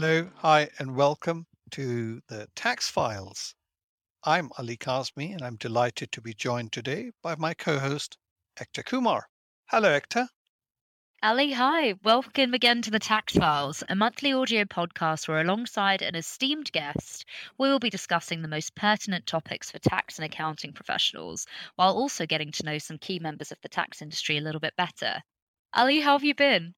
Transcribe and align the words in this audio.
Hello, 0.00 0.30
hi, 0.36 0.70
and 0.78 0.96
welcome 0.96 1.46
to 1.72 2.22
the 2.26 2.48
Tax 2.56 2.88
Files. 2.88 3.54
I'm 4.24 4.48
Ali 4.56 4.78
Kazmi, 4.78 5.34
and 5.34 5.42
I'm 5.42 5.56
delighted 5.56 6.10
to 6.12 6.22
be 6.22 6.32
joined 6.32 6.72
today 6.72 7.10
by 7.22 7.34
my 7.36 7.52
co 7.52 7.78
host, 7.78 8.16
Ektaa 8.58 8.86
Kumar. 8.86 9.28
Hello, 9.66 9.90
Ektaa. 9.90 10.26
Ali, 11.22 11.52
hi. 11.52 11.92
Welcome 12.02 12.54
again 12.54 12.80
to 12.80 12.90
the 12.90 12.98
Tax 12.98 13.34
Files, 13.34 13.84
a 13.90 13.94
monthly 13.94 14.32
audio 14.32 14.64
podcast 14.64 15.28
where, 15.28 15.42
alongside 15.42 16.00
an 16.00 16.14
esteemed 16.14 16.72
guest, 16.72 17.26
we 17.58 17.68
will 17.68 17.78
be 17.78 17.90
discussing 17.90 18.40
the 18.40 18.48
most 18.48 18.74
pertinent 18.74 19.26
topics 19.26 19.70
for 19.70 19.80
tax 19.80 20.18
and 20.18 20.24
accounting 20.24 20.72
professionals, 20.72 21.46
while 21.76 21.92
also 21.92 22.24
getting 22.24 22.52
to 22.52 22.64
know 22.64 22.78
some 22.78 22.96
key 22.96 23.18
members 23.18 23.52
of 23.52 23.58
the 23.60 23.68
tax 23.68 24.00
industry 24.00 24.38
a 24.38 24.40
little 24.40 24.60
bit 24.60 24.72
better. 24.78 25.20
Ali, 25.74 26.00
how 26.00 26.12
have 26.12 26.24
you 26.24 26.34
been? 26.34 26.74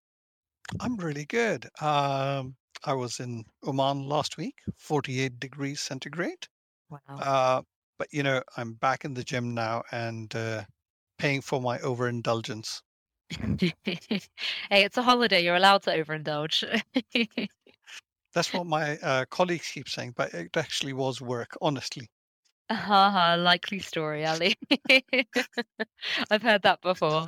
I'm 0.80 0.96
really 0.96 1.24
good. 1.24 1.68
Um, 1.80 2.56
I 2.84 2.94
was 2.94 3.20
in 3.20 3.44
Oman 3.66 4.06
last 4.08 4.36
week, 4.36 4.56
48 4.76 5.38
degrees 5.38 5.80
centigrade. 5.80 6.46
Wow. 6.90 6.98
Uh, 7.18 7.62
but, 7.98 8.08
you 8.12 8.22
know, 8.22 8.42
I'm 8.56 8.74
back 8.74 9.04
in 9.04 9.14
the 9.14 9.24
gym 9.24 9.54
now 9.54 9.82
and 9.92 10.34
uh, 10.34 10.64
paying 11.18 11.40
for 11.40 11.60
my 11.60 11.78
overindulgence. 11.78 12.82
hey, 13.60 14.20
it's 14.70 14.98
a 14.98 15.02
holiday. 15.02 15.44
You're 15.44 15.56
allowed 15.56 15.82
to 15.84 15.90
overindulge. 15.90 16.82
That's 18.34 18.52
what 18.52 18.66
my 18.66 18.96
uh, 18.98 19.24
colleagues 19.26 19.68
keep 19.68 19.88
saying, 19.88 20.14
but 20.16 20.32
it 20.34 20.56
actually 20.56 20.94
was 20.94 21.20
work, 21.20 21.56
honestly. 21.60 22.08
Haha, 22.70 23.36
likely 23.36 23.78
story, 23.80 24.24
Ali. 24.24 24.56
I've 26.30 26.42
heard 26.42 26.62
that 26.62 26.80
before. 26.80 27.26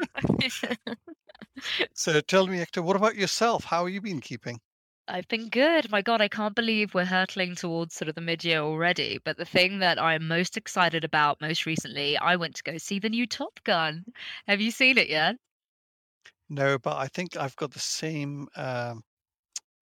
So 1.95 2.21
tell 2.21 2.47
me, 2.47 2.59
Ektaa, 2.59 2.83
what 2.83 2.97
about 2.97 3.17
yourself? 3.17 3.65
How 3.65 3.85
have 3.85 3.95
you 3.95 4.01
been 4.01 4.21
keeping? 4.21 4.61
I've 5.07 5.29
been 5.29 5.51
good. 5.51 5.91
My 5.91 6.01
God, 6.01 6.23
I 6.23 6.29
can't 6.29 6.55
believe 6.55 6.95
we're 6.95 7.05
hurtling 7.05 7.55
towards 7.55 7.95
sort 7.95 8.09
of 8.09 8.15
the 8.15 8.23
mid-year 8.23 8.61
already. 8.61 9.19
But 9.23 9.37
the 9.37 9.45
thing 9.45 9.79
that 9.81 10.01
I'm 10.01 10.27
most 10.27 10.57
excited 10.57 11.05
about 11.05 11.41
most 11.41 11.67
recently, 11.67 12.17
I 12.17 12.37
went 12.37 12.55
to 12.57 12.63
go 12.63 12.79
see 12.79 12.99
the 12.99 13.11
new 13.11 13.27
Top 13.27 13.61
Gun. 13.65 14.05
Have 14.49 14.63
you 14.63 14.71
seen 14.71 14.97
it 14.97 15.09
yet? 15.09 15.37
No, 16.49 16.79
but 16.79 16.97
I 16.97 17.09
think 17.09 17.37
I've 17.37 17.57
got 17.57 17.73
the 17.73 17.81
same 17.81 18.49
um, 18.57 19.03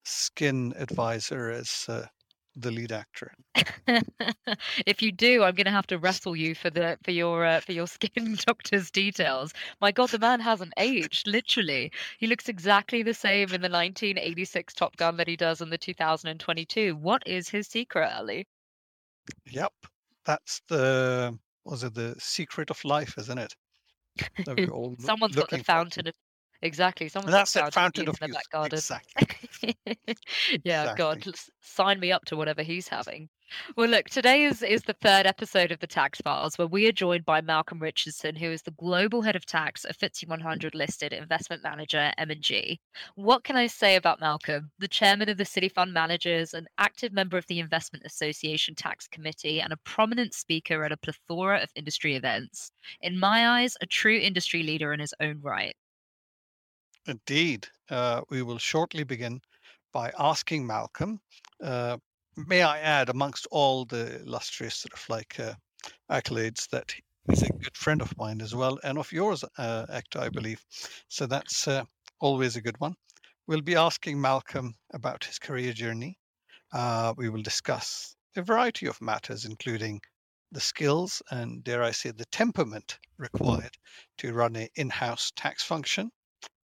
skin 0.05 0.75
advisor 0.77 1.51
as 1.51 1.87
uh, 1.89 2.07
the 2.57 2.71
lead 2.71 2.93
actor. 2.93 3.33
if 4.87 5.03
you 5.03 5.13
do, 5.13 5.43
I'm 5.43 5.55
going 5.55 5.67
to 5.67 5.71
have 5.71 5.87
to 5.89 5.99
wrestle 5.99 6.37
you 6.37 6.55
for 6.55 6.71
the 6.71 6.99
for 7.03 7.11
your 7.11 7.45
uh, 7.45 7.61
for 7.61 7.73
your 7.73 7.87
skin 7.99 8.37
doctor's 8.47 8.91
details. 8.91 9.53
My 9.81 9.93
God, 9.93 10.11
the 10.11 10.19
man 10.19 10.41
hasn't 10.41 10.73
aged. 10.77 11.27
Literally, 11.27 11.93
he 12.19 12.27
looks 12.27 12.49
exactly 12.49 13.03
the 13.03 13.15
same 13.15 13.49
in 13.53 13.61
the 13.61 13.69
1986 13.69 14.75
Top 14.75 14.97
Gun 14.97 15.17
that 15.17 15.29
he 15.29 15.37
does 15.37 15.61
in 15.61 15.71
the 15.71 15.79
2022. 15.79 16.97
What 16.97 17.23
is 17.27 17.49
his 17.49 17.67
secret, 17.69 18.13
Ali? 18.17 18.47
Yep, 19.51 19.73
that's 20.25 20.61
the 20.69 21.39
was 21.65 21.85
it 21.85 21.95
the 21.95 22.15
secret 22.19 22.71
of 22.71 22.85
life, 22.85 23.15
isn't 23.19 23.39
it? 23.39 23.55
That 24.45 24.59
we're 24.59 24.69
all 24.69 24.91
loo- 24.91 25.07
Someone's 25.07 25.37
got 25.37 25.49
the 25.49 25.65
fountain 25.65 26.09
of 26.09 26.15
exactly. 26.63 27.09
Someone's 27.09 27.33
That's 27.33 27.57
it, 27.57 27.73
fountain 27.73 28.09
of 28.09 28.17
of 28.17 28.23
in 28.23 28.31
the 28.31 28.35
back 28.35 28.49
garden. 28.51 28.79
Exactly. 28.79 29.77
yeah, 30.65 30.89
God, 30.95 31.19
Exactly. 31.19 31.33
s- 31.35 31.51
sign 31.61 32.01
me 32.01 32.13
up 32.13 32.25
to 32.27 32.37
whatever 32.37 32.63
he's 32.63 32.89
having. 32.89 33.29
Well, 33.77 33.89
look, 33.89 34.09
today 34.09 34.45
is 34.45 34.63
is 34.63 34.83
the 34.83 34.95
third 34.95 35.27
episode 35.27 35.73
of 35.73 35.79
the 35.81 35.87
Tax 35.87 36.21
Files, 36.23 36.57
where 36.57 36.67
we 36.67 36.87
are 36.89 36.93
joined 36.93 37.25
by 37.27 37.43
Malcolm 37.43 37.79
Richardson, 37.81 38.35
who 38.35 38.51
is 38.51 38.63
the 38.63 38.71
global 38.73 39.21
head 39.23 39.37
of 39.37 39.45
tax 39.45 39.85
at 39.85 39.99
FTSE 39.99 40.27
100 40.27 40.75
listed 40.75 41.13
investment 41.13 41.63
manager 41.63 42.13
M&G. 42.17 42.81
What 43.15 43.45
can 43.45 43.57
I 43.57 43.67
say 43.67 43.97
about 43.97 44.21
Malcolm? 44.21 44.71
The 44.79 44.89
chairman 44.89 45.29
of 45.29 45.37
the 45.37 45.45
City 45.45 45.69
Fund 45.69 45.93
Managers, 45.93 46.55
an 46.55 46.67
active 46.79 47.13
member 47.13 47.37
of 47.37 47.47
the 47.47 47.59
Investment 47.61 48.07
Association 48.07 48.75
Tax 48.75 49.07
Committee, 49.07 49.61
and 49.61 49.73
a 49.73 49.79
prominent 49.85 50.33
speaker 50.33 50.83
at 50.85 50.93
a 50.93 50.97
plethora 50.97 51.59
of 51.63 51.71
industry 51.75 52.17
events. 52.17 52.73
In 53.03 53.19
my 53.19 53.49
eyes, 53.61 53.77
a 53.83 53.87
true 53.87 54.17
industry 54.19 54.63
leader 54.63 54.95
in 54.95 55.01
his 55.01 55.13
own 55.21 55.41
right. 55.43 55.77
Indeed. 57.07 57.67
Uh, 57.91 58.23
we 58.31 58.43
will 58.43 58.59
shortly 58.59 59.03
begin 59.03 59.41
by 59.93 60.13
asking 60.19 60.67
Malcolm. 60.67 61.21
Uh, 61.61 61.99
may 62.37 62.63
I 62.63 62.79
add, 62.79 63.09
amongst 63.09 63.47
all 63.51 63.85
the 63.85 64.21
illustrious 64.21 64.77
sort 64.77 64.93
of 64.93 65.09
like 65.09 65.39
uh, 65.41 65.55
accolades, 66.11 66.69
that 66.69 66.95
he's 67.29 67.43
a 67.43 67.53
good 67.53 67.77
friend 67.77 68.01
of 68.01 68.17
mine 68.17 68.41
as 68.41 68.55
well, 68.55 68.79
and 68.85 68.99
of 68.99 69.11
yours, 69.11 69.45
uh, 69.59 69.87
Ektaa, 69.87 70.21
I 70.21 70.29
believe. 70.29 70.65
So 71.09 71.27
that's 71.27 71.67
uh, 71.67 71.85
always 72.21 72.55
a 72.55 72.63
good 72.63 72.79
one. 72.79 72.95
We'll 73.49 73.63
be 73.63 73.75
asking 73.75 74.21
Malcolm 74.21 74.75
about 74.95 75.25
his 75.25 75.41
career 75.41 75.73
journey. 75.73 76.19
Uh, 76.73 77.15
we 77.17 77.29
will 77.29 77.43
discuss 77.43 78.15
a 78.37 78.43
variety 78.43 78.87
of 78.87 79.01
matters, 79.03 79.45
including 79.45 80.01
the 80.53 80.61
skills 80.61 81.21
and, 81.33 81.65
dare 81.65 81.83
I 81.83 81.91
say, 81.91 82.13
the 82.13 82.27
temperament 82.27 83.01
required 83.19 83.77
to 84.19 84.33
run 84.33 84.55
an 84.55 84.69
in 84.77 84.89
house 84.89 85.33
tax 85.35 85.65
function 85.65 86.13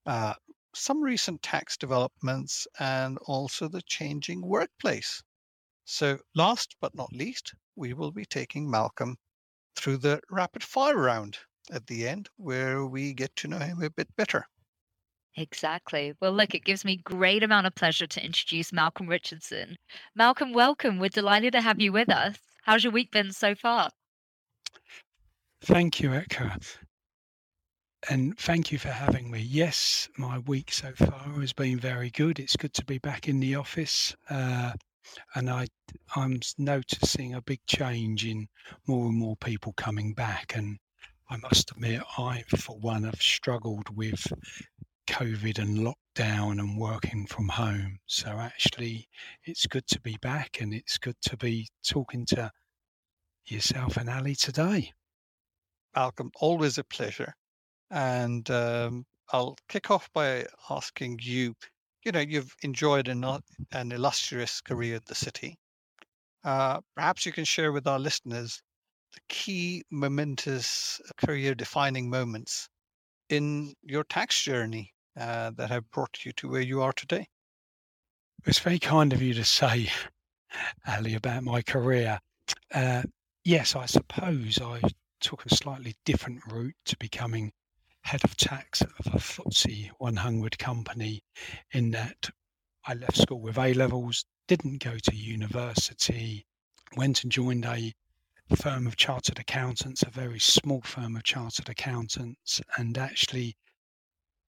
uh, 0.07 0.33
some 0.73 1.01
recent 1.03 1.43
tax 1.43 1.77
developments, 1.77 2.67
and 2.79 3.17
also 3.25 3.67
the 3.67 3.81
changing 3.83 4.41
workplace. 4.41 5.21
So, 5.85 6.19
last 6.33 6.75
but 6.81 6.95
not 6.95 7.13
least, 7.13 7.53
we 7.75 7.93
will 7.93 8.11
be 8.11 8.25
taking 8.25 8.69
Malcolm 8.69 9.17
through 9.75 9.97
the 9.97 10.21
rapid 10.29 10.63
fire 10.63 10.97
round 10.97 11.37
at 11.71 11.85
the 11.87 12.07
end, 12.07 12.29
where 12.37 12.85
we 12.85 13.13
get 13.13 13.35
to 13.37 13.47
know 13.47 13.59
him 13.59 13.83
a 13.83 13.89
bit 13.89 14.07
better. 14.15 14.47
Exactly. 15.35 16.13
Well, 16.19 16.31
look, 16.31 16.55
it 16.55 16.65
gives 16.65 16.83
me 16.83 16.97
great 16.97 17.43
amount 17.43 17.67
of 17.67 17.75
pleasure 17.75 18.07
to 18.07 18.25
introduce 18.25 18.73
Malcolm 18.73 19.07
Richardson. 19.07 19.77
Malcolm, 20.15 20.51
welcome. 20.51 20.99
We're 20.99 21.09
delighted 21.09 21.51
to 21.53 21.61
have 21.61 21.79
you 21.79 21.91
with 21.91 22.09
us. 22.09 22.37
How's 22.63 22.83
your 22.83 22.93
week 22.93 23.11
been 23.11 23.31
so 23.31 23.53
far? 23.53 23.91
Thank 25.61 25.99
you, 25.99 26.09
Ektaa. 26.09 26.86
And 28.09 28.37
thank 28.39 28.71
you 28.71 28.79
for 28.79 28.87
having 28.87 29.29
me. 29.29 29.41
Yes, 29.41 30.07
my 30.17 30.39
week 30.39 30.71
so 30.71 30.93
far 30.93 31.27
has 31.41 31.51
been 31.51 31.77
very 31.77 32.09
good. 32.09 32.39
It's 32.39 32.55
good 32.55 32.73
to 32.75 32.85
be 32.85 32.99
back 32.99 33.27
in 33.27 33.41
the 33.41 33.55
office. 33.55 34.15
Uh, 34.29 34.71
and 35.35 35.49
I, 35.49 35.67
I'm 36.15 36.39
noticing 36.57 37.33
a 37.33 37.41
big 37.41 37.59
change 37.67 38.25
in 38.25 38.47
more 38.87 39.07
and 39.07 39.17
more 39.17 39.35
people 39.35 39.73
coming 39.73 40.13
back. 40.13 40.53
And 40.55 40.77
I 41.29 41.35
must 41.37 41.71
admit, 41.71 42.01
I, 42.17 42.43
for 42.47 42.77
one, 42.79 43.03
have 43.03 43.21
struggled 43.21 43.93
with 43.95 44.25
COVID 45.09 45.59
and 45.59 45.79
lockdown 45.79 46.59
and 46.59 46.77
working 46.77 47.25
from 47.25 47.49
home. 47.49 47.99
So 48.05 48.29
actually, 48.29 49.09
it's 49.43 49.67
good 49.67 49.87
to 49.87 49.99
be 49.99 50.17
back 50.21 50.61
and 50.61 50.73
it's 50.73 50.97
good 50.97 51.17
to 51.23 51.35
be 51.35 51.67
talking 51.85 52.25
to 52.27 52.51
yourself 53.47 53.97
and 53.97 54.09
Ali 54.09 54.35
today. 54.35 54.93
Malcolm, 55.93 56.31
always 56.39 56.77
a 56.77 56.85
pleasure. 56.85 57.33
And 57.89 58.49
um, 58.49 59.05
I'll 59.31 59.57
kick 59.69 59.91
off 59.91 60.09
by 60.13 60.45
asking 60.69 61.19
you 61.21 61.55
you 62.07 62.13
know, 62.13 62.19
you've 62.21 62.55
enjoyed 62.63 63.09
an, 63.09 63.25
an 63.73 63.91
illustrious 63.91 64.61
career 64.61 64.95
at 64.95 65.05
the 65.07 65.13
city. 65.13 65.57
Uh, 66.45 66.79
perhaps 66.95 67.25
you 67.25 67.33
can 67.33 67.43
share 67.43 67.73
with 67.73 67.85
our 67.85 67.99
listeners 67.99 68.61
the 69.13 69.19
key 69.27 69.83
momentous 69.91 71.01
career 71.17 71.53
defining 71.53 72.09
moments 72.09 72.69
in 73.29 73.73
your 73.83 74.05
tax 74.05 74.41
journey 74.41 74.93
uh, 75.19 75.51
that 75.57 75.69
have 75.69 75.91
brought 75.91 76.23
you 76.23 76.31
to 76.37 76.47
where 76.47 76.61
you 76.61 76.81
are 76.81 76.93
today. 76.93 77.27
It's 78.45 78.59
very 78.59 78.79
kind 78.79 79.11
of 79.11 79.21
you 79.21 79.33
to 79.33 79.43
say, 79.43 79.89
Ali, 80.87 81.15
about 81.15 81.43
my 81.43 81.61
career. 81.61 82.19
Uh, 82.73 83.03
yes, 83.43 83.75
I 83.75 83.85
suppose 83.85 84.61
I 84.61 84.79
took 85.19 85.45
a 85.45 85.53
slightly 85.53 85.95
different 86.05 86.39
route 86.49 86.75
to 86.85 86.95
becoming 86.97 87.51
head 88.07 88.23
of 88.23 88.37
tax 88.37 88.79
of 88.79 89.07
a 89.07 89.17
FTSE 89.17 89.89
100 89.97 90.57
company 90.57 91.21
in 91.73 91.91
that 91.91 92.29
I 92.85 92.93
left 92.93 93.17
school 93.17 93.41
with 93.41 93.57
A 93.57 93.73
levels, 93.73 94.23
didn't 94.47 94.81
go 94.81 94.97
to 94.97 95.13
university, 95.13 96.45
went 96.95 97.23
and 97.23 97.31
joined 97.33 97.65
a 97.65 97.93
firm 98.55 98.87
of 98.87 98.95
chartered 98.95 99.39
accountants, 99.39 100.03
a 100.03 100.09
very 100.09 100.39
small 100.39 100.79
firm 100.83 101.17
of 101.17 101.23
chartered 101.23 101.67
accountants, 101.67 102.61
and 102.77 102.97
actually 102.97 103.57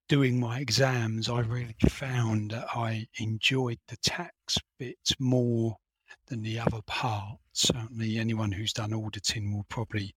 doing 0.08 0.40
my 0.40 0.58
exams, 0.58 1.28
I 1.28 1.40
really 1.40 1.76
found 1.86 2.52
that 2.52 2.66
I 2.74 3.08
enjoyed 3.18 3.78
the 3.88 3.98
tax 3.98 4.56
bit 4.78 5.12
more 5.18 5.76
than 6.28 6.40
the 6.40 6.60
other 6.60 6.80
part. 6.86 7.36
Certainly, 7.52 8.16
anyone 8.16 8.52
who's 8.52 8.72
done 8.72 8.94
auditing 8.94 9.54
will 9.54 9.66
probably 9.68 10.14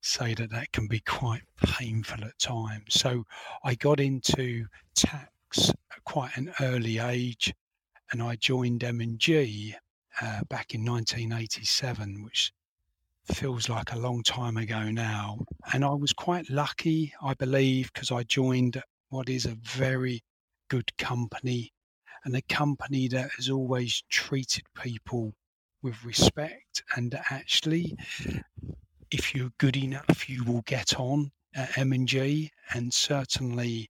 say 0.00 0.34
that 0.34 0.50
that 0.50 0.72
can 0.72 0.86
be 0.86 1.00
quite 1.00 1.42
painful 1.62 2.24
at 2.24 2.38
times. 2.38 2.94
So, 3.00 3.24
I 3.64 3.74
got 3.74 4.00
into 4.00 4.66
tax 4.94 5.70
at 5.70 6.04
quite 6.04 6.36
an 6.36 6.52
early 6.60 6.98
age, 6.98 7.52
and 8.12 8.22
I 8.22 8.36
joined 8.36 8.84
M&G 8.84 9.74
uh, 10.20 10.40
back 10.48 10.74
in 10.74 10.84
1987, 10.84 12.22
which 12.22 12.52
feels 13.24 13.68
like 13.68 13.92
a 13.92 13.98
long 13.98 14.22
time 14.22 14.56
ago 14.56 14.90
now. 14.90 15.38
And 15.72 15.84
I 15.84 15.94
was 15.94 16.12
quite 16.12 16.50
lucky, 16.50 17.12
I 17.22 17.34
believe, 17.34 17.92
because 17.92 18.10
I 18.10 18.22
joined 18.24 18.82
what 19.10 19.28
is 19.28 19.46
a 19.46 19.56
very 19.62 20.22
good 20.68 20.96
company 20.98 21.72
and 22.24 22.36
a 22.36 22.42
company 22.42 23.08
that 23.08 23.30
has 23.36 23.48
always 23.48 24.02
treated 24.10 24.64
people 24.74 25.34
with 25.82 26.04
respect 26.04 26.82
and 26.96 27.18
actually 27.30 27.96
if 29.10 29.34
you're 29.34 29.52
good 29.58 29.76
enough 29.76 30.28
you 30.28 30.44
will 30.44 30.62
get 30.62 30.98
on 30.98 31.30
at 31.54 31.76
M&G 31.78 32.50
and 32.74 32.92
certainly 32.92 33.88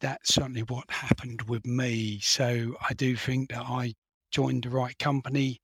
that's 0.00 0.34
certainly 0.34 0.62
what 0.62 0.90
happened 0.90 1.42
with 1.42 1.64
me 1.66 2.18
so 2.20 2.76
I 2.88 2.94
do 2.94 3.16
think 3.16 3.50
that 3.50 3.64
I 3.66 3.94
joined 4.30 4.64
the 4.64 4.70
right 4.70 4.98
company 4.98 5.60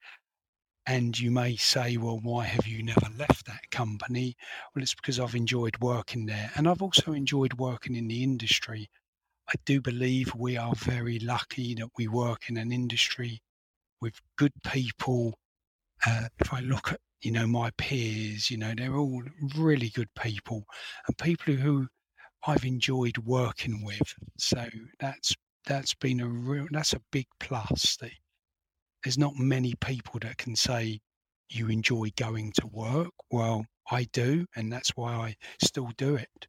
and 0.87 1.19
you 1.19 1.31
may 1.31 1.57
say, 1.57 1.97
well, 1.99 2.19
why 2.23 2.45
have 2.47 2.67
you 2.67 2.83
never 2.83 3.07
left 3.17 3.47
that 3.47 3.71
company? 3.71 4.35
Well, 4.75 4.83
it's 4.83 4.95
because 4.95 5.21
I've 5.21 5.35
enjoyed 5.35 5.77
working 5.81 6.27
there. 6.27 6.51
And 6.57 6.67
I've 6.67 6.83
also 6.83 7.13
enjoyed 7.13 7.55
working 7.55 7.95
in 7.95 8.09
the 8.09 8.23
industry. 8.23 8.89
I 9.49 9.53
do 9.65 9.81
believe 9.81 10.35
we 10.35 10.57
are 10.57 10.75
very 10.75 11.19
lucky 11.19 11.75
that 11.75 11.91
we 11.97 12.09
work 12.09 12.49
in 12.49 12.57
an 12.57 12.73
industry 12.73 13.41
with 14.01 14.15
good 14.37 14.53
people. 14.65 15.39
Uh, 16.07 16.29
if 16.39 16.53
I 16.53 16.61
look 16.61 16.93
at, 16.93 17.01
you 17.23 17.31
know, 17.33 17.47
my 17.47 17.71
peers, 17.77 18.51
you 18.51 18.57
know, 18.57 18.73
they're 18.77 18.97
all 18.97 19.23
really 19.57 19.91
good 19.91 20.09
people 20.15 20.65
and 21.07 21.19
people 21.19 21.55
who 21.55 21.87
I've 22.47 22.65
enjoyed 22.65 23.19
working 23.19 23.85
with. 23.85 24.15
So 24.39 24.67
that's 24.99 25.35
that's 25.67 25.95
been 25.95 26.21
a 26.21 26.27
real 26.27 26.67
that's 26.71 26.95
a 26.95 27.03
big 27.13 27.27
plus. 27.39 27.97
That 28.01 28.11
there's 29.05 29.19
not 29.19 29.37
many 29.37 29.75
people 29.81 30.21
that 30.21 30.39
can 30.39 30.57
say 30.57 31.01
you 31.51 31.69
enjoy 31.69 32.11
going 32.17 32.53
to 32.53 32.67
work. 32.69 33.11
Well, 33.31 33.65
I 33.91 34.05
do, 34.13 34.47
and 34.57 34.73
that's 34.73 34.91
why 34.97 35.13
I 35.13 35.37
still 35.63 35.91
do 35.97 36.15
it. 36.15 36.47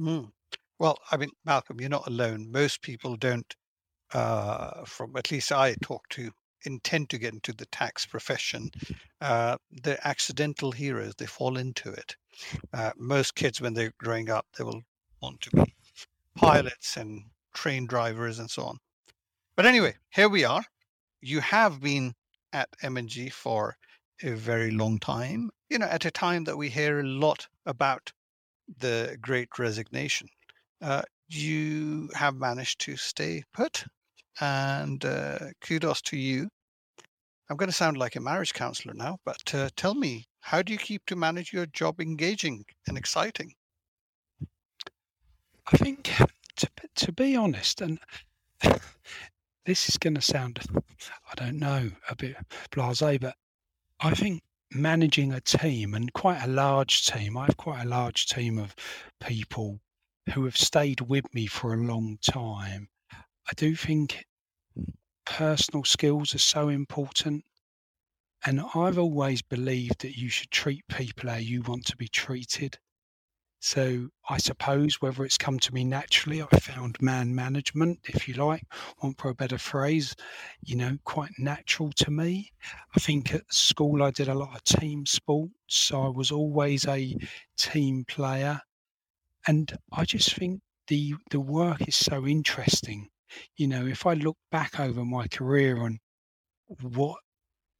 Mm. 0.00 0.30
Well, 0.78 0.98
I 1.12 1.18
mean, 1.18 1.30
Malcolm, 1.44 1.80
you're 1.80 1.90
not 1.90 2.06
alone. 2.06 2.50
Most 2.50 2.80
people 2.80 3.16
don't, 3.16 3.54
uh, 4.14 4.84
from 4.86 5.14
at 5.16 5.30
least 5.30 5.52
I 5.52 5.74
talk 5.82 6.08
to, 6.10 6.30
intend 6.64 7.10
to 7.10 7.18
get 7.18 7.34
into 7.34 7.52
the 7.52 7.66
tax 7.66 8.06
profession. 8.06 8.70
Uh, 9.20 9.56
they're 9.70 10.00
accidental 10.04 10.72
heroes. 10.72 11.14
They 11.16 11.26
fall 11.26 11.56
into 11.56 11.90
it. 11.90 12.16
Uh, 12.72 12.92
most 12.96 13.34
kids, 13.34 13.60
when 13.60 13.74
they're 13.74 13.92
growing 13.98 14.30
up, 14.30 14.46
they 14.56 14.64
will 14.64 14.82
want 15.22 15.40
to 15.42 15.50
be 15.50 15.74
pilots 16.36 16.96
and 16.96 17.24
train 17.54 17.86
drivers 17.86 18.38
and 18.38 18.50
so 18.50 18.64
on. 18.64 18.78
But 19.56 19.66
anyway, 19.66 19.96
here 20.10 20.28
we 20.28 20.44
are 20.44 20.64
you 21.20 21.40
have 21.40 21.80
been 21.80 22.14
at 22.52 22.68
M&G 22.82 23.28
for 23.28 23.76
a 24.22 24.30
very 24.30 24.70
long 24.70 24.98
time, 24.98 25.50
you 25.68 25.78
know, 25.78 25.86
at 25.86 26.04
a 26.04 26.10
time 26.10 26.44
that 26.44 26.56
we 26.56 26.68
hear 26.68 27.00
a 27.00 27.06
lot 27.06 27.46
about 27.66 28.12
the 28.78 29.16
great 29.20 29.58
resignation. 29.58 30.28
Uh, 30.80 31.02
you 31.28 32.08
have 32.14 32.34
managed 32.34 32.80
to 32.80 32.96
stay 32.96 33.42
put, 33.52 33.84
and 34.40 35.04
uh, 35.04 35.38
kudos 35.60 36.00
to 36.02 36.16
you. 36.16 36.48
I'm 37.48 37.56
going 37.56 37.68
to 37.68 37.76
sound 37.76 37.96
like 37.96 38.16
a 38.16 38.20
marriage 38.20 38.54
counselor 38.54 38.94
now, 38.94 39.18
but 39.24 39.54
uh, 39.54 39.70
tell 39.76 39.94
me, 39.94 40.24
how 40.40 40.62
do 40.62 40.72
you 40.72 40.78
keep 40.78 41.04
to 41.06 41.16
manage 41.16 41.52
your 41.52 41.66
job 41.66 42.00
engaging 42.00 42.64
and 42.86 42.96
exciting? 42.96 43.52
I 45.72 45.76
think, 45.76 46.10
to, 46.56 46.68
to 46.96 47.12
be 47.12 47.36
honest, 47.36 47.80
and 47.80 47.98
this 49.66 49.88
is 49.88 49.98
going 49.98 50.14
to 50.14 50.20
sound, 50.20 50.60
I 50.74 51.34
don't 51.34 51.58
know, 51.58 51.90
a 52.08 52.16
bit 52.16 52.36
blase, 52.70 53.02
but 53.20 53.34
I 54.00 54.14
think 54.14 54.42
managing 54.72 55.32
a 55.32 55.40
team 55.40 55.94
and 55.94 56.12
quite 56.12 56.42
a 56.42 56.48
large 56.48 57.06
team, 57.06 57.36
I 57.36 57.46
have 57.46 57.56
quite 57.56 57.84
a 57.84 57.88
large 57.88 58.26
team 58.26 58.58
of 58.58 58.74
people 59.20 59.80
who 60.34 60.44
have 60.44 60.56
stayed 60.56 61.00
with 61.00 61.32
me 61.34 61.46
for 61.46 61.74
a 61.74 61.82
long 61.82 62.18
time. 62.22 62.88
I 63.12 63.52
do 63.56 63.74
think 63.74 64.24
personal 65.24 65.84
skills 65.84 66.34
are 66.34 66.38
so 66.38 66.68
important. 66.68 67.44
And 68.44 68.62
I've 68.74 68.98
always 68.98 69.42
believed 69.42 70.00
that 70.00 70.16
you 70.16 70.28
should 70.28 70.50
treat 70.50 70.86
people 70.88 71.30
how 71.30 71.36
you 71.36 71.62
want 71.62 71.86
to 71.86 71.96
be 71.96 72.08
treated. 72.08 72.78
So 73.62 74.08
I 74.30 74.38
suppose 74.38 75.02
whether 75.02 75.22
it's 75.22 75.36
come 75.36 75.58
to 75.58 75.74
me 75.74 75.84
naturally, 75.84 76.40
I 76.40 76.46
found 76.58 76.96
man 77.02 77.34
management, 77.34 78.00
if 78.04 78.26
you 78.26 78.34
like, 78.34 78.64
want 79.02 79.20
for 79.20 79.28
a 79.28 79.34
better 79.34 79.58
phrase, 79.58 80.16
you 80.62 80.76
know, 80.76 80.96
quite 81.04 81.32
natural 81.38 81.92
to 81.96 82.10
me. 82.10 82.50
I 82.96 83.00
think 83.00 83.34
at 83.34 83.52
school 83.52 84.02
I 84.02 84.12
did 84.12 84.28
a 84.28 84.34
lot 84.34 84.56
of 84.56 84.64
team 84.64 85.04
sports. 85.04 85.52
So 85.66 86.02
I 86.02 86.08
was 86.08 86.30
always 86.30 86.86
a 86.86 87.14
team 87.58 88.06
player. 88.06 88.58
And 89.46 89.76
I 89.92 90.06
just 90.06 90.34
think 90.34 90.62
the 90.88 91.14
the 91.30 91.40
work 91.40 91.86
is 91.86 91.96
so 91.96 92.26
interesting. 92.26 93.10
You 93.56 93.68
know, 93.68 93.86
if 93.86 94.06
I 94.06 94.14
look 94.14 94.36
back 94.50 94.80
over 94.80 95.04
my 95.04 95.26
career 95.28 95.86
and 95.86 95.98
what 96.82 97.18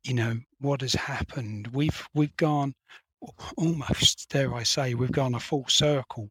you 0.05 0.14
know 0.14 0.38
what 0.61 0.81
has 0.81 0.94
happened, 0.94 1.69
we've 1.69 2.06
we've 2.14 2.37
gone 2.37 2.75
almost, 3.56 4.29
dare 4.31 4.55
I 4.55 4.62
say, 4.62 4.94
we've 4.94 5.12
gone 5.12 5.35
a 5.35 5.41
full 5.41 5.67
circle. 5.69 6.31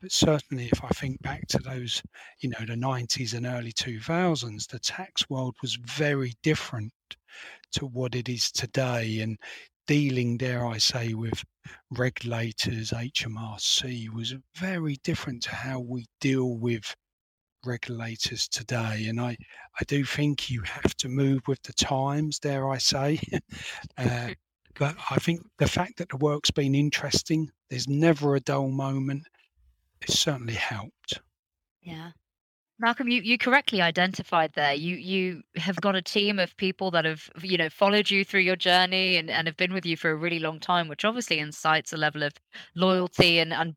But 0.00 0.10
certainly, 0.10 0.68
if 0.72 0.82
I 0.82 0.88
think 0.88 1.22
back 1.22 1.46
to 1.48 1.58
those, 1.58 2.02
you 2.40 2.50
know, 2.50 2.58
the 2.66 2.74
90s 2.74 3.34
and 3.34 3.46
early 3.46 3.72
2000s, 3.72 4.66
the 4.66 4.78
tax 4.80 5.30
world 5.30 5.54
was 5.62 5.76
very 5.76 6.34
different 6.42 6.92
to 7.72 7.86
what 7.86 8.14
it 8.16 8.28
is 8.28 8.50
today. 8.50 9.20
And 9.20 9.38
dealing, 9.86 10.36
dare 10.36 10.66
I 10.66 10.78
say, 10.78 11.14
with 11.14 11.44
regulators, 11.90 12.90
HMRC, 12.90 14.08
was 14.10 14.34
very 14.56 14.96
different 15.04 15.42
to 15.44 15.54
how 15.54 15.78
we 15.80 16.06
deal 16.20 16.56
with 16.56 16.94
regulators 17.64 18.48
today. 18.48 19.06
And 19.08 19.20
I, 19.20 19.36
I 19.80 19.84
do 19.86 20.04
think 20.04 20.50
you 20.50 20.62
have 20.62 20.94
to 20.96 21.08
move 21.08 21.40
with 21.46 21.62
the 21.62 21.72
times, 21.72 22.38
dare 22.38 22.68
I 22.68 22.78
say. 22.78 23.20
uh, 23.98 24.30
but 24.78 24.96
I 25.10 25.16
think 25.16 25.40
the 25.58 25.68
fact 25.68 25.98
that 25.98 26.08
the 26.08 26.16
work's 26.16 26.50
been 26.50 26.74
interesting, 26.74 27.50
there's 27.68 27.88
never 27.88 28.34
a 28.36 28.40
dull 28.40 28.70
moment, 28.70 29.24
it's 30.00 30.18
certainly 30.18 30.54
helped. 30.54 31.20
Yeah. 31.82 32.10
Malcolm, 32.80 33.08
you, 33.08 33.20
you 33.20 33.36
correctly 33.36 33.82
identified 33.82 34.52
there. 34.54 34.72
You 34.72 34.96
you 34.96 35.42
have 35.56 35.76
got 35.82 35.96
a 35.96 36.00
team 36.00 36.38
of 36.38 36.56
people 36.56 36.90
that 36.92 37.04
have 37.04 37.28
you 37.42 37.58
know 37.58 37.68
followed 37.68 38.10
you 38.10 38.24
through 38.24 38.40
your 38.40 38.56
journey 38.56 39.18
and, 39.18 39.28
and 39.28 39.46
have 39.46 39.56
been 39.58 39.74
with 39.74 39.84
you 39.84 39.98
for 39.98 40.10
a 40.10 40.16
really 40.16 40.38
long 40.38 40.58
time, 40.60 40.88
which 40.88 41.04
obviously 41.04 41.40
incites 41.40 41.92
a 41.92 41.98
level 41.98 42.22
of 42.22 42.32
loyalty 42.74 43.38
and 43.38 43.52
and 43.52 43.76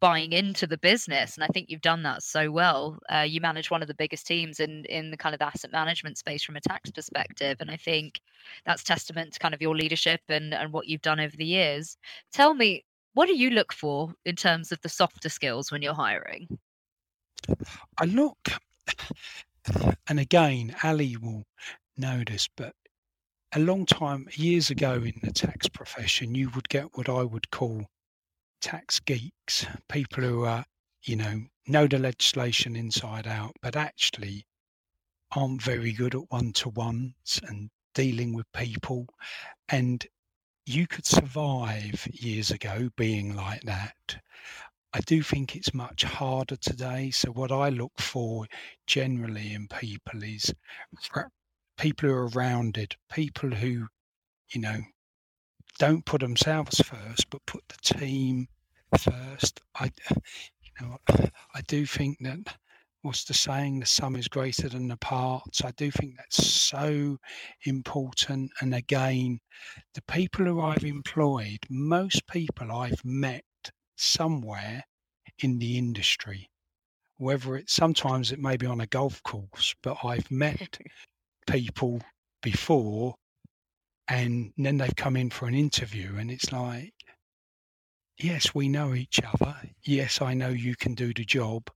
buying 0.00 0.32
into 0.32 0.66
the 0.66 0.78
business. 0.78 1.36
And 1.36 1.44
I 1.44 1.48
think 1.48 1.68
you've 1.68 1.80
done 1.80 2.02
that 2.04 2.22
so 2.22 2.50
well. 2.50 2.98
Uh, 3.12 3.20
you 3.20 3.40
manage 3.40 3.70
one 3.70 3.82
of 3.82 3.88
the 3.88 3.94
biggest 3.94 4.26
teams 4.26 4.60
in 4.60 4.84
in 4.86 5.10
the 5.10 5.16
kind 5.16 5.34
of 5.34 5.42
asset 5.42 5.72
management 5.72 6.18
space 6.18 6.42
from 6.42 6.56
a 6.56 6.60
tax 6.60 6.90
perspective, 6.90 7.58
and 7.60 7.70
I 7.70 7.76
think 7.76 8.20
that's 8.64 8.82
testament 8.82 9.32
to 9.34 9.38
kind 9.38 9.54
of 9.54 9.62
your 9.62 9.76
leadership 9.76 10.20
and 10.28 10.54
and 10.54 10.72
what 10.72 10.86
you've 10.88 11.02
done 11.02 11.20
over 11.20 11.36
the 11.36 11.44
years. 11.44 11.96
Tell 12.32 12.54
me, 12.54 12.84
what 13.14 13.26
do 13.26 13.36
you 13.36 13.50
look 13.50 13.72
for 13.72 14.12
in 14.24 14.36
terms 14.36 14.72
of 14.72 14.80
the 14.82 14.88
softer 14.88 15.28
skills 15.28 15.70
when 15.70 15.82
you're 15.82 15.94
hiring? 15.94 16.48
I 17.98 18.04
look, 18.06 18.48
and 20.08 20.20
again, 20.20 20.74
Ali 20.82 21.16
will 21.16 21.44
this, 21.98 22.48
but 22.56 22.74
a 23.54 23.58
long 23.58 23.86
time, 23.86 24.28
years 24.34 24.70
ago 24.70 24.94
in 24.94 25.14
the 25.22 25.32
tax 25.32 25.68
profession, 25.68 26.34
you 26.34 26.50
would 26.50 26.68
get 26.68 26.96
what 26.96 27.08
I 27.08 27.22
would 27.22 27.50
call 27.50 27.86
tax 28.66 28.98
geeks, 28.98 29.64
people 29.88 30.24
who 30.24 30.44
are, 30.44 30.64
you 31.04 31.14
know, 31.14 31.40
know 31.68 31.86
the 31.86 32.00
legislation 32.00 32.74
inside 32.74 33.24
out, 33.24 33.54
but 33.62 33.76
actually 33.76 34.44
aren't 35.36 35.62
very 35.62 35.92
good 35.92 36.16
at 36.16 36.32
one 36.32 36.52
to 36.52 36.68
ones 36.70 37.40
and 37.46 37.70
dealing 37.94 38.34
with 38.34 38.50
people. 38.52 39.06
And 39.68 40.04
you 40.64 40.88
could 40.88 41.06
survive 41.06 42.08
years 42.10 42.50
ago 42.50 42.88
being 42.96 43.36
like 43.36 43.62
that. 43.62 44.16
I 44.92 44.98
do 44.98 45.22
think 45.22 45.54
it's 45.54 45.72
much 45.72 46.02
harder 46.02 46.56
today. 46.56 47.12
So 47.12 47.30
what 47.30 47.52
I 47.52 47.68
look 47.68 47.92
for 48.00 48.46
generally 48.88 49.54
in 49.54 49.68
people 49.68 50.24
is 50.24 50.52
people 51.78 52.08
who 52.08 52.14
are 52.16 52.28
rounded, 52.30 52.96
people 53.12 53.50
who, 53.50 53.86
you 54.52 54.60
know, 54.60 54.80
don't 55.78 56.04
put 56.04 56.20
themselves 56.20 56.80
first, 56.80 57.30
but 57.30 57.46
put 57.46 57.62
the 57.68 57.94
team 57.94 58.48
first. 58.96 59.60
I, 59.78 59.90
you 60.10 60.86
know, 60.86 60.98
I 61.54 61.60
do 61.66 61.86
think 61.86 62.18
that 62.20 62.56
what's 63.06 63.24
the 63.24 63.34
saying? 63.34 63.78
The 63.78 63.86
sum 63.86 64.16
is 64.16 64.26
greater 64.26 64.68
than 64.68 64.88
the 64.88 64.96
parts. 64.96 65.64
I 65.64 65.70
do 65.76 65.90
think 65.92 66.16
that's 66.16 66.44
so 66.44 67.16
important. 67.64 68.50
And 68.60 68.74
again, 68.74 69.38
the 69.94 70.02
people 70.02 70.44
who 70.44 70.60
I've 70.60 70.84
employed, 70.84 71.60
most 71.70 72.26
people 72.26 72.72
I've 72.72 73.04
met 73.04 73.44
somewhere 73.96 74.82
in 75.38 75.58
the 75.58 75.78
industry. 75.78 76.50
Whether 77.18 77.56
it's 77.56 77.72
sometimes 77.72 78.32
it 78.32 78.40
may 78.40 78.56
be 78.56 78.66
on 78.66 78.80
a 78.80 78.86
golf 78.86 79.22
course, 79.22 79.74
but 79.82 79.96
I've 80.04 80.30
met 80.30 80.78
people 81.46 82.00
before 82.42 83.14
and 84.08 84.52
then 84.56 84.78
they've 84.78 84.96
come 84.96 85.16
in 85.16 85.30
for 85.30 85.46
an 85.46 85.54
interview 85.54 86.16
and 86.16 86.30
it's 86.30 86.52
like, 86.52 86.92
yes, 88.18 88.54
we 88.54 88.68
know 88.68 88.94
each 88.94 89.20
other. 89.22 89.56
Yes, 89.82 90.20
I 90.20 90.34
know 90.34 90.48
you 90.48 90.76
can 90.76 90.94
do 90.94 91.12
the 91.12 91.24
job. 91.24 91.70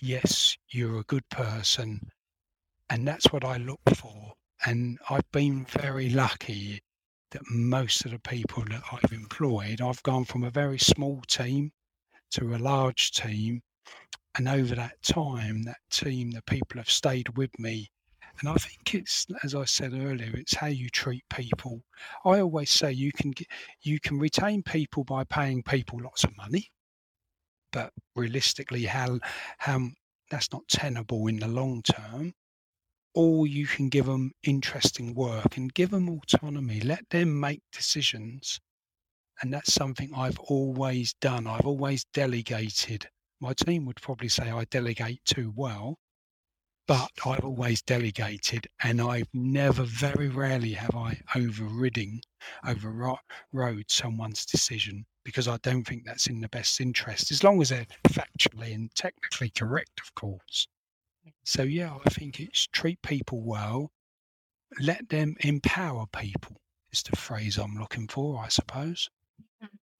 Yes, 0.00 0.56
you're 0.68 1.00
a 1.00 1.04
good 1.04 1.28
person. 1.28 2.10
And 2.88 3.06
that's 3.06 3.26
what 3.32 3.44
I 3.44 3.58
look 3.58 3.80
for. 3.94 4.34
And 4.66 4.98
I've 5.08 5.30
been 5.32 5.64
very 5.64 6.10
lucky 6.10 6.82
that 7.30 7.42
most 7.50 8.04
of 8.04 8.10
the 8.10 8.18
people 8.18 8.64
that 8.64 8.82
I've 8.92 9.12
employed, 9.12 9.80
I've 9.80 10.02
gone 10.02 10.24
from 10.24 10.44
a 10.44 10.50
very 10.50 10.78
small 10.78 11.22
team 11.28 11.72
to 12.32 12.54
a 12.54 12.58
large 12.58 13.12
team. 13.12 13.62
And 14.36 14.48
over 14.48 14.74
that 14.74 15.02
time, 15.02 15.62
that 15.64 15.78
team, 15.90 16.30
the 16.30 16.42
people 16.42 16.78
have 16.78 16.90
stayed 16.90 17.36
with 17.36 17.58
me. 17.58 17.90
And 18.40 18.48
I 18.48 18.54
think 18.54 18.94
it's, 18.94 19.26
as 19.42 19.54
I 19.54 19.66
said 19.66 19.92
earlier, 19.92 20.34
it's 20.34 20.54
how 20.54 20.68
you 20.68 20.88
treat 20.88 21.28
people. 21.28 21.84
I 22.24 22.40
always 22.40 22.70
say 22.70 22.90
you 22.90 23.12
can 23.12 23.32
get, 23.32 23.46
you 23.82 24.00
can 24.00 24.18
retain 24.18 24.62
people 24.62 25.04
by 25.04 25.24
paying 25.24 25.62
people 25.62 26.00
lots 26.02 26.24
of 26.24 26.34
money, 26.38 26.70
but 27.70 27.92
realistically, 28.16 28.84
how 28.84 29.20
how 29.58 29.90
that's 30.30 30.52
not 30.52 30.66
tenable 30.68 31.26
in 31.26 31.38
the 31.38 31.48
long 31.48 31.82
term. 31.82 32.32
Or 33.14 33.46
you 33.46 33.66
can 33.66 33.88
give 33.90 34.06
them 34.06 34.32
interesting 34.42 35.14
work 35.14 35.56
and 35.56 35.74
give 35.74 35.90
them 35.90 36.08
autonomy. 36.08 36.80
Let 36.80 37.08
them 37.10 37.38
make 37.38 37.60
decisions. 37.72 38.58
And 39.42 39.52
that's 39.52 39.74
something 39.74 40.14
i've 40.14 40.38
always 40.38 41.12
done. 41.20 41.46
I've 41.46 41.66
always 41.66 42.04
delegated. 42.14 43.08
My 43.40 43.52
team 43.52 43.84
would 43.86 44.00
probably 44.00 44.28
say 44.28 44.50
i 44.50 44.64
delegate 44.64 45.24
too 45.24 45.52
well 45.56 45.98
but 46.90 47.10
i've 47.24 47.44
always 47.44 47.80
delegated 47.82 48.66
and 48.82 49.00
i've 49.00 49.28
never 49.32 49.84
very 49.84 50.28
rarely 50.28 50.72
have 50.72 50.94
i 50.96 51.16
overridden 51.36 52.20
overrode 52.66 53.88
someone's 53.88 54.44
decision 54.44 55.04
because 55.24 55.46
i 55.46 55.56
don't 55.62 55.84
think 55.84 56.04
that's 56.04 56.26
in 56.26 56.40
the 56.40 56.48
best 56.48 56.80
interest 56.80 57.30
as 57.30 57.44
long 57.44 57.62
as 57.62 57.68
they're 57.68 57.86
factually 58.08 58.74
and 58.74 58.92
technically 58.96 59.50
correct 59.50 60.00
of 60.00 60.12
course 60.16 60.66
so 61.44 61.62
yeah, 61.62 61.96
I 62.04 62.10
think 62.10 62.40
it's 62.40 62.66
treat 62.68 63.00
people 63.02 63.42
well, 63.42 63.92
let 64.80 65.08
them 65.08 65.36
empower 65.40 66.06
people 66.06 66.56
is 66.92 67.02
the 67.02 67.16
phrase 67.16 67.58
I'm 67.58 67.74
looking 67.74 68.08
for, 68.08 68.42
I 68.42 68.48
suppose. 68.48 69.10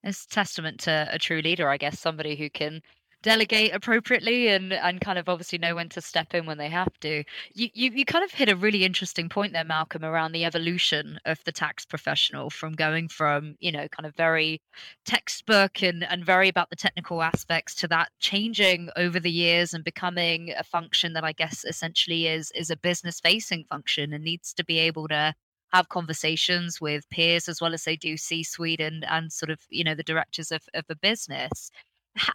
It's 0.03 0.27
testament 0.27 0.81
to 0.81 1.09
a 1.11 1.19
true 1.19 1.43
leader, 1.43 1.69
I 1.69 1.77
guess, 1.77 2.01
somebody 2.01 2.37
who 2.37 2.49
can 2.49 2.83
delegate 3.23 3.75
appropriately 3.75 4.49
and 4.49 4.73
and 4.73 5.01
kind 5.01 5.19
of 5.19 5.29
obviously 5.29 5.59
know 5.59 5.75
when 5.75 5.89
to 5.91 6.01
step 6.01 6.35
in 6.35 6.47
when 6.47 6.59
they 6.59 6.69
have 6.69 6.99
to. 7.01 7.25
You 7.55 7.69
you, 7.75 7.91
you 7.91 8.05
kind 8.05 8.25
of 8.25 8.31
hit 8.31 8.49
a 8.49 8.57
really 8.57 8.85
interesting 8.85 9.29
point 9.29 9.53
there, 9.53 9.65
Malcolm, 9.65 10.05
around 10.05 10.33
the 10.33 10.45
evolution 10.45 11.19
of 11.25 11.43
the 11.45 11.53
tax 11.53 11.85
professional 11.85 12.51
from 12.51 12.75
going 12.75 13.09
from 13.09 13.57
you 13.61 13.73
know 13.73 13.89
kind 13.89 14.07
of 14.07 14.15
very 14.17 14.61
textbook 15.05 15.83
and 15.83 16.05
and 16.05 16.25
very 16.25 16.49
about 16.49 16.71
the 16.71 16.77
technical 16.77 17.23
aspects 17.23 17.75
to 17.77 17.89
that 17.89 18.11
changing 18.19 18.91
over 18.97 19.21
the 19.21 19.31
years 19.31 19.75
and 19.75 19.85
becoming 19.85 20.53
a 20.59 20.65
function 20.65 21.13
that 21.13 21.25
I 21.25 21.33
guess 21.33 21.65
essentially 21.65 22.27
is 22.27 22.51
is 22.53 22.71
a 22.71 22.77
business 22.77 23.21
facing 23.21 23.65
function 23.65 24.13
and 24.13 24.25
needs 24.25 24.53
to 24.55 24.65
be 24.65 24.79
able 24.79 25.09
to 25.09 25.35
have 25.73 25.89
conversations 25.89 26.81
with 26.81 27.09
peers 27.11 27.49
as 27.49 27.61
well 27.61 27.75
as 27.75 27.85
they 27.85 27.97
do 27.97 28.17
C 28.17 28.43
suite 28.43 28.81
and 28.81 29.05
and 29.05 29.33
sort 29.33 29.51
of 29.51 29.61
you 29.71 29.85
know 29.85 29.95
the 29.95 30.03
directors 30.03 30.51
of, 30.51 30.63
of 30.75 30.85
a 30.89 30.97
business 30.97 31.71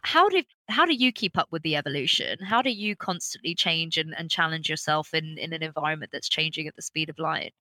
how 0.03 0.29
did 0.29 0.45
how 0.69 0.85
do 0.85 0.93
you 0.93 1.11
keep 1.11 1.37
up 1.37 1.47
with 1.51 1.63
the 1.63 1.75
evolution? 1.75 2.39
How 2.39 2.61
do 2.61 2.71
you 2.71 2.95
constantly 2.95 3.55
change 3.55 3.97
and, 3.97 4.15
and 4.17 4.29
challenge 4.29 4.69
yourself 4.69 5.13
in 5.13 5.37
in 5.37 5.53
an 5.53 5.63
environment 5.63 6.11
that's 6.11 6.29
changing 6.29 6.67
at 6.67 6.75
the 6.75 6.81
speed 6.81 7.09
of 7.09 7.19
light? 7.19 7.53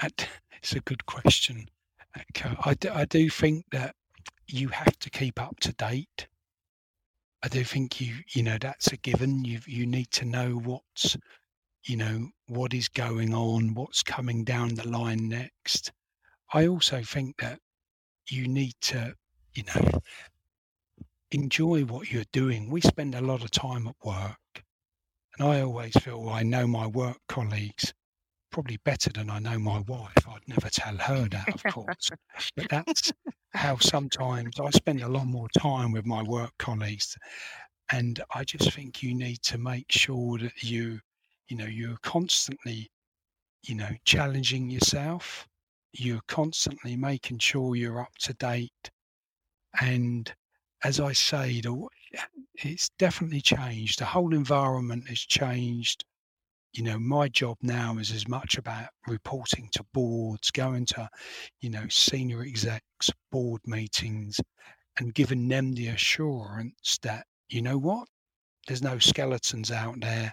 Uh, 0.00 0.08
it's 0.52 0.72
a 0.72 0.80
good 0.80 1.04
question 1.06 1.68
uh, 2.16 2.54
I 2.64 2.74
do, 2.74 2.90
I 2.90 3.04
do 3.04 3.28
think 3.30 3.64
that 3.72 3.94
you 4.46 4.68
have 4.68 4.98
to 4.98 5.10
keep 5.10 5.40
up 5.40 5.58
to 5.60 5.72
date. 5.74 6.26
I 7.42 7.48
do 7.48 7.64
think 7.64 8.00
you 8.00 8.16
you 8.34 8.42
know 8.42 8.58
that's 8.60 8.92
a 8.92 8.96
given. 8.98 9.44
You 9.44 9.60
you 9.66 9.86
need 9.86 10.10
to 10.12 10.24
know 10.24 10.52
what's 10.52 11.16
you 11.84 11.96
know 11.96 12.28
what 12.48 12.74
is 12.74 12.88
going 12.88 13.32
on 13.32 13.74
what's 13.74 14.02
coming 14.02 14.44
down 14.44 14.74
the 14.74 14.88
line 14.88 15.28
next. 15.28 15.92
I 16.52 16.66
also 16.66 17.02
think 17.02 17.36
that 17.38 17.60
you 18.28 18.46
need 18.46 18.74
to 18.82 19.14
you 19.54 19.62
know 19.74 20.00
enjoy 21.32 21.84
what 21.84 22.10
you're 22.10 22.24
doing. 22.32 22.70
We 22.70 22.80
spend 22.80 23.14
a 23.14 23.20
lot 23.20 23.44
of 23.44 23.50
time 23.50 23.86
at 23.86 23.96
work, 24.04 24.64
and 25.38 25.48
I 25.48 25.60
always 25.62 25.94
feel 25.94 26.28
I 26.28 26.42
know 26.42 26.66
my 26.66 26.86
work 26.86 27.18
colleagues 27.28 27.92
probably 28.50 28.78
better 28.84 29.10
than 29.10 29.30
I 29.30 29.38
know 29.38 29.58
my 29.58 29.78
wife. 29.80 30.28
I'd 30.28 30.48
never 30.48 30.68
tell 30.68 30.96
her 30.96 31.28
that, 31.28 31.54
of 31.54 31.62
course, 31.72 32.10
but 32.56 32.68
that's 32.68 33.12
how 33.54 33.76
sometimes 33.78 34.58
I 34.60 34.70
spend 34.70 35.02
a 35.02 35.08
lot 35.08 35.26
more 35.26 35.48
time 35.56 35.92
with 35.92 36.04
my 36.06 36.22
work 36.22 36.52
colleagues. 36.58 37.16
And 37.92 38.22
I 38.34 38.44
just 38.44 38.72
think 38.72 39.02
you 39.02 39.14
need 39.14 39.42
to 39.42 39.58
make 39.58 39.90
sure 39.90 40.38
that 40.38 40.62
you, 40.62 41.00
you 41.48 41.56
know, 41.56 41.66
you're 41.66 41.98
constantly, 42.02 42.90
you 43.62 43.74
know, 43.74 43.90
challenging 44.04 44.70
yourself. 44.70 45.46
You're 45.92 46.22
constantly 46.28 46.96
making 46.96 47.38
sure 47.38 47.74
you're 47.74 48.00
up 48.00 48.14
to 48.20 48.34
date 48.34 48.90
and 49.80 50.32
as 50.84 51.00
I 51.00 51.12
say, 51.12 51.60
it's 52.54 52.90
definitely 52.98 53.40
changed. 53.40 53.98
The 53.98 54.04
whole 54.04 54.34
environment 54.34 55.08
has 55.08 55.20
changed. 55.20 56.04
You 56.72 56.84
know, 56.84 56.98
my 56.98 57.28
job 57.28 57.56
now 57.62 57.98
is 57.98 58.12
as 58.12 58.28
much 58.28 58.56
about 58.56 58.88
reporting 59.08 59.68
to 59.72 59.84
boards, 59.92 60.50
going 60.50 60.86
to, 60.86 61.08
you 61.60 61.70
know, 61.70 61.86
senior 61.88 62.42
execs, 62.42 63.10
board 63.32 63.60
meetings, 63.66 64.40
and 64.98 65.14
giving 65.14 65.48
them 65.48 65.72
the 65.72 65.88
assurance 65.88 66.98
that, 67.02 67.26
you 67.48 67.60
know 67.62 67.76
what, 67.78 68.06
there's 68.68 68.82
no 68.82 68.98
skeletons 68.98 69.70
out 69.72 70.00
there. 70.00 70.32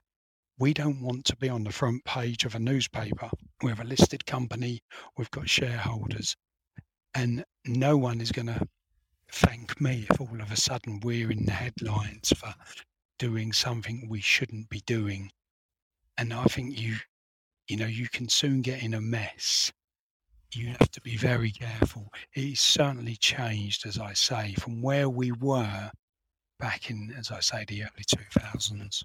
We 0.60 0.74
don't 0.74 1.02
want 1.02 1.26
to 1.26 1.36
be 1.38 1.50
on 1.50 1.64
the 1.64 1.72
front 1.72 2.04
page 2.06 2.46
of 2.46 2.56
a 2.56 2.60
newspaper. 2.60 3.30
We're 3.64 3.82
a 3.82 3.84
listed 3.84 4.26
company, 4.26 4.82
we've 5.18 5.32
got 5.32 5.50
shareholders, 5.50 6.36
and 7.16 7.44
no 7.66 7.98
one 7.98 8.22
is 8.22 8.32
going 8.32 8.48
to 8.48 8.68
thank 9.32 9.80
me 9.80 10.06
if 10.10 10.22
all 10.22 10.42
of 10.42 10.52
a 10.52 10.56
sudden 10.56 11.00
we're 11.02 11.32
in 11.32 11.46
the 11.46 11.52
headlines 11.52 12.34
for 12.36 12.54
doing 13.20 13.52
something 13.52 14.08
we 14.10 14.22
shouldn't 14.22 14.70
be 14.70 14.82
doing. 14.86 15.32
And 16.18 16.34
I 16.34 16.46
think 16.46 16.80
you, 16.80 16.98
you 17.68 17.78
know, 17.78 17.86
you 17.86 18.08
can 18.10 18.30
soon 18.30 18.62
get 18.62 18.84
in 18.84 18.94
a 18.94 19.02
mess. 19.02 19.72
You 20.54 20.68
have 20.70 20.92
to 20.92 21.02
be 21.02 21.18
very 21.18 21.52
careful. 21.52 22.12
It's 22.34 22.62
certainly 22.62 23.16
changed, 23.18 23.86
as 23.86 24.00
I 24.00 24.14
say, 24.14 24.54
from 24.60 24.82
where 24.82 25.10
we 25.10 25.32
were 25.32 25.92
back 26.60 26.90
in, 26.90 27.14
as 27.18 27.32
I 27.32 27.42
say, 27.42 27.66
the 27.68 27.84
early 27.84 28.06
2000s 28.06 29.04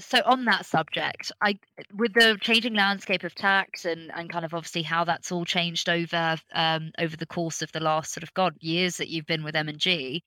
so 0.00 0.20
on 0.24 0.44
that 0.44 0.66
subject 0.66 1.30
i 1.40 1.56
with 1.94 2.12
the 2.14 2.36
changing 2.40 2.74
landscape 2.74 3.22
of 3.22 3.34
tax 3.34 3.84
and 3.84 4.10
and 4.14 4.30
kind 4.30 4.44
of 4.44 4.52
obviously 4.52 4.82
how 4.82 5.04
that's 5.04 5.30
all 5.30 5.44
changed 5.44 5.88
over 5.88 6.36
um 6.54 6.90
over 6.98 7.16
the 7.16 7.26
course 7.26 7.62
of 7.62 7.70
the 7.72 7.80
last 7.80 8.12
sort 8.12 8.22
of 8.22 8.34
god 8.34 8.54
years 8.60 8.96
that 8.96 9.08
you've 9.08 9.26
been 9.26 9.44
with 9.44 9.54
m&g 9.54 10.22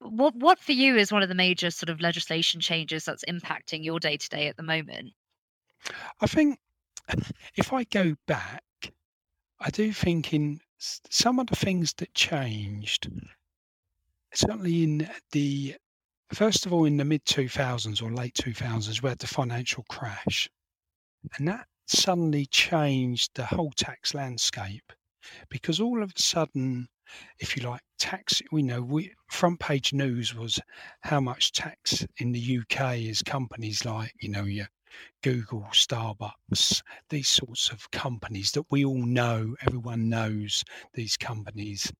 what 0.00 0.34
what 0.36 0.58
for 0.58 0.72
you 0.72 0.96
is 0.96 1.12
one 1.12 1.22
of 1.22 1.28
the 1.28 1.34
major 1.34 1.70
sort 1.70 1.88
of 1.88 2.00
legislation 2.00 2.60
changes 2.60 3.04
that's 3.04 3.24
impacting 3.24 3.84
your 3.84 3.98
day 3.98 4.16
to 4.16 4.28
day 4.28 4.46
at 4.46 4.56
the 4.56 4.62
moment? 4.62 5.14
I 6.20 6.26
think 6.26 6.58
if 7.54 7.72
i 7.72 7.84
go 7.84 8.14
back 8.26 8.64
i 9.60 9.70
do 9.70 9.92
think 9.92 10.34
in 10.34 10.60
some 11.08 11.38
of 11.38 11.46
the 11.46 11.56
things 11.56 11.94
that 11.94 12.12
changed 12.14 13.08
certainly 14.34 14.82
in 14.82 15.08
the 15.30 15.76
First 16.32 16.66
of 16.66 16.72
all, 16.72 16.84
in 16.84 16.96
the 16.96 17.04
mid 17.04 17.24
2000s 17.24 18.02
or 18.02 18.12
late 18.12 18.34
2000s, 18.34 19.00
we 19.00 19.08
had 19.08 19.18
the 19.18 19.26
financial 19.26 19.84
crash. 19.88 20.50
And 21.38 21.46
that 21.48 21.66
suddenly 21.86 22.46
changed 22.46 23.30
the 23.34 23.46
whole 23.46 23.70
tax 23.76 24.12
landscape 24.12 24.92
because 25.48 25.80
all 25.80 26.02
of 26.02 26.12
a 26.16 26.20
sudden, 26.20 26.88
if 27.38 27.56
you 27.56 27.62
like, 27.62 27.82
tax, 27.98 28.42
we 28.50 28.62
know 28.62 28.82
we 28.82 29.14
front 29.28 29.60
page 29.60 29.92
news 29.92 30.34
was 30.34 30.60
how 31.00 31.20
much 31.20 31.52
tax 31.52 32.04
in 32.18 32.32
the 32.32 32.58
UK 32.58 32.96
is 32.98 33.22
companies 33.22 33.84
like, 33.84 34.12
you 34.20 34.28
know, 34.28 34.44
your 34.44 34.68
Google, 35.22 35.66
Starbucks, 35.72 36.82
these 37.10 37.28
sorts 37.28 37.70
of 37.70 37.90
companies 37.90 38.50
that 38.52 38.70
we 38.70 38.84
all 38.84 39.04
know, 39.04 39.54
everyone 39.60 40.08
knows 40.08 40.64
these 40.94 41.16
companies 41.16 41.92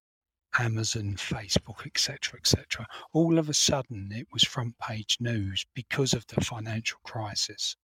Amazon, 0.58 1.14
Facebook, 1.16 1.86
etc., 1.86 2.38
etc. 2.38 2.86
All 3.12 3.38
of 3.38 3.48
a 3.48 3.54
sudden, 3.54 4.10
it 4.12 4.26
was 4.32 4.42
front 4.44 4.76
page 4.78 5.16
news 5.20 5.64
because 5.74 6.12
of 6.12 6.26
the 6.26 6.40
financial 6.40 6.98
crisis. 7.04 7.76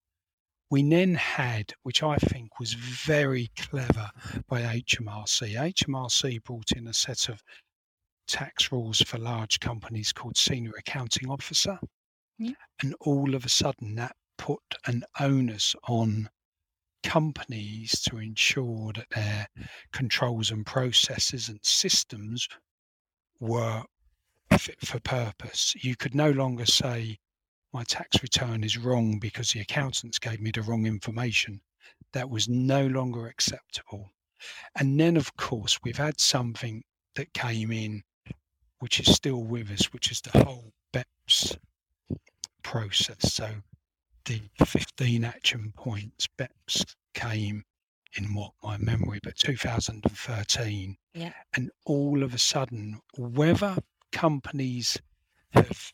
We 0.71 0.83
then 0.88 1.14
had, 1.14 1.75
which 1.83 2.02
I 2.02 2.17
think 2.17 2.59
was 2.59 2.73
very 2.73 3.50
clever 3.59 4.11
by 4.49 4.62
HMRC. 4.62 5.55
HMRC 5.55 6.43
brought 6.45 6.73
in 6.73 6.87
a 6.88 6.95
set 6.95 7.29
of 7.29 7.43
tax 8.26 8.73
rules 8.73 9.02
for 9.02 9.19
large 9.19 9.61
companies 9.61 10.12
called 10.12 10.37
Senior 10.37 10.73
Accounting 10.79 11.29
Officer. 11.29 11.79
Yeah. 12.38 12.55
And 12.81 12.95
all 13.00 13.35
of 13.35 13.45
a 13.45 13.50
sudden, 13.50 13.95
that 13.97 14.17
put 14.38 14.62
an 14.87 15.05
onus 15.21 15.76
on 15.87 16.29
companies 17.02 18.00
to 18.02 18.18
ensure 18.18 18.92
that 18.94 19.11
their 19.11 19.49
controls 19.92 20.50
and 20.50 20.64
processes 20.64 21.49
and 21.49 21.61
systems 21.62 22.49
were 23.40 23.82
fit 24.59 24.80
for 24.85 25.00
purpose. 25.00 25.75
You 25.80 25.97
could 25.97 26.14
no 26.14 26.30
longer 26.30 26.66
say, 26.66 27.18
my 27.73 27.85
tax 27.85 28.23
return 28.23 28.64
is 28.64 28.78
wrong 28.78 29.18
because 29.18 29.52
the 29.52 29.61
accountants 29.61 30.18
gave 30.18 30.40
me 30.40 30.50
the 30.50 30.62
wrong 30.62 30.87
information. 30.87 31.61
That 32.12 32.28
was 32.28 32.49
no 32.49 32.87
longer 32.87 33.26
acceptable. 33.26 34.11
And 34.76 35.00
then, 35.00 35.16
of 35.16 35.37
course, 35.37 35.78
we've 35.82 35.97
had 35.97 36.21
something 36.21 36.85
that 37.14 37.32
came 37.32 37.73
in, 37.73 38.02
which 38.80 39.00
is 39.00 39.14
still 39.14 39.44
with 39.44 39.71
us, 39.71 39.92
which 39.92 40.11
is 40.11 40.21
the 40.21 40.44
whole 40.44 40.73
BEPS 40.92 41.56
process. 42.62 43.32
So 43.32 43.49
the 44.25 44.41
15 44.64 45.25
action 45.25 45.73
points, 45.76 46.26
BEPS 46.38 46.85
came 47.14 47.64
in 48.17 48.35
what 48.35 48.52
my 48.62 48.76
memory, 48.79 49.21
but 49.23 49.37
2013. 49.37 50.97
Yeah. 51.14 51.33
And 51.55 51.71
all 51.87 52.23
of 52.23 52.35
a 52.35 52.38
sudden, 52.38 53.00
whether 53.17 53.76
companies 54.12 54.99
have 55.50 55.93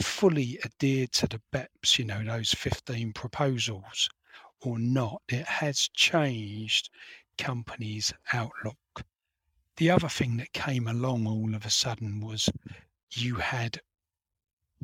fully 0.00 0.58
adhered 0.64 1.12
to 1.12 1.26
the 1.26 1.40
BEPS, 1.52 1.98
you 1.98 2.04
know, 2.04 2.24
those 2.24 2.52
15 2.52 3.12
proposals 3.12 4.08
or 4.60 4.78
not, 4.78 5.22
it 5.28 5.46
has 5.46 5.88
changed 5.94 6.90
companies' 7.38 8.12
outlook. 8.32 8.76
The 9.76 9.90
other 9.90 10.08
thing 10.08 10.36
that 10.36 10.52
came 10.52 10.86
along 10.86 11.26
all 11.26 11.54
of 11.54 11.64
a 11.64 11.70
sudden 11.70 12.20
was 12.20 12.48
you 13.10 13.36
had 13.36 13.80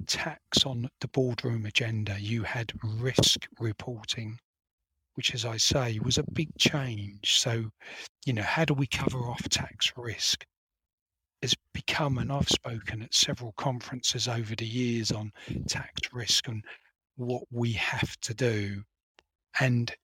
tax 0.07 0.65
on 0.65 0.89
the 1.01 1.09
boardroom 1.09 1.67
agenda, 1.67 2.17
you 2.21 2.43
had 2.43 2.73
risk 2.83 3.47
reporting, 3.59 4.39
which, 5.15 5.35
as 5.35 5.45
I 5.45 5.57
say, 5.57 5.99
was 5.99 6.19
a 6.19 6.31
big 6.33 6.57
change. 6.59 7.39
So, 7.39 7.71
you 8.25 8.33
know, 8.33 8.43
how 8.43 8.65
do 8.65 8.75
we 8.75 8.87
cover 8.87 9.19
off 9.19 9.49
tax 9.49 9.93
risk? 9.97 10.45
Has 11.43 11.55
become, 11.73 12.19
and 12.19 12.33
I've 12.33 12.49
spoken 12.49 13.03
at 13.03 13.15
several 13.15 13.53
conferences 13.53 14.27
over 14.27 14.57
the 14.57 14.67
years 14.67 15.13
on 15.13 15.33
tax 15.69 16.13
risk 16.13 16.49
and 16.49 16.65
what 17.17 17.45
we 17.51 17.73
have 17.73 18.19
to 18.23 18.35
do. 18.35 18.83
And 19.61 19.95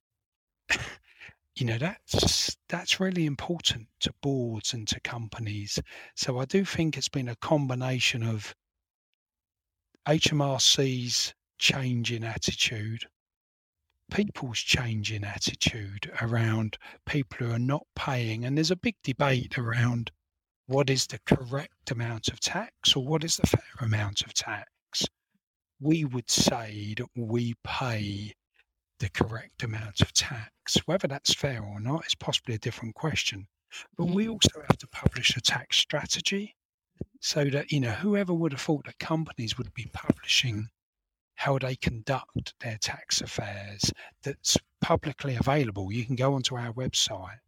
you 1.57 1.67
know 1.67 1.79
that's 1.79 2.57
that's 2.69 2.99
really 2.99 3.27
important 3.27 3.87
to 4.01 4.13
boards 4.23 4.75
and 4.75 4.89
to 4.89 4.99
companies 5.01 5.79
so 6.17 6.39
i 6.39 6.45
do 6.45 6.65
think 6.65 6.97
it's 6.97 7.09
been 7.09 7.29
a 7.29 7.37
combination 7.37 8.23
of 8.23 8.55
hmrc's 10.07 11.35
change 11.59 12.13
in 12.13 12.25
attitude 12.25 13.05
people's 14.11 14.59
change 14.59 15.13
in 15.13 15.25
attitude 15.25 16.11
around 16.21 16.77
people 17.07 17.39
who 17.39 17.53
are 17.53 17.59
not 17.59 17.87
paying 17.97 18.45
and 18.45 18.57
there's 18.57 18.71
a 18.71 18.77
big 18.77 18.97
debate 19.03 19.59
around 19.59 20.11
what 20.67 20.91
is 20.91 21.07
the 21.07 21.19
correct 21.27 21.91
amount 21.91 22.29
of 22.29 22.41
tax 22.41 22.95
or 22.97 23.05
what 23.05 23.25
is 23.25 23.37
the 23.37 23.47
fair 23.47 23.61
amount 23.81 24.23
of 24.23 24.35
tax 24.35 25.07
we 25.81 26.05
would 26.05 26.31
say 26.31 26.95
that 26.97 27.09
we 27.17 27.55
pay 27.65 28.33
the 29.01 29.11
correct 29.11 29.63
amount 29.63 30.01
of 30.01 30.13
tax. 30.13 30.77
Whether 30.87 31.09
that's 31.09 31.35
fair 31.35 31.63
or 31.63 31.81
not 31.81 32.07
is 32.07 32.15
possibly 32.15 32.55
a 32.55 32.59
different 32.59 32.95
question. 32.95 33.47
But 33.99 34.07
we 34.07 34.27
mm. 34.27 34.33
also 34.33 34.63
have 34.69 34.79
to 34.79 34.87
publish 34.89 35.37
a 35.37 35.41
tax 35.41 35.77
strategy 35.77 36.55
so 37.25 37.47
that, 37.47 37.73
you 37.73 37.81
know, 37.81 37.91
whoever 37.91 38.35
would 38.35 38.53
have 38.53 38.61
thought 38.61 38.85
that 38.85 38.99
companies 38.99 39.57
would 39.57 39.73
be 39.73 39.89
publishing 39.95 40.69
how 41.37 41.59
they 41.59 41.75
conduct 41.75 42.53
their 42.61 42.77
tax 42.77 43.23
affairs 43.23 43.91
that's 44.23 44.59
publicly 44.83 45.35
available. 45.35 45.91
You 45.91 46.05
can 46.05 46.17
go 46.17 46.35
onto 46.35 46.55
our 46.55 46.71
website. 46.75 47.39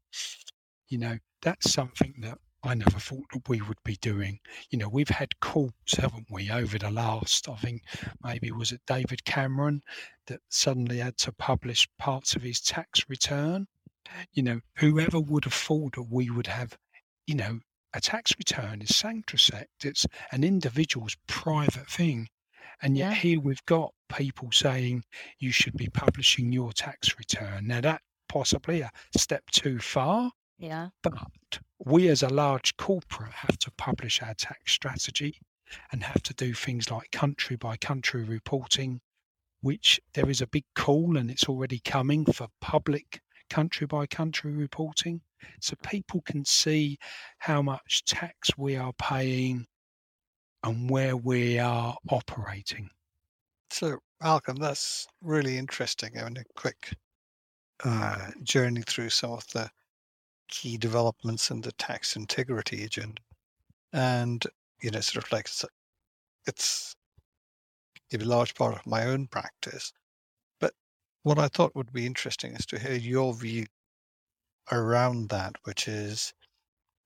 You 0.88 0.96
know, 0.96 1.18
that's 1.42 1.74
something 1.74 2.14
that 2.20 2.38
I 2.62 2.72
never 2.72 2.98
thought 2.98 3.26
that 3.34 3.46
we 3.50 3.60
would 3.60 3.76
be 3.84 3.96
doing. 4.00 4.38
You 4.70 4.78
know, 4.78 4.88
we've 4.88 5.10
had 5.10 5.38
calls, 5.40 5.72
haven't 5.98 6.28
we, 6.30 6.50
over 6.50 6.78
the 6.78 6.90
last, 6.90 7.46
I 7.46 7.56
think 7.56 7.82
maybe 8.24 8.50
was 8.52 8.72
it 8.72 8.80
David 8.86 9.26
Cameron 9.26 9.82
that 10.26 10.40
suddenly 10.48 11.00
had 11.00 11.18
to 11.18 11.32
publish 11.32 11.86
parts 11.98 12.34
of 12.34 12.40
his 12.40 12.62
tax 12.62 13.04
return. 13.10 13.66
You 14.32 14.42
know, 14.42 14.60
whoever 14.76 15.20
would 15.20 15.44
have 15.44 15.52
thought 15.52 15.96
that 15.96 16.08
we 16.10 16.30
would 16.30 16.46
have, 16.46 16.78
you 17.26 17.34
know, 17.34 17.58
a 17.94 18.00
tax 18.00 18.32
return 18.38 18.82
is 18.82 18.90
sanctusect. 18.90 19.84
It's 19.84 20.06
an 20.32 20.44
individual's 20.44 21.16
private 21.26 21.88
thing. 21.88 22.28
And 22.82 22.96
yet 22.96 23.10
Yeah. 23.12 23.14
here 23.14 23.40
we've 23.40 23.64
got 23.66 23.94
people 24.08 24.52
saying 24.52 25.04
you 25.38 25.50
should 25.50 25.76
be 25.76 25.88
publishing 25.88 26.52
your 26.52 26.72
tax 26.72 27.18
return. 27.18 27.66
Now 27.66 27.80
that 27.80 28.02
possibly 28.28 28.80
a 28.82 28.90
step 29.16 29.48
too 29.50 29.78
far, 29.78 30.32
Yeah. 30.58 30.90
but 31.02 31.14
we 31.78 32.08
as 32.08 32.22
a 32.22 32.28
large 32.28 32.76
corporate 32.76 33.32
have 33.32 33.58
to 33.60 33.70
publish 33.72 34.20
our 34.22 34.34
tax 34.34 34.72
strategy 34.72 35.40
and 35.90 36.02
have 36.02 36.22
to 36.24 36.34
do 36.34 36.54
things 36.54 36.90
like 36.90 37.10
country 37.10 37.56
by 37.56 37.76
country 37.76 38.24
reporting, 38.24 39.00
which 39.60 40.00
there 40.12 40.28
is 40.28 40.40
a 40.40 40.46
big 40.46 40.64
call 40.74 41.16
and 41.16 41.30
it's 41.30 41.44
already 41.48 41.78
coming 41.80 42.24
for 42.26 42.48
public 42.60 43.20
country 43.50 43.86
by 43.86 44.06
country 44.06 44.52
reporting. 44.52 45.20
So 45.60 45.76
people 45.82 46.22
can 46.22 46.44
see 46.44 46.98
how 47.38 47.62
much 47.62 48.04
tax 48.04 48.56
we 48.56 48.76
are 48.76 48.92
paying 48.94 49.66
and 50.62 50.90
where 50.90 51.16
we 51.16 51.58
are 51.58 51.96
operating. 52.10 52.90
So, 53.70 53.98
Malcolm, 54.22 54.56
that's 54.56 55.06
really 55.22 55.58
interesting. 55.58 56.14
Having 56.14 56.38
a 56.38 56.44
quick 56.56 56.94
uh, 57.84 58.30
journey 58.42 58.82
through 58.86 59.10
some 59.10 59.32
of 59.32 59.46
the 59.52 59.70
key 60.48 60.76
developments 60.76 61.50
in 61.50 61.60
the 61.60 61.72
tax 61.72 62.16
integrity 62.16 62.84
agenda, 62.84 63.20
and 63.92 64.44
you 64.80 64.90
know, 64.90 65.00
sort 65.00 65.24
of 65.24 65.32
like 65.32 65.46
it's, 65.46 65.64
it's 66.46 66.96
a 68.14 68.18
large 68.18 68.54
part 68.54 68.74
of 68.74 68.86
my 68.86 69.06
own 69.06 69.26
practice. 69.26 69.92
What 71.26 71.40
I 71.40 71.48
thought 71.48 71.74
would 71.74 71.92
be 71.92 72.06
interesting 72.06 72.54
is 72.54 72.66
to 72.66 72.78
hear 72.78 72.94
your 72.94 73.34
view 73.34 73.66
around 74.70 75.28
that, 75.30 75.56
which 75.64 75.88
is 75.88 76.32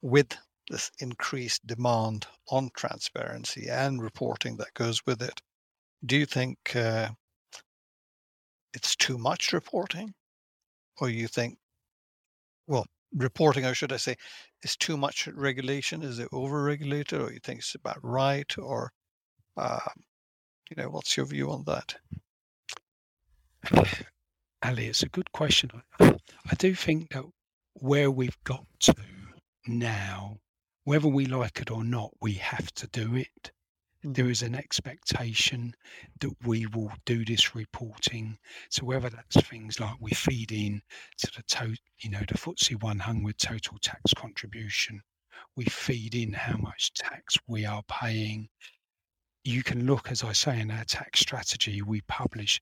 with 0.02 0.36
this 0.68 0.90
increased 0.98 1.66
demand 1.66 2.26
on 2.50 2.68
transparency 2.76 3.68
and 3.70 4.02
reporting 4.02 4.58
that 4.58 4.74
goes 4.74 5.00
with 5.06 5.22
it. 5.22 5.40
Do 6.04 6.18
you 6.18 6.26
think 6.26 6.58
uh, 6.76 7.08
it's 8.74 8.94
too 8.94 9.16
much 9.16 9.54
reporting, 9.54 10.12
or 11.00 11.08
you 11.08 11.26
think, 11.26 11.56
well, 12.66 12.84
reporting, 13.14 13.64
or 13.64 13.72
should 13.72 13.94
I 13.94 13.96
say, 13.96 14.16
is 14.62 14.76
too 14.76 14.98
much 14.98 15.28
regulation? 15.28 16.02
Is 16.02 16.18
it 16.18 16.28
over-regulated, 16.30 17.22
or 17.22 17.32
you 17.32 17.40
think 17.42 17.60
it's 17.60 17.74
about 17.74 17.96
right, 18.02 18.54
or 18.58 18.90
uh, 19.56 19.78
you 20.68 20.76
know, 20.76 20.90
what's 20.90 21.16
your 21.16 21.24
view 21.24 21.50
on 21.50 21.64
that? 21.64 21.96
Ali, 24.62 24.86
it's 24.86 25.02
a 25.02 25.08
good 25.08 25.30
question. 25.32 25.70
I, 25.98 26.54
do 26.58 26.74
think 26.74 27.10
that 27.10 27.24
where 27.74 28.10
we've 28.10 28.36
got 28.44 28.64
to 28.80 28.94
now, 29.66 30.38
whether 30.84 31.08
we 31.08 31.26
like 31.26 31.60
it 31.60 31.70
or 31.70 31.84
not, 31.84 32.10
we 32.20 32.34
have 32.34 32.72
to 32.74 32.86
do 32.88 33.16
it. 33.16 33.52
Mm. 34.04 34.14
There 34.14 34.30
is 34.30 34.42
an 34.42 34.54
expectation 34.54 35.74
that 36.20 36.32
we 36.46 36.66
will 36.66 36.92
do 37.04 37.24
this 37.24 37.54
reporting. 37.54 38.38
So 38.70 38.84
whether 38.84 39.10
that's 39.10 39.46
things 39.48 39.78
like 39.78 39.96
we 40.00 40.12
feed 40.12 40.52
in 40.52 40.82
to 41.18 41.30
the 41.36 41.42
to, 41.42 41.74
you 42.02 42.10
know, 42.10 42.20
the 42.20 42.38
FTSE 42.38 42.82
100 42.82 43.38
total 43.38 43.78
tax 43.82 44.14
contribution, 44.14 45.02
we 45.56 45.64
feed 45.64 46.14
in 46.14 46.32
how 46.32 46.56
much 46.56 46.92
tax 46.94 47.36
we 47.46 47.64
are 47.66 47.82
paying. 47.88 48.48
You 49.44 49.62
can 49.62 49.86
look, 49.86 50.10
as 50.10 50.22
I 50.22 50.32
say, 50.32 50.60
in 50.60 50.70
our 50.70 50.84
tax 50.84 51.20
strategy, 51.20 51.82
we 51.82 52.00
publish 52.02 52.60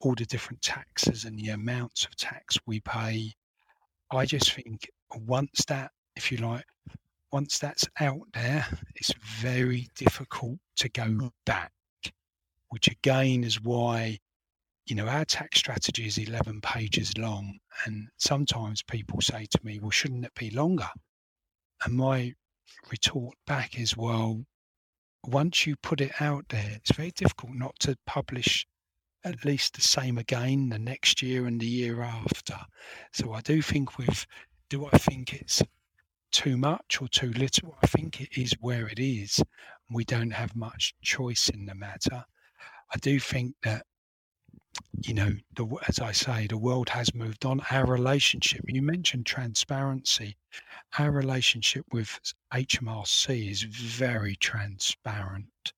all 0.00 0.14
the 0.14 0.24
different 0.26 0.62
taxes 0.62 1.24
and 1.24 1.38
the 1.38 1.50
amounts 1.50 2.04
of 2.04 2.16
tax 2.16 2.58
we 2.66 2.80
pay. 2.80 3.32
I 4.10 4.26
just 4.26 4.52
think 4.52 4.88
once 5.26 5.64
that, 5.68 5.90
if 6.16 6.30
you 6.30 6.38
like, 6.38 6.64
once 7.32 7.58
that's 7.58 7.88
out 8.00 8.22
there, 8.32 8.66
it's 8.94 9.12
very 9.40 9.88
difficult 9.96 10.58
to 10.76 10.88
go 10.90 11.02
mm. 11.02 11.30
back, 11.44 11.72
which 12.68 12.88
again 12.88 13.42
is 13.42 13.60
why, 13.60 14.18
you 14.86 14.94
know, 14.94 15.08
our 15.08 15.24
tax 15.24 15.58
strategy 15.58 16.06
is 16.06 16.18
11 16.18 16.60
pages 16.60 17.16
long. 17.18 17.58
And 17.86 18.08
sometimes 18.18 18.82
people 18.82 19.20
say 19.20 19.46
to 19.50 19.60
me, 19.64 19.80
well, 19.80 19.90
shouldn't 19.90 20.24
it 20.24 20.34
be 20.36 20.50
longer? 20.50 20.88
And 21.84 21.94
my 21.94 22.34
retort 22.90 23.34
back 23.46 23.80
is, 23.80 23.96
well, 23.96 24.44
once 25.26 25.66
you 25.66 25.74
put 25.76 26.00
it 26.00 26.12
out 26.20 26.44
there, 26.50 26.70
it's 26.76 26.94
very 26.94 27.10
difficult 27.10 27.54
not 27.54 27.74
to 27.80 27.96
publish 28.06 28.66
at 29.24 29.44
least 29.44 29.74
the 29.74 29.80
same 29.80 30.18
again 30.18 30.68
the 30.68 30.78
next 30.78 31.22
year 31.22 31.46
and 31.46 31.60
the 31.60 31.66
year 31.66 32.02
after. 32.02 32.58
So 33.12 33.32
I 33.32 33.40
do 33.40 33.62
think 33.62 33.96
with, 33.96 34.26
do 34.68 34.86
I 34.86 34.98
think 34.98 35.32
it's 35.32 35.62
too 36.30 36.56
much 36.56 37.00
or 37.00 37.08
too 37.08 37.32
little? 37.32 37.76
I 37.82 37.86
think 37.86 38.20
it 38.20 38.36
is 38.36 38.52
where 38.60 38.86
it 38.86 38.98
is. 38.98 39.42
We 39.90 40.04
don't 40.04 40.32
have 40.32 40.54
much 40.54 40.94
choice 41.02 41.48
in 41.48 41.64
the 41.66 41.74
matter. 41.74 42.24
I 42.92 42.98
do 43.00 43.18
think 43.18 43.54
that, 43.62 43.86
you 45.02 45.14
know, 45.14 45.32
the, 45.56 45.66
as 45.88 46.00
I 46.00 46.12
say, 46.12 46.46
the 46.46 46.58
world 46.58 46.88
has 46.90 47.14
moved 47.14 47.44
on. 47.46 47.60
Our 47.70 47.86
relationship, 47.86 48.62
you 48.66 48.82
mentioned 48.82 49.24
transparency. 49.24 50.36
Our 50.98 51.10
relationship 51.10 51.86
with 51.92 52.20
HMRC 52.52 53.50
is 53.50 53.62
very 53.62 54.36
transparent. 54.36 55.72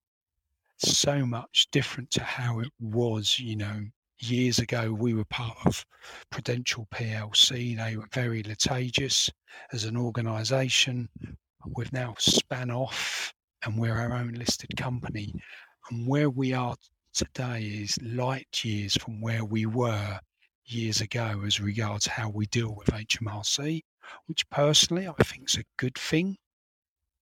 So 0.78 1.24
much 1.26 1.68
different 1.72 2.10
to 2.12 2.22
how 2.22 2.60
it 2.60 2.70
was, 2.80 3.38
you 3.38 3.56
know, 3.56 3.80
years 4.18 4.58
ago. 4.58 4.92
We 4.92 5.14
were 5.14 5.24
part 5.24 5.56
of 5.64 5.84
Prudential 6.30 6.86
PLC. 6.94 7.76
They 7.76 7.96
were 7.96 8.08
very 8.12 8.42
litigious 8.42 9.30
as 9.72 9.84
an 9.84 9.96
organisation. 9.96 11.08
We've 11.74 11.92
now 11.92 12.14
span 12.18 12.70
off 12.70 13.32
and 13.64 13.78
we're 13.78 13.98
our 13.98 14.12
own 14.12 14.34
listed 14.34 14.76
company. 14.76 15.34
And 15.90 16.06
where 16.06 16.30
we 16.30 16.52
are 16.52 16.76
today 17.12 17.62
is 17.62 17.98
light 18.02 18.64
years 18.64 18.94
from 18.96 19.20
where 19.20 19.44
we 19.44 19.66
were 19.66 20.20
years 20.66 21.00
ago 21.00 21.42
as 21.46 21.60
regards 21.60 22.06
how 22.06 22.28
we 22.28 22.46
deal 22.46 22.74
with 22.74 22.88
HMRC, 22.88 23.82
which 24.26 24.48
personally 24.50 25.08
I 25.08 25.22
think 25.22 25.48
is 25.48 25.56
a 25.56 25.64
good 25.76 25.96
thing. 25.96 26.36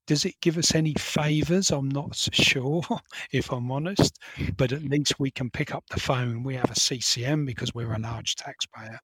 Does 0.06 0.26
it 0.26 0.40
give 0.42 0.58
us 0.58 0.74
any 0.74 0.94
favours? 0.94 1.70
I'm 1.70 1.88
not 1.88 2.14
so 2.14 2.30
sure, 2.32 2.82
if 3.32 3.50
I'm 3.50 3.70
honest, 3.70 4.18
but 4.56 4.72
at 4.72 4.82
least 4.82 5.18
we 5.18 5.30
can 5.30 5.50
pick 5.50 5.74
up 5.74 5.84
the 5.88 6.00
phone. 6.00 6.42
We 6.42 6.56
have 6.56 6.70
a 6.70 6.78
CCM 6.78 7.46
because 7.46 7.74
we're 7.74 7.94
a 7.94 7.98
large 7.98 8.34
taxpayer. 8.34 9.00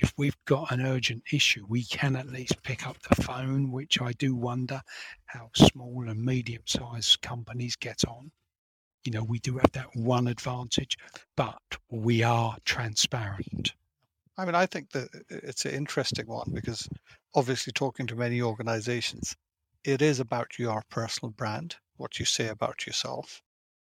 If 0.00 0.12
we've 0.18 0.36
got 0.44 0.72
an 0.72 0.84
urgent 0.84 1.22
issue, 1.32 1.64
we 1.68 1.84
can 1.84 2.16
at 2.16 2.26
least 2.26 2.62
pick 2.64 2.84
up 2.84 2.96
the 3.02 3.22
phone, 3.22 3.70
which 3.70 4.02
I 4.02 4.12
do 4.12 4.34
wonder 4.34 4.82
how 5.26 5.50
small 5.54 6.08
and 6.08 6.24
medium 6.24 6.62
sized 6.66 7.22
companies 7.22 7.76
get 7.76 8.04
on. 8.08 8.32
You 9.04 9.12
know, 9.12 9.22
we 9.22 9.38
do 9.38 9.58
have 9.58 9.70
that 9.72 9.94
one 9.94 10.26
advantage, 10.26 10.96
but 11.36 11.60
we 11.90 12.24
are 12.24 12.56
transparent. 12.64 13.74
I 14.36 14.44
mean, 14.44 14.56
I 14.56 14.66
think 14.66 14.90
that 14.90 15.08
it's 15.28 15.64
an 15.64 15.74
interesting 15.74 16.26
one 16.26 16.50
because 16.52 16.88
obviously, 17.34 17.72
talking 17.72 18.06
to 18.08 18.16
many 18.16 18.42
organizations, 18.42 19.36
it 19.84 20.02
is 20.02 20.20
about 20.20 20.58
your 20.58 20.82
personal 20.90 21.30
brand, 21.30 21.76
what 21.96 22.18
you 22.18 22.24
say 22.24 22.48
about 22.48 22.86
yourself, 22.86 23.42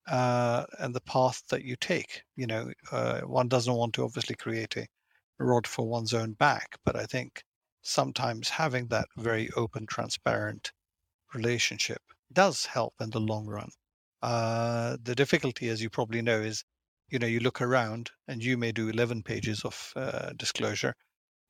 uh, 0.07 0.65
and 0.79 0.93
the 0.93 1.01
path 1.01 1.43
that 1.49 1.63
you 1.63 1.75
take. 1.75 2.23
You 2.36 2.47
know, 2.47 2.71
uh, 2.91 3.21
one 3.21 3.47
doesn't 3.47 3.73
want 3.73 3.93
to 3.95 4.03
obviously 4.03 4.36
create 4.36 4.77
a 4.77 4.88
rod 5.39 5.67
for 5.67 5.88
one's 5.88 6.13
own 6.13 6.33
back, 6.33 6.77
but 6.86 6.95
I 6.95 7.05
think 7.05 7.43
sometimes 7.81 8.49
having 8.49 8.88
that 8.88 9.07
very 9.17 9.49
open, 9.55 9.86
transparent 9.88 10.71
relationship 11.33 12.01
does 12.31 12.65
help 12.65 12.93
in 12.99 13.10
the 13.10 13.19
long 13.19 13.47
run. 13.47 13.69
Uh, 14.21 14.97
the 15.01 15.15
difficulty, 15.15 15.69
as 15.69 15.81
you 15.81 15.89
probably 15.89 16.21
know, 16.21 16.39
is 16.41 16.63
you 17.10 17.19
know 17.19 17.27
you 17.27 17.39
look 17.39 17.62
around 17.62 18.12
and 18.27 18.43
you 18.43 18.57
may 18.57 18.71
do 18.71 18.89
11 18.89 19.23
pages 19.23 19.63
of 19.63 19.93
uh, 19.95 20.31
disclosure, 20.36 20.93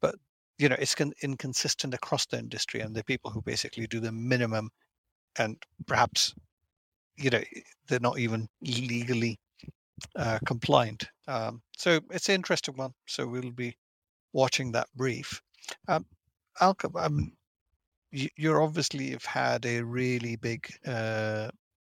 but 0.01 0.15
you 0.57 0.69
know 0.69 0.75
it's 0.79 0.95
con- 0.95 1.13
inconsistent 1.21 1.93
across 1.93 2.25
the 2.25 2.39
industry, 2.39 2.81
and 2.81 2.95
the 2.95 3.03
people 3.03 3.31
who 3.31 3.41
basically 3.41 3.87
do 3.87 3.99
the 3.99 4.11
minimum, 4.11 4.69
and 5.37 5.57
perhaps 5.85 6.33
you 7.17 7.29
know 7.29 7.41
they're 7.87 7.99
not 7.99 8.19
even 8.19 8.47
legally 8.61 9.39
uh, 10.15 10.39
compliant. 10.45 11.09
Um, 11.27 11.61
so 11.77 11.99
it's 12.11 12.29
an 12.29 12.35
interesting 12.35 12.75
one. 12.75 12.93
So 13.07 13.27
we'll 13.27 13.51
be 13.51 13.75
watching 14.33 14.71
that 14.73 14.87
brief. 14.95 15.41
Um, 15.87 16.05
um, 16.59 17.33
you, 18.11 18.29
you're 18.35 18.61
obviously 18.61 19.11
have 19.11 19.25
had 19.25 19.65
a 19.65 19.81
really 19.81 20.35
big 20.35 20.67
uh, 20.85 21.49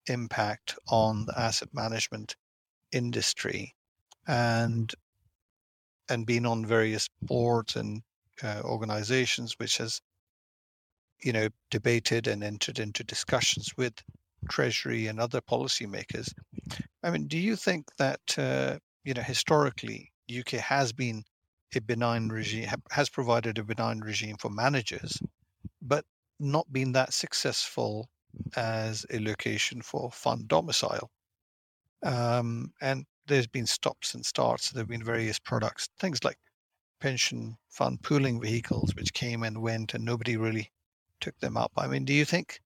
impact 0.07 0.77
on 0.87 1.25
the 1.25 1.39
asset 1.39 1.69
management 1.73 2.35
industry, 2.91 3.75
and 4.27 4.93
and 6.09 6.25
been 6.25 6.45
on 6.45 6.65
various 6.65 7.09
boards 7.21 7.75
and 7.75 8.03
uh, 8.43 8.61
organizations, 8.63 9.55
which 9.57 9.77
has 9.77 10.01
you 11.23 11.31
know 11.31 11.47
debated 11.71 12.27
and 12.27 12.43
entered 12.43 12.79
into 12.79 13.03
discussions 13.03 13.71
with 13.77 13.93
Treasury 14.49 15.07
and 15.07 15.19
other 15.19 15.41
policymakers. 15.41 16.31
I 17.03 17.09
mean, 17.11 17.27
do 17.27 17.37
you 17.37 17.55
think 17.55 17.85
that 17.97 18.37
uh, 18.37 18.77
you 19.03 19.13
know 19.13 19.21
historically 19.21 20.11
UK 20.29 20.51
has 20.59 20.91
been 20.93 21.23
a 21.75 21.81
benign 21.81 22.29
regime, 22.29 22.69
has 22.91 23.09
provided 23.09 23.57
a 23.57 23.63
benign 23.63 23.99
regime 23.99 24.37
for 24.37 24.49
managers, 24.49 25.21
but 25.81 26.05
not 26.39 26.71
been 26.71 26.91
that 26.93 27.13
successful 27.13 28.09
as 28.55 29.05
a 29.11 29.19
location 29.19 29.81
for 29.81 30.11
fund 30.11 30.47
domicile? 30.47 31.09
Um, 32.03 32.71
and 32.81 33.05
there's 33.27 33.47
been 33.47 33.65
stops 33.65 34.13
and 34.13 34.25
starts. 34.25 34.71
There 34.71 34.81
have 34.81 34.89
been 34.89 35.03
various 35.03 35.39
products, 35.39 35.89
things 35.99 36.23
like 36.23 36.37
pension 37.05 37.55
fund 37.69 38.01
pooling 38.01 38.41
vehicles, 38.41 38.95
which 38.95 39.13
came 39.13 39.43
and 39.43 39.61
went, 39.61 39.93
and 39.93 40.03
nobody 40.03 40.37
really 40.37 40.71
took 41.21 41.37
them 41.37 41.55
up. 41.55 41.71
I 41.77 41.85
mean, 41.85 42.03
do 42.03 42.13
you 42.13 42.25
think 42.25 42.59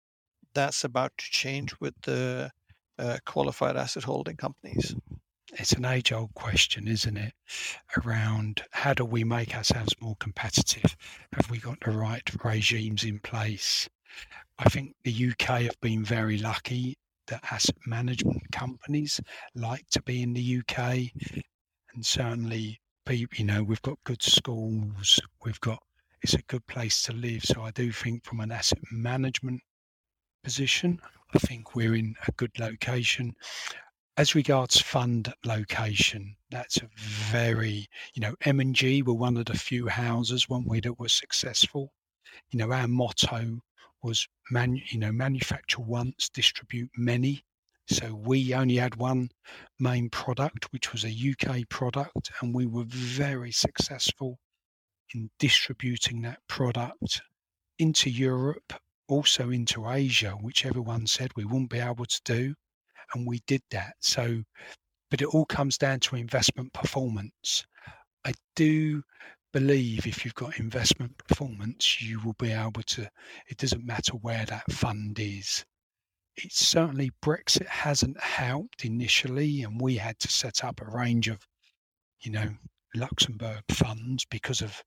that's 0.53 0.85
about 0.85 1.16
to 1.16 1.25
change 1.25 1.75
with 1.81 1.94
the 2.03 2.53
uh, 2.99 3.16
qualified 3.25 3.79
asset 3.79 4.03
holding 4.03 4.37
companies? 4.37 4.94
It's 5.55 5.72
an 5.72 5.87
age 5.87 6.12
old 6.12 6.35
question, 6.35 6.87
isn't 6.87 7.16
it? 7.16 7.33
Around 7.96 8.62
how 8.72 8.92
do 8.92 9.07
we 9.07 9.25
make 9.25 9.57
ourselves 9.57 9.94
more 10.03 10.16
competitive? 10.16 10.94
Have 11.33 11.51
we 11.51 11.57
got 11.57 11.81
the 11.81 11.92
right 11.92 12.44
regimes 12.44 13.05
in 13.05 13.20
place? 13.20 13.88
I 14.59 14.68
think 14.68 14.96
the 15.03 15.31
UK 15.31 15.62
have 15.62 15.81
been 15.81 16.05
very 16.05 16.37
lucky 16.37 16.99
that 17.29 17.42
asset 17.51 17.79
management 17.87 18.53
companies 18.53 19.18
like 19.55 19.88
to 19.92 20.03
be 20.03 20.22
in 20.22 20.35
the 20.35 20.59
UK, 20.59 20.79
and 21.94 22.05
certainly, 22.05 22.83
you 23.14 23.45
know, 23.45 23.62
we've 23.62 23.83
got 23.83 24.03
good 24.05 24.23
schools, 24.23 25.21
we've 25.45 25.61
got 25.61 25.83
it's 26.23 26.35
a 26.35 26.42
good 26.42 26.66
place 26.66 27.03
to 27.03 27.12
live. 27.12 27.45
So 27.45 27.62
I 27.62 27.71
do 27.71 27.92
think 27.92 28.25
from 28.25 28.40
an 28.40 28.51
asset 28.51 28.81
management 28.90 29.61
position. 30.42 31.01
I 31.35 31.38
think 31.38 31.75
we're 31.75 31.95
in 31.95 32.14
a 32.27 32.33
good 32.33 32.59
location. 32.59 33.35
As 34.16 34.35
regards 34.35 34.81
fund 34.81 35.33
location, 35.45 36.37
that's 36.51 36.79
a 36.79 36.88
very, 36.97 37.87
you 38.14 38.21
know, 38.21 38.35
M&G 38.42 39.03
were 39.03 39.14
one 39.14 39.37
of 39.37 39.47
the 39.47 39.59
few 39.59 39.88
houses, 39.88 40.49
weren't 40.49 40.69
we, 40.69 40.81
that 40.81 40.99
were 40.99 41.09
successful. 41.09 41.92
You 42.51 42.59
know, 42.59 42.73
our 42.73 42.88
motto 42.88 43.61
was, 44.03 44.27
man, 44.51 44.81
you 44.90 44.99
know, 44.99 45.12
manufacture 45.12 45.83
once, 45.83 46.29
distribute 46.29 46.90
many. 46.97 47.45
So 47.88 48.14
we 48.14 48.53
only 48.55 48.77
had 48.77 48.96
one 48.96 49.31
main 49.79 50.11
product, 50.11 50.72
which 50.72 50.92
was 50.92 51.05
a 51.05 51.09
UK 51.09 51.68
product, 51.68 52.33
and 52.40 52.55
we 52.55 52.66
were 52.66 52.85
very 52.87 53.53
successful 53.53 54.38
in 55.14 55.31
distributing 55.38 56.22
that 56.22 56.40
product 56.49 57.22
into 57.79 58.11
Europe 58.11 58.72
also 59.09 59.51
into 59.51 59.88
Asia, 59.88 60.31
which 60.31 60.66
everyone 60.66 61.07
said 61.07 61.31
we 61.37 61.44
wouldn't 61.44 61.70
be 61.70 61.79
able 61.79 62.07
to 62.07 62.20
do. 62.25 62.55
And 63.14 63.27
we 63.27 63.40
did 63.46 63.62
that. 63.70 63.94
So, 64.01 64.42
but 65.11 65.22
it 65.22 65.29
all 65.29 65.46
comes 65.46 65.79
down 65.79 66.01
to 66.01 66.16
investment 66.16 66.72
performance. 66.72 67.64
I 68.25 68.33
do 68.57 69.03
believe 69.53 70.07
if 70.07 70.25
you've 70.25 70.35
got 70.35 70.59
investment 70.59 71.16
performance, 71.18 72.03
you 72.03 72.20
will 72.20 72.35
be 72.35 72.51
able 72.51 72.83
to, 72.83 73.09
it 73.49 73.59
doesn't 73.59 73.87
matter 73.87 74.12
where 74.14 74.44
that 74.46 74.70
fund 74.72 75.18
is. 75.20 75.64
It's 76.37 76.66
certainly 76.66 77.11
Brexit 77.22 77.66
hasn't 77.66 78.20
helped 78.20 78.85
initially, 78.85 79.62
and 79.62 79.81
we 79.81 79.96
had 79.96 80.18
to 80.20 80.29
set 80.29 80.64
up 80.64 80.81
a 80.81 80.96
range 80.96 81.29
of, 81.29 81.46
you 82.20 82.31
know, 82.31 82.55
Luxembourg 82.94 83.62
funds 83.70 84.25
because 84.31 84.62
of 84.62 84.83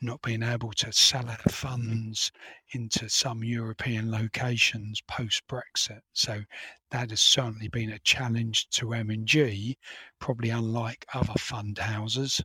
not 0.00 0.20
being 0.22 0.42
able 0.42 0.72
to 0.72 0.92
sell 0.92 1.28
our 1.28 1.36
funds 1.50 2.32
into 2.74 3.08
some 3.08 3.44
European 3.44 4.10
locations 4.10 5.00
post 5.08 5.42
Brexit. 5.48 6.00
So 6.12 6.42
that 6.90 7.10
has 7.10 7.20
certainly 7.20 7.68
been 7.68 7.90
a 7.90 7.98
challenge 8.00 8.68
to 8.70 8.94
M&G, 8.94 9.76
probably 10.18 10.50
unlike 10.50 11.04
other 11.14 11.34
fund 11.38 11.78
houses. 11.78 12.42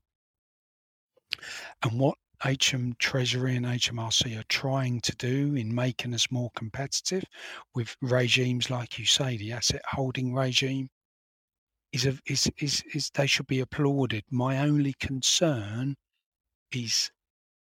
And 1.84 2.00
what 2.00 2.17
HM 2.43 2.95
Treasury 3.00 3.56
and 3.56 3.65
HMRC 3.65 4.39
are 4.39 4.43
trying 4.43 5.02
to 5.02 5.15
do 5.15 5.56
in 5.56 5.73
making 5.73 6.13
us 6.13 6.30
more 6.30 6.52
competitive 6.56 7.23
with 7.73 7.95
regimes 8.02 8.69
like 8.69 9.00
you 9.00 9.06
say, 9.06 9.38
the 9.38 9.52
asset 9.52 9.82
holding 9.86 10.34
regime, 10.34 10.89
is 11.91 12.06
a, 12.06 12.17
is 12.28 12.50
is 12.58 12.84
is 12.93 13.10
they 13.10 13.28
should 13.28 13.47
be 13.47 13.60
applauded. 13.60 14.23
My 14.30 14.60
only 14.60 14.93
concern 14.93 15.95
is 16.71 17.12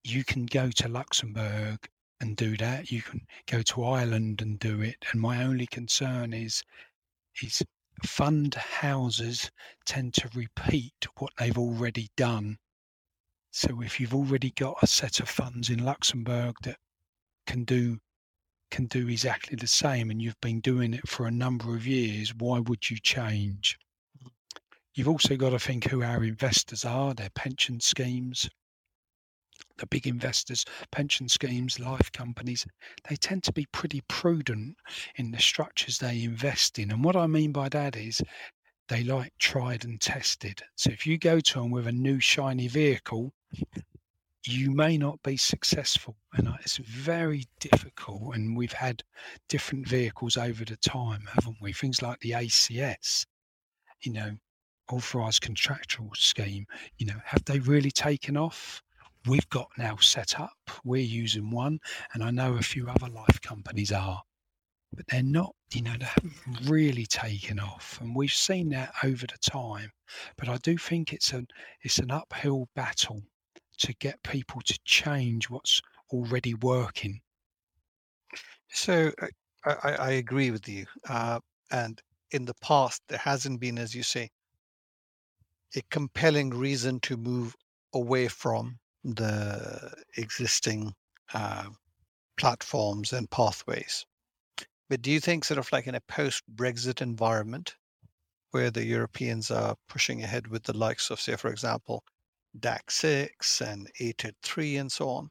you 0.05 0.25
can 0.25 0.47
go 0.47 0.71
to 0.71 0.89
Luxembourg 0.89 1.89
and 2.21 2.37
do 2.37 2.57
that. 2.59 2.91
You 2.93 3.03
can 3.03 3.27
go 3.47 3.63
to 3.63 3.85
Ireland 3.85 4.43
and 4.43 4.59
do 4.59 4.83
it. 4.83 5.05
And 5.11 5.21
my 5.21 5.43
only 5.43 5.67
concern 5.67 6.33
is 6.33 6.63
is 7.43 7.63
fund 8.05 8.55
houses 8.55 9.51
tend 9.85 10.15
to 10.15 10.31
repeat 10.35 11.07
what 11.19 11.33
they've 11.39 11.59
already 11.59 12.09
done. 12.17 12.59
So 13.53 13.83
if 13.83 14.01
you've 14.01 14.15
already 14.15 14.51
got 14.53 14.83
a 14.83 14.87
set 14.87 15.21
of 15.21 15.29
funds 15.29 15.71
in 15.71 15.85
Luxembourg 15.85 16.57
that 16.63 16.79
can 17.47 17.65
do 17.65 17.99
can 18.71 18.87
do 18.87 19.09
exactly 19.09 19.57
the 19.57 19.67
same 19.67 20.11
and 20.11 20.23
you've 20.23 20.41
been 20.41 20.61
doing 20.61 20.95
it 20.95 21.09
for 21.09 21.27
a 21.27 21.31
number 21.31 21.75
of 21.75 21.87
years, 21.87 22.35
why 22.35 22.61
would 22.61 22.89
you 22.89 22.99
change? 22.99 23.79
You've 24.95 25.09
also 25.09 25.37
got 25.37 25.51
to 25.51 25.59
think 25.59 25.89
who 25.89 26.03
our 26.03 26.23
investors 26.25 26.85
are, 26.85 27.15
their 27.15 27.31
pension 27.31 27.81
schemes. 27.81 28.49
the 29.81 29.87
big 29.87 30.07
investors, 30.07 30.65
pension 30.93 31.29
schemes, 31.29 31.81
life 31.81 32.13
companies, 32.13 32.67
they 33.09 33.17
tend 33.17 33.43
to 33.45 33.53
be 33.53 33.67
pretty 33.73 34.03
prudent 34.09 34.77
in 35.17 35.31
the 35.31 35.41
structures 35.41 35.99
they 35.99 36.23
invest 36.23 36.79
in. 36.79 36.91
And 36.93 37.03
what 37.03 37.17
I 37.17 37.27
mean 37.27 37.51
by 37.53 37.69
that 37.71 37.97
is 37.97 38.23
they 38.91 39.05
like 39.05 39.33
tried 39.39 39.85
and 39.85 40.01
tested. 40.01 40.61
So 40.75 40.91
if 40.91 41.07
you 41.07 41.17
go 41.17 41.39
to 41.39 41.61
them 41.61 41.71
with 41.71 41.87
a 41.87 41.93
new 41.93 42.19
shiny 42.19 42.67
vehicle, 42.67 43.33
you 44.45 44.73
may 44.73 44.99
not 44.99 45.23
be 45.23 45.37
successful. 45.37 46.17
And 46.35 46.49
it's 46.65 46.79
very 46.79 47.45
difficult. 47.61 48.35
And 48.35 48.57
we've 48.57 48.73
had 48.73 49.05
different 49.49 49.87
vehicles 49.87 50.37
over 50.37 50.65
the 50.65 50.77
time, 50.77 51.23
haven't 51.33 51.59
we? 51.61 51.73
Things 51.73 52.03
like 52.03 52.19
the 52.19 52.33
ACS, 52.33 53.27
you 54.03 54.13
know, 54.13 54.37
authorized 54.91 55.43
contractual 55.43 56.11
scheme, 56.15 56.67
you 56.99 57.07
know, 57.07 57.21
have 57.25 57.45
they 57.45 57.61
really 57.61 57.93
taken 57.93 58.37
off? 58.37 58.83
We've 59.27 59.49
got 59.51 59.69
now 59.79 59.97
set 59.97 60.41
up, 60.41 60.57
we're 60.83 61.03
using 61.03 61.51
one, 61.51 61.79
and 62.13 62.25
I 62.25 62.31
know 62.31 62.55
a 62.55 62.63
few 62.63 62.89
other 62.89 63.09
life 63.09 63.41
companies 63.43 63.93
are, 63.93 64.23
but 64.95 65.07
they're 65.07 65.23
not, 65.23 65.55
you 65.73 65.83
know, 65.83 65.95
they 65.99 66.07
haven't 66.07 66.69
really 66.69 67.07
taken 67.07 67.61
off. 67.61 67.99
And 68.01 68.15
we've 68.15 68.33
seen 68.33 68.71
that 68.71 68.93
over 69.05 69.27
the 69.27 69.39
time. 69.39 69.91
But 70.37 70.49
I 70.49 70.57
do 70.59 70.77
think 70.77 71.13
it's 71.13 71.33
an 71.33 71.47
it's 71.83 71.99
an 71.99 72.11
uphill 72.11 72.69
battle 72.75 73.23
to 73.79 73.95
get 73.95 74.23
people 74.23 74.61
to 74.63 74.79
change 74.85 75.49
what's 75.49 75.81
already 76.13 76.55
working. 76.55 77.21
So 78.69 79.13
I, 79.65 79.75
I, 79.83 80.11
agree 80.13 80.51
with 80.51 80.69
you. 80.69 80.87
Uh, 81.09 81.41
and 81.71 82.01
in 82.31 82.45
the 82.45 82.55
past, 82.63 83.03
there 83.09 83.19
hasn't 83.19 83.61
been, 83.61 83.79
as 83.79 83.95
you 83.95 84.03
say, 84.03 84.31
a 85.77 85.83
compelling 85.91 86.51
reason 86.51 87.01
to 87.01 87.17
move 87.17 87.55
away 87.95 88.29
from 88.29 88.79
the 89.05 89.93
existing 90.17 90.95
uh, 91.35 91.67
platforms 92.37 93.13
and 93.13 93.31
pathways. 93.31 94.05
But 94.91 95.03
do 95.03 95.13
you 95.13 95.21
think, 95.21 95.45
sort 95.45 95.59
of 95.59 95.71
like 95.71 95.87
in 95.87 95.95
a 95.95 96.01
post 96.01 96.43
Brexit 96.53 97.01
environment, 97.01 97.77
where 98.51 98.73
the 98.73 98.85
Europeans 98.85 99.49
are 99.53 99.77
pushing 99.89 100.25
ahead 100.25 100.49
with 100.49 100.65
the 100.65 100.77
likes 100.77 101.11
of, 101.11 101.21
say, 101.21 101.37
for 101.37 101.49
example, 101.49 102.03
DAC 102.59 102.91
6 102.91 103.61
and 103.61 103.89
ATAD 104.01 104.33
3 104.43 104.77
and 104.79 104.91
so 104.91 105.09
on, 105.09 105.31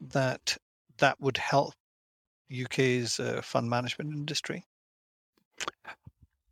that 0.00 0.56
that 0.98 1.20
would 1.20 1.36
help 1.36 1.74
UK's 2.52 3.18
uh, 3.18 3.42
fund 3.42 3.68
management 3.68 4.14
industry? 4.14 4.64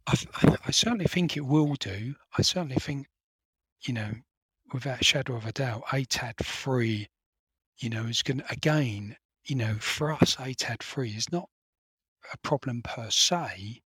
I, 0.09 0.17
I, 0.43 0.57
I 0.67 0.71
certainly 0.73 1.05
think 1.05 1.37
it 1.37 1.47
will 1.47 1.75
do. 1.75 2.17
I 2.37 2.43
certainly 2.43 2.81
think, 2.81 3.07
you 3.83 3.95
know, 3.95 4.11
without 4.73 5.03
a 5.03 5.05
shadow 5.05 5.37
of 5.37 5.47
a 5.47 5.53
doubt, 5.53 5.85
ATAD 5.93 6.39
3, 6.39 7.09
you 7.79 7.91
know, 7.91 8.07
is 8.07 8.25
going 8.25 8.39
to, 8.39 8.51
again, 8.51 9.17
you 9.45 9.55
know, 9.55 9.75
for 9.75 10.11
us, 10.13 10.35
ATAD 10.35 10.81
3 10.83 11.11
is 11.11 11.31
not 11.31 11.49
a 12.33 12.39
problem 12.39 12.83
per 12.83 13.11
se, 13.11 13.83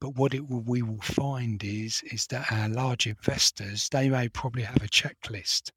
but 0.00 0.14
what 0.16 0.34
it 0.34 0.48
will, 0.48 0.62
we 0.62 0.82
will 0.82 1.00
find 1.00 1.62
is 1.64 2.02
is 2.04 2.26
that 2.28 2.50
our 2.52 2.68
large 2.68 3.06
investors 3.06 3.88
they 3.88 4.08
may 4.08 4.28
probably 4.28 4.62
have 4.62 4.82
a 4.82 4.88
checklist, 4.88 5.70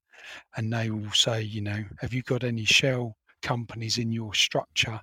and 0.55 0.71
they 0.71 0.89
will 0.89 1.11
say, 1.11 1.41
you 1.41 1.61
know, 1.61 1.83
have 1.99 2.13
you 2.13 2.21
got 2.23 2.43
any 2.43 2.65
shell 2.65 3.15
companies 3.41 3.97
in 3.97 4.11
your 4.11 4.33
structure? 4.33 5.01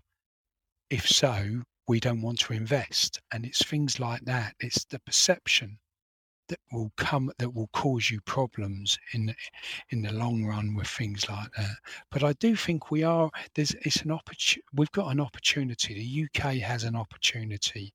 If 0.91 1.09
so, 1.09 1.63
we 1.89 2.01
don't 2.01 2.23
want 2.23 2.41
to 2.41 2.53
invest. 2.53 3.21
And 3.33 3.45
it's 3.47 3.65
things 3.65 3.99
like 3.99 4.23
that. 4.25 4.55
It's 4.61 4.85
the 4.85 4.99
perception 5.01 5.79
that 6.49 6.61
will 6.73 6.93
come 6.97 7.31
that 7.39 7.53
will 7.53 7.69
cause 7.73 8.11
you 8.11 8.21
problems 8.23 8.99
in 9.13 9.35
in 9.91 10.03
the 10.03 10.13
long 10.13 10.45
run 10.45 10.75
with 10.75 10.87
things 10.87 11.29
like 11.29 11.51
that. 11.57 11.77
But 12.11 12.23
I 12.23 12.33
do 12.35 12.57
think 12.57 12.91
we 12.91 13.03
are 13.03 13.31
there's 13.55 13.75
it's 13.83 14.03
an 14.03 14.11
opportunity. 14.11 14.65
We've 14.75 14.93
got 14.93 15.11
an 15.11 15.21
opportunity. 15.21 15.95
The 15.95 16.25
UK 16.27 16.57
has 16.57 16.85
an 16.85 16.97
opportunity, 16.97 17.93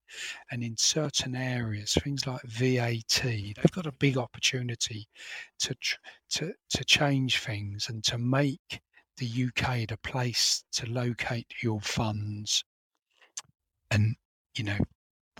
and 0.51 0.63
in 0.63 0.75
certain 0.77 1.35
areas, 1.35 1.93
things 1.93 2.27
like 2.27 2.41
VAT, 2.43 3.21
they've 3.23 3.71
got 3.71 3.87
a 3.87 3.93
big 3.93 4.17
opportunity 4.17 5.07
to 5.59 5.75
to 6.31 6.53
to 6.69 6.85
change 6.85 7.39
things 7.39 7.89
and 7.89 8.03
to 8.05 8.17
make 8.17 8.81
the 9.17 9.45
UK 9.47 9.87
the 9.87 9.97
place 10.03 10.63
to 10.73 10.85
locate 10.87 11.47
your 11.61 11.81
funds. 11.81 12.63
And 13.91 14.15
you 14.55 14.63
know 14.63 14.77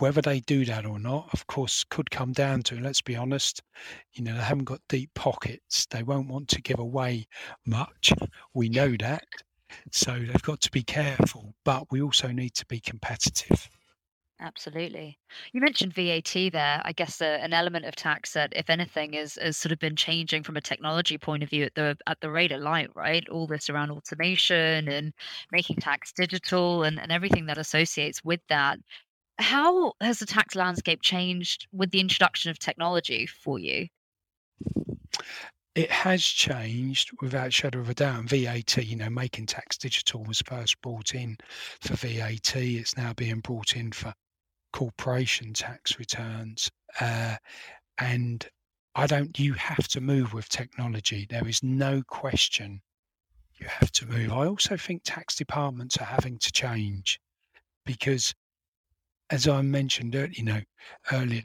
whether 0.02 0.20
they 0.20 0.40
do 0.40 0.64
that 0.64 0.84
or 0.84 0.98
not, 0.98 1.28
of 1.32 1.46
course, 1.46 1.84
could 1.84 2.10
come 2.10 2.32
down 2.32 2.60
to, 2.60 2.74
let's 2.80 3.00
be 3.00 3.14
honest, 3.14 3.62
you 4.14 4.24
know, 4.24 4.34
they 4.34 4.40
haven't 4.40 4.64
got 4.64 4.80
deep 4.88 5.08
pockets. 5.14 5.86
They 5.86 6.02
won't 6.02 6.26
want 6.26 6.48
to 6.48 6.60
give 6.60 6.80
away 6.80 7.28
much. 7.66 8.12
We 8.52 8.68
know 8.68 8.96
that. 8.98 9.22
So 9.92 10.14
they've 10.14 10.42
got 10.42 10.60
to 10.62 10.72
be 10.72 10.82
careful, 10.82 11.54
but 11.64 11.86
we 11.92 12.02
also 12.02 12.32
need 12.32 12.52
to 12.54 12.66
be 12.66 12.80
competitive. 12.80 13.70
Absolutely. 14.40 15.20
You 15.52 15.60
mentioned 15.60 15.94
VAT 15.94 16.34
there. 16.52 16.82
I 16.84 16.90
guess 16.90 17.22
uh, 17.22 17.38
an 17.40 17.52
element 17.52 17.84
of 17.84 17.94
tax 17.94 18.32
that, 18.32 18.52
if 18.56 18.70
anything, 18.70 19.14
is 19.14 19.38
has 19.40 19.56
sort 19.56 19.70
of 19.70 19.78
been 19.78 19.94
changing 19.94 20.42
from 20.42 20.56
a 20.56 20.60
technology 20.60 21.16
point 21.16 21.44
of 21.44 21.50
view 21.50 21.62
at 21.62 21.76
the 21.76 21.96
at 22.08 22.20
the 22.20 22.28
rate 22.28 22.50
of 22.50 22.60
light, 22.60 22.90
right? 22.96 23.28
All 23.28 23.46
this 23.46 23.70
around 23.70 23.92
automation 23.92 24.88
and 24.88 25.12
making 25.52 25.76
tax 25.76 26.12
digital 26.12 26.82
and, 26.82 26.98
and 26.98 27.12
everything 27.12 27.46
that 27.46 27.56
associates 27.56 28.24
with 28.24 28.40
that. 28.48 28.80
How 29.42 29.94
has 30.00 30.20
the 30.20 30.26
tax 30.26 30.54
landscape 30.54 31.02
changed 31.02 31.66
with 31.72 31.90
the 31.90 31.98
introduction 31.98 32.52
of 32.52 32.60
technology 32.60 33.26
for 33.26 33.58
you? 33.58 33.88
It 35.74 35.90
has 35.90 36.22
changed 36.22 37.10
without 37.20 37.52
shadow 37.52 37.80
of 37.80 37.88
a 37.88 37.94
doubt. 37.94 38.24
VAT, 38.26 38.76
you 38.76 38.94
know, 38.94 39.10
making 39.10 39.46
tax 39.46 39.76
digital 39.76 40.22
was 40.22 40.40
first 40.42 40.80
brought 40.80 41.16
in 41.16 41.36
for 41.80 41.94
VAT. 41.94 42.54
It's 42.54 42.96
now 42.96 43.14
being 43.14 43.40
brought 43.40 43.74
in 43.74 43.90
for 43.90 44.14
corporation 44.72 45.52
tax 45.54 45.98
returns. 45.98 46.70
Uh, 47.00 47.36
and 47.98 48.46
I 48.94 49.08
don't, 49.08 49.36
you 49.40 49.54
have 49.54 49.88
to 49.88 50.00
move 50.00 50.32
with 50.32 50.48
technology. 50.50 51.26
There 51.28 51.48
is 51.48 51.64
no 51.64 52.02
question 52.06 52.80
you 53.58 53.66
have 53.66 53.90
to 53.92 54.06
move. 54.06 54.30
I 54.30 54.46
also 54.46 54.76
think 54.76 55.02
tax 55.02 55.34
departments 55.34 55.96
are 55.96 56.04
having 56.04 56.38
to 56.38 56.52
change 56.52 57.18
because 57.84 58.34
as 59.30 59.48
I 59.48 59.62
mentioned, 59.62 60.14
you 60.32 60.44
know, 60.44 60.60
earlier, 61.12 61.42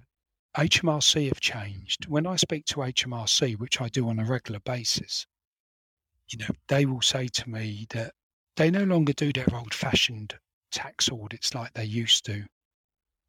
HMRC 0.58 1.28
have 1.28 1.40
changed. 1.40 2.08
When 2.08 2.26
I 2.26 2.36
speak 2.36 2.66
to 2.66 2.78
HMRC, 2.78 3.58
which 3.60 3.80
I 3.80 3.90
do 3.90 4.10
on 4.10 4.20
a 4.20 4.26
regular 4.26 4.60
basis, 4.62 5.26
you 6.30 6.40
know, 6.40 6.54
they 6.68 6.86
will 6.86 7.02
say 7.02 7.28
to 7.28 7.50
me 7.50 7.86
that 7.92 8.14
they 8.56 8.72
no 8.72 8.84
longer 8.84 9.14
do 9.14 9.32
their 9.32 9.48
old-fashioned 9.54 10.34
tax 10.72 11.10
audits 11.12 11.54
like 11.54 11.72
they 11.74 11.86
used 11.86 12.26
to. 12.26 12.44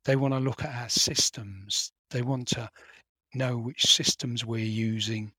They 0.05 0.17
want 0.17 0.35
to 0.35 0.41
look 0.41 0.65
at 0.65 0.75
our 0.75 0.89
systems. 0.89 1.93
They 2.11 2.23
want 2.23 2.49
to 2.49 2.69
know 3.35 3.59
which 3.59 3.85
systems 3.85 4.47
we're 4.47 4.65
using, 4.65 5.31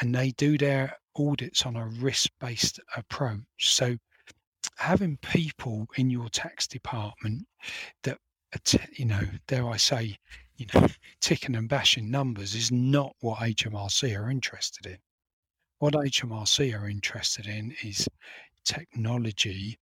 and 0.00 0.14
they 0.14 0.32
do 0.32 0.58
their 0.58 0.96
audits 1.16 1.64
on 1.64 1.76
a 1.76 1.86
risk-based 1.86 2.80
approach. 2.96 3.44
So 3.60 3.96
having 4.76 5.16
people 5.18 5.86
in 5.96 6.10
your 6.10 6.28
tax 6.28 6.66
department 6.66 7.46
that 8.02 8.18
you 8.92 9.04
know, 9.04 9.22
dare 9.46 9.68
I 9.68 9.76
say, 9.76 10.18
you 10.56 10.66
know, 10.74 10.86
ticking 11.20 11.56
and 11.56 11.68
bashing 11.68 12.10
numbers 12.10 12.54
is 12.54 12.70
not 12.72 13.14
what 13.20 13.40
HMRC 13.40 14.18
are 14.18 14.30
interested 14.30 14.86
in. 14.86 14.98
What 15.78 15.94
HMRC 15.94 16.78
are 16.78 16.88
interested 16.88 17.46
in 17.46 17.74
is 17.82 18.08
technology 18.64 19.78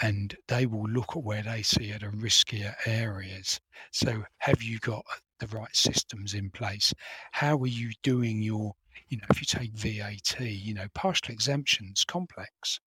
and 0.00 0.36
they 0.48 0.66
will 0.66 0.88
look 0.88 1.16
at 1.16 1.22
where 1.22 1.42
they 1.42 1.62
see 1.62 1.92
are 1.92 1.98
riskier 1.98 2.74
areas. 2.86 3.60
So 3.92 4.24
have 4.38 4.62
you 4.62 4.78
got 4.78 5.04
the 5.38 5.46
right 5.48 5.74
systems 5.74 6.34
in 6.34 6.50
place? 6.50 6.92
How 7.32 7.56
are 7.58 7.66
you 7.66 7.92
doing 8.02 8.42
your, 8.42 8.74
you 9.08 9.18
know, 9.18 9.26
if 9.30 9.40
you 9.40 9.46
take 9.46 9.72
VAT, 9.72 10.40
you 10.40 10.74
know, 10.74 10.86
partial 10.94 11.32
exemptions 11.32 12.04
complex. 12.04 12.80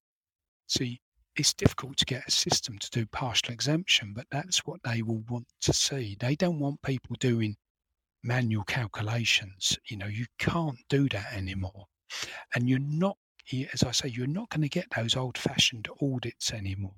See, 0.67 0.99
it's 1.35 1.53
difficult 1.53 1.97
to 1.97 2.05
get 2.05 2.27
a 2.27 2.31
system 2.31 2.77
to 2.79 2.89
do 2.91 3.05
partial 3.05 3.53
exemption, 3.53 4.13
but 4.13 4.25
that's 4.31 4.59
what 4.65 4.81
they 4.83 5.01
will 5.01 5.23
want 5.29 5.47
to 5.61 5.73
see. 5.73 6.15
They 6.19 6.35
don't 6.35 6.59
want 6.59 6.81
people 6.81 7.15
doing 7.19 7.57
manual 8.23 8.63
calculations. 8.63 9.77
You 9.87 9.97
know, 9.97 10.07
you 10.07 10.25
can't 10.39 10.79
do 10.89 11.09
that 11.09 11.33
anymore. 11.33 11.85
And 12.53 12.69
you're 12.69 12.79
not, 12.79 13.17
as 13.73 13.83
I 13.83 13.91
say, 13.91 14.07
you're 14.07 14.27
not 14.27 14.49
going 14.49 14.61
to 14.61 14.69
get 14.69 14.87
those 14.95 15.15
old 15.15 15.37
fashioned 15.37 15.87
audits 16.01 16.53
anymore. 16.53 16.95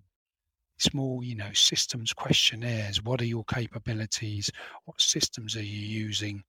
It's 0.78 0.94
more, 0.94 1.24
you 1.24 1.36
know, 1.36 1.52
systems 1.54 2.14
questionnaires. 2.14 3.02
What 3.02 3.22
are 3.22 3.26
your 3.26 3.44
capabilities? 3.46 4.52
What 4.86 5.02
systems 5.02 5.56
are 5.56 5.64
you 5.64 5.80
using? 5.80 6.44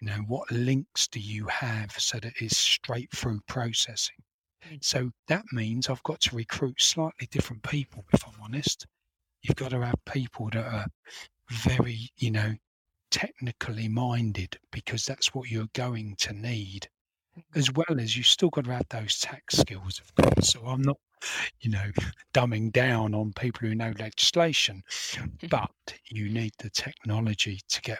You 0.00 0.06
know, 0.08 0.22
what 0.28 0.50
links 0.52 1.08
do 1.08 1.18
you 1.18 1.46
have 1.46 1.90
so 1.92 2.18
that 2.20 2.34
it's 2.40 2.56
straight 2.56 3.10
through 3.10 3.40
processing? 3.48 4.16
So 4.80 5.10
that 5.28 5.44
means 5.52 5.88
I've 5.88 6.02
got 6.02 6.20
to 6.22 6.36
recruit 6.36 6.80
slightly 6.80 7.28
different 7.30 7.62
people, 7.62 8.04
if 8.12 8.26
I'm 8.26 8.40
honest. 8.42 8.86
You've 9.42 9.56
got 9.56 9.70
to 9.70 9.80
have 9.84 10.04
people 10.04 10.48
that 10.52 10.64
are 10.64 10.86
very, 11.50 12.10
you 12.16 12.30
know, 12.30 12.54
technically 13.10 13.88
minded 13.88 14.58
because 14.72 15.04
that's 15.04 15.34
what 15.34 15.50
you're 15.50 15.68
going 15.74 16.16
to 16.18 16.32
need. 16.32 16.88
Mm-hmm. 17.36 17.58
as 17.58 17.70
well 17.72 18.00
as 18.00 18.16
you've 18.16 18.26
still 18.26 18.48
got 18.48 18.64
to 18.64 18.72
have 18.72 18.88
those 18.88 19.18
tax 19.18 19.58
skills, 19.58 20.00
of 20.00 20.14
course. 20.14 20.48
So 20.48 20.62
I'm 20.64 20.80
not, 20.80 20.96
you 21.60 21.70
know, 21.70 21.90
dumbing 22.32 22.72
down 22.72 23.14
on 23.14 23.34
people 23.34 23.68
who 23.68 23.74
know 23.74 23.92
legislation, 23.98 24.82
but 25.50 25.70
you 26.06 26.30
need 26.30 26.52
the 26.58 26.70
technology 26.70 27.60
to 27.68 27.82
get, 27.82 27.98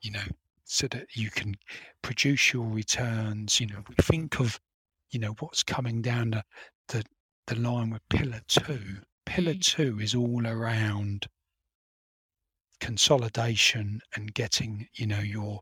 you 0.00 0.12
know, 0.12 0.22
so 0.62 0.86
that 0.88 1.06
you 1.14 1.28
can 1.30 1.56
produce 2.02 2.52
your 2.52 2.68
returns. 2.68 3.58
You 3.58 3.66
know, 3.66 3.82
we 3.88 3.96
think 4.00 4.38
of, 4.38 4.60
you 5.10 5.20
know, 5.20 5.34
what's 5.40 5.62
coming 5.62 6.02
down 6.02 6.30
the 6.30 6.44
the, 6.88 7.04
the 7.46 7.56
line 7.56 7.90
with 7.90 8.02
pillar 8.08 8.40
two. 8.48 8.98
Pillar 9.26 9.54
Mm. 9.54 9.60
two 9.60 10.00
is 10.00 10.14
all 10.14 10.46
around 10.46 11.26
consolidation 12.80 14.00
and 14.14 14.34
getting, 14.34 14.88
you 14.94 15.06
know, 15.06 15.20
your 15.20 15.60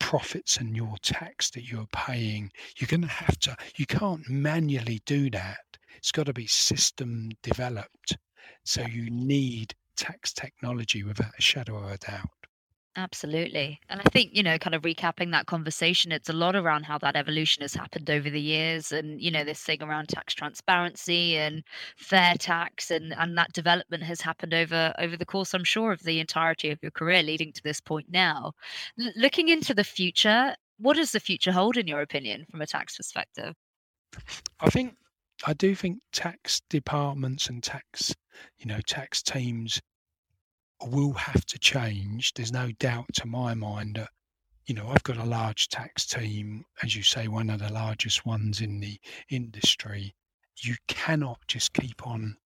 profits 0.00 0.56
and 0.56 0.76
your 0.76 0.96
tax 1.02 1.50
that 1.50 1.64
you're 1.64 1.88
paying. 1.92 2.50
You're 2.78 2.88
going 2.88 3.02
to 3.02 3.08
have 3.08 3.38
to, 3.40 3.56
you 3.76 3.86
can't 3.86 4.28
manually 4.28 5.00
do 5.06 5.30
that. 5.30 5.58
It's 5.96 6.12
got 6.12 6.26
to 6.26 6.32
be 6.32 6.46
system 6.46 7.30
developed. 7.42 8.16
So 8.64 8.82
you 8.82 9.10
need 9.10 9.74
tax 9.96 10.32
technology 10.32 11.02
without 11.02 11.32
a 11.38 11.42
shadow 11.42 11.78
of 11.78 11.90
a 11.90 11.98
doubt. 11.98 12.37
Absolutely. 12.98 13.78
And 13.88 14.00
I 14.00 14.10
think, 14.10 14.34
you 14.34 14.42
know, 14.42 14.58
kind 14.58 14.74
of 14.74 14.82
recapping 14.82 15.30
that 15.30 15.46
conversation, 15.46 16.10
it's 16.10 16.28
a 16.28 16.32
lot 16.32 16.56
around 16.56 16.82
how 16.82 16.98
that 16.98 17.14
evolution 17.14 17.62
has 17.62 17.72
happened 17.72 18.10
over 18.10 18.28
the 18.28 18.40
years 18.40 18.90
and, 18.90 19.22
you 19.22 19.30
know, 19.30 19.44
this 19.44 19.62
thing 19.62 19.84
around 19.84 20.08
tax 20.08 20.34
transparency 20.34 21.36
and 21.36 21.62
fair 21.96 22.34
tax 22.34 22.90
and 22.90 23.14
and 23.16 23.38
that 23.38 23.52
development 23.52 24.02
has 24.02 24.20
happened 24.20 24.52
over 24.52 24.92
over 24.98 25.16
the 25.16 25.24
course, 25.24 25.54
I'm 25.54 25.62
sure, 25.62 25.92
of 25.92 26.02
the 26.02 26.18
entirety 26.18 26.70
of 26.70 26.80
your 26.82 26.90
career 26.90 27.22
leading 27.22 27.52
to 27.52 27.62
this 27.62 27.80
point 27.80 28.06
now. 28.10 28.52
L- 29.00 29.12
looking 29.14 29.48
into 29.48 29.74
the 29.74 29.84
future, 29.84 30.56
what 30.78 30.96
does 30.96 31.12
the 31.12 31.20
future 31.20 31.52
hold 31.52 31.76
in 31.76 31.86
your 31.86 32.00
opinion 32.00 32.46
from 32.50 32.62
a 32.62 32.66
tax 32.66 32.96
perspective? 32.96 33.54
I 34.58 34.70
think 34.70 34.96
I 35.46 35.52
do 35.52 35.76
think 35.76 36.00
tax 36.12 36.62
departments 36.68 37.48
and 37.48 37.62
tax, 37.62 38.12
you 38.58 38.66
know, 38.66 38.80
tax 38.80 39.22
teams 39.22 39.80
will 40.86 41.12
have 41.12 41.44
to 41.46 41.58
change. 41.58 42.34
There's 42.34 42.52
no 42.52 42.70
doubt 42.78 43.06
to 43.14 43.26
my 43.26 43.54
mind 43.54 43.96
that, 43.96 44.10
you 44.66 44.74
know, 44.74 44.88
I've 44.88 45.02
got 45.02 45.16
a 45.16 45.24
large 45.24 45.68
tax 45.68 46.06
team, 46.06 46.64
as 46.82 46.94
you 46.94 47.02
say, 47.02 47.28
one 47.28 47.50
of 47.50 47.60
the 47.60 47.72
largest 47.72 48.24
ones 48.26 48.60
in 48.60 48.80
the 48.80 49.00
industry. 49.30 50.14
You 50.62 50.76
cannot 50.86 51.38
just 51.46 51.72
keep 51.72 52.06
on 52.06 52.36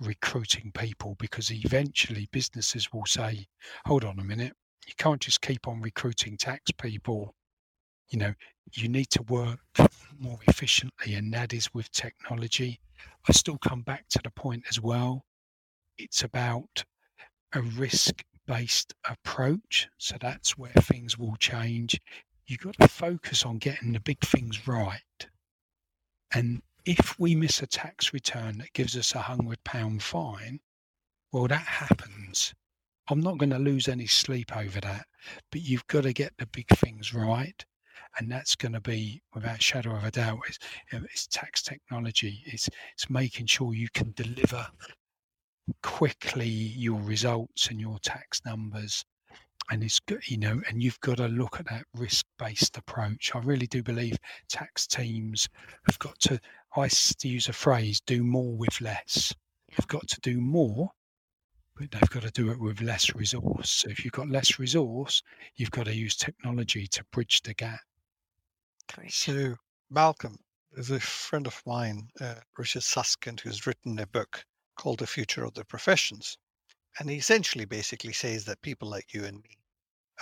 recruiting 0.00 0.72
people 0.72 1.16
because 1.18 1.50
eventually 1.50 2.28
businesses 2.32 2.92
will 2.92 3.06
say, 3.06 3.46
hold 3.86 4.04
on 4.04 4.18
a 4.18 4.24
minute, 4.24 4.54
you 4.86 4.94
can't 4.96 5.20
just 5.20 5.40
keep 5.40 5.68
on 5.68 5.80
recruiting 5.80 6.36
tax 6.36 6.70
people. 6.70 7.34
You 8.10 8.18
know, 8.18 8.34
you 8.72 8.88
need 8.88 9.10
to 9.10 9.22
work 9.24 9.60
more 10.18 10.38
efficiently, 10.46 11.14
and 11.14 11.32
that 11.34 11.52
is 11.52 11.72
with 11.74 11.90
technology. 11.92 12.80
I 13.28 13.32
still 13.32 13.58
come 13.58 13.82
back 13.82 14.08
to 14.10 14.20
the 14.22 14.30
point 14.30 14.64
as 14.68 14.80
well. 14.80 15.24
It's 15.98 16.22
about 16.22 16.84
a 17.54 17.62
risk 17.62 18.24
based 18.46 18.94
approach. 19.08 19.88
So 19.98 20.16
that's 20.20 20.56
where 20.56 20.72
things 20.72 21.18
will 21.18 21.36
change. 21.36 22.00
You've 22.46 22.60
got 22.60 22.78
to 22.80 22.88
focus 22.88 23.44
on 23.44 23.58
getting 23.58 23.92
the 23.92 24.00
big 24.00 24.20
things 24.20 24.66
right. 24.66 25.26
And 26.32 26.62
if 26.84 27.18
we 27.18 27.34
miss 27.34 27.62
a 27.62 27.66
tax 27.66 28.12
return 28.12 28.58
that 28.58 28.72
gives 28.72 28.96
us 28.96 29.14
a 29.14 29.20
hundred 29.20 29.62
pound 29.64 30.02
fine, 30.02 30.60
well, 31.32 31.46
that 31.46 31.66
happens. 31.66 32.54
I'm 33.10 33.20
not 33.20 33.38
going 33.38 33.50
to 33.50 33.58
lose 33.58 33.88
any 33.88 34.06
sleep 34.06 34.56
over 34.56 34.80
that, 34.80 35.06
but 35.50 35.62
you've 35.62 35.86
got 35.86 36.02
to 36.02 36.12
get 36.12 36.32
the 36.38 36.46
big 36.46 36.68
things 36.68 37.12
right. 37.14 37.64
And 38.18 38.30
that's 38.30 38.56
going 38.56 38.72
to 38.72 38.80
be, 38.80 39.22
without 39.34 39.62
shadow 39.62 39.94
of 39.94 40.04
a 40.04 40.10
doubt, 40.10 40.40
it's, 40.48 40.58
it's 40.90 41.26
tax 41.26 41.62
technology. 41.62 42.42
It's, 42.46 42.68
it's 42.94 43.10
making 43.10 43.46
sure 43.46 43.74
you 43.74 43.88
can 43.92 44.12
deliver 44.16 44.66
quickly 45.82 46.48
your 46.48 47.00
results 47.00 47.68
and 47.68 47.80
your 47.80 47.98
tax 48.00 48.40
numbers. 48.44 49.04
And 49.70 49.82
it's 49.84 50.00
good 50.00 50.26
you 50.28 50.38
know 50.38 50.60
and 50.68 50.82
you've 50.82 51.00
got 51.00 51.18
to 51.18 51.28
look 51.28 51.60
at 51.60 51.66
that 51.68 51.84
risk-based 51.94 52.78
approach. 52.78 53.32
I 53.34 53.40
really 53.40 53.66
do 53.66 53.82
believe 53.82 54.16
tax 54.48 54.86
teams 54.86 55.48
have 55.86 55.98
got 55.98 56.18
to 56.20 56.40
i 56.76 56.84
s- 56.84 57.14
to 57.16 57.28
use 57.28 57.48
a 57.48 57.52
phrase 57.52 58.00
do 58.06 58.22
more 58.22 58.56
with 58.56 58.80
less. 58.80 59.34
They've 59.70 59.86
got 59.88 60.08
to 60.08 60.20
do 60.20 60.40
more 60.40 60.90
but 61.76 61.90
they've 61.90 62.10
got 62.10 62.22
to 62.22 62.30
do 62.30 62.50
it 62.50 62.58
with 62.58 62.80
less 62.80 63.14
resource. 63.14 63.70
So 63.70 63.90
if 63.90 64.04
you've 64.04 64.12
got 64.12 64.28
less 64.28 64.58
resource 64.58 65.22
you've 65.56 65.70
got 65.70 65.84
to 65.84 65.94
use 65.94 66.16
technology 66.16 66.86
to 66.88 67.04
bridge 67.12 67.42
the 67.42 67.54
gap. 67.54 67.80
Great. 68.94 69.12
So, 69.12 69.54
Malcolm, 69.90 70.38
there's 70.72 70.90
a 70.90 71.00
friend 71.00 71.46
of 71.46 71.62
mine, 71.66 72.08
uh, 72.20 72.36
Richard 72.56 72.82
Susskind, 72.82 73.40
who's 73.40 73.66
written 73.66 73.98
a 73.98 74.06
book 74.06 74.44
called 74.78 75.00
The 75.00 75.06
Future 75.06 75.44
of 75.44 75.52
the 75.52 75.64
Professions. 75.64 76.38
And 76.98 77.10
he 77.10 77.16
essentially 77.16 77.66
basically 77.66 78.14
says 78.14 78.46
that 78.46 78.62
people 78.62 78.88
like 78.88 79.12
you 79.12 79.24
and 79.24 79.42
me 79.42 79.58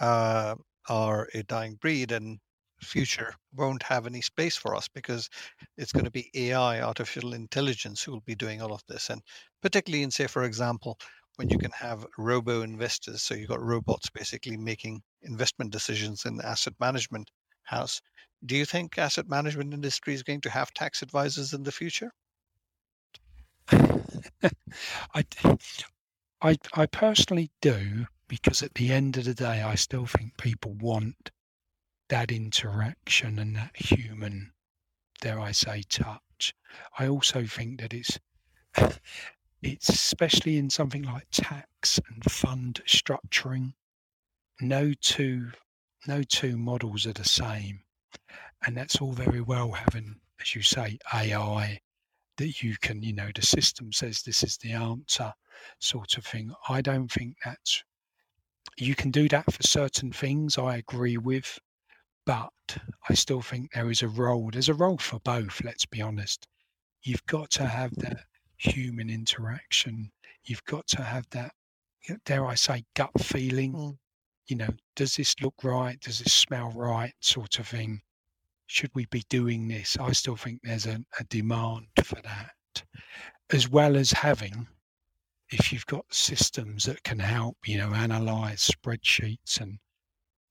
uh, 0.00 0.56
are 0.88 1.28
a 1.34 1.42
dying 1.44 1.76
breed 1.76 2.10
and 2.10 2.40
future 2.82 3.34
won't 3.54 3.82
have 3.82 4.06
any 4.06 4.20
space 4.20 4.56
for 4.56 4.74
us 4.74 4.88
because 4.88 5.30
it's 5.76 5.92
going 5.92 6.04
to 6.04 6.10
be 6.10 6.30
AI, 6.34 6.80
artificial 6.80 7.32
intelligence, 7.32 8.02
who 8.02 8.12
will 8.12 8.20
be 8.20 8.34
doing 8.34 8.60
all 8.60 8.72
of 8.72 8.82
this. 8.88 9.10
And 9.10 9.22
particularly 9.62 10.02
in, 10.02 10.10
say, 10.10 10.26
for 10.26 10.44
example, 10.44 10.98
when 11.36 11.48
you 11.50 11.58
can 11.58 11.70
have 11.72 12.06
robo 12.18 12.62
investors, 12.62 13.22
so 13.22 13.34
you've 13.34 13.48
got 13.48 13.62
robots 13.62 14.10
basically 14.10 14.56
making 14.56 15.02
investment 15.22 15.70
decisions 15.70 16.24
in 16.24 16.36
the 16.36 16.46
asset 16.46 16.74
management 16.80 17.30
house. 17.64 18.00
Do 18.44 18.56
you 18.56 18.64
think 18.64 18.98
asset 18.98 19.28
management 19.28 19.74
industry 19.74 20.14
is 20.14 20.22
going 20.22 20.42
to 20.42 20.50
have 20.50 20.72
tax 20.72 21.02
advisors 21.02 21.52
in 21.52 21.62
the 21.62 21.72
future? 21.72 22.12
I, 23.72 25.24
I, 26.42 26.56
I 26.74 26.86
personally 26.86 27.50
do 27.60 28.06
because 28.28 28.62
at 28.62 28.74
the 28.74 28.92
end 28.92 29.16
of 29.16 29.24
the 29.24 29.34
day, 29.34 29.62
I 29.62 29.74
still 29.74 30.06
think 30.06 30.36
people 30.36 30.74
want 30.74 31.30
that 32.08 32.30
interaction 32.30 33.38
and 33.38 33.56
that 33.56 33.76
human, 33.76 34.52
dare 35.20 35.40
I 35.40 35.52
say, 35.52 35.82
touch. 35.88 36.54
I 36.98 37.08
also 37.08 37.44
think 37.46 37.80
that 37.80 37.94
it's 37.94 38.18
it's 39.62 39.88
especially 39.88 40.58
in 40.58 40.70
something 40.70 41.02
like 41.02 41.26
tax 41.30 41.98
and 42.08 42.30
fund 42.30 42.80
structuring. 42.86 43.74
No 44.60 44.92
two 44.94 45.52
no 46.06 46.22
two 46.22 46.56
models 46.56 47.06
are 47.06 47.12
the 47.12 47.24
same, 47.24 47.82
and 48.64 48.76
that's 48.76 49.00
all 49.00 49.12
very 49.12 49.40
well 49.40 49.72
having, 49.72 50.20
as 50.40 50.54
you 50.54 50.62
say, 50.62 50.98
AI 51.12 51.80
that 52.36 52.62
you 52.62 52.76
can, 52.80 53.02
you 53.02 53.12
know, 53.12 53.30
the 53.34 53.42
system 53.42 53.92
says 53.92 54.22
this 54.22 54.42
is 54.42 54.56
the 54.58 54.72
answer, 54.72 55.32
sort 55.78 56.16
of 56.18 56.24
thing. 56.26 56.52
I 56.68 56.80
don't 56.80 57.10
think 57.10 57.36
that's 57.44 57.82
you 58.76 58.94
can 58.94 59.10
do 59.10 59.28
that 59.28 59.50
for 59.50 59.62
certain 59.62 60.12
things. 60.12 60.58
I 60.58 60.76
agree 60.76 61.16
with, 61.16 61.58
but 62.26 62.50
I 63.08 63.14
still 63.14 63.40
think 63.40 63.72
there 63.72 63.90
is 63.90 64.02
a 64.02 64.08
role. 64.08 64.50
There's 64.52 64.68
a 64.68 64.74
role 64.74 64.98
for 64.98 65.18
both. 65.20 65.62
Let's 65.64 65.86
be 65.86 66.02
honest. 66.02 66.46
You've 67.02 67.24
got 67.26 67.50
to 67.52 67.66
have 67.66 67.94
that 67.96 68.24
human 68.58 69.08
interaction. 69.08 70.10
You've 70.44 70.64
got 70.64 70.86
to 70.88 71.02
have 71.02 71.26
that, 71.30 71.52
dare 72.24 72.46
I 72.46 72.54
say, 72.54 72.84
gut 72.94 73.10
feeling. 73.20 73.72
Mm. 73.72 73.98
You 74.48 74.56
know, 74.56 74.70
does 74.94 75.16
this 75.16 75.34
look 75.40 75.54
right? 75.62 75.98
Does 76.00 76.18
this 76.18 76.32
smell 76.32 76.70
right? 76.72 77.14
Sort 77.20 77.58
of 77.58 77.66
thing. 77.66 78.00
Should 78.66 78.90
we 78.94 79.06
be 79.06 79.22
doing 79.28 79.68
this? 79.68 79.96
I 79.98 80.12
still 80.12 80.36
think 80.36 80.60
there's 80.62 80.86
a, 80.86 81.04
a 81.18 81.24
demand 81.24 81.86
for 82.02 82.20
that, 82.22 82.82
as 83.52 83.68
well 83.68 83.96
as 83.96 84.10
having, 84.10 84.66
if 85.50 85.72
you've 85.72 85.86
got 85.86 86.04
systems 86.12 86.84
that 86.84 87.02
can 87.04 87.18
help, 87.18 87.56
you 87.66 87.78
know, 87.78 87.92
analyze 87.92 88.68
spreadsheets 88.68 89.60
and, 89.60 89.78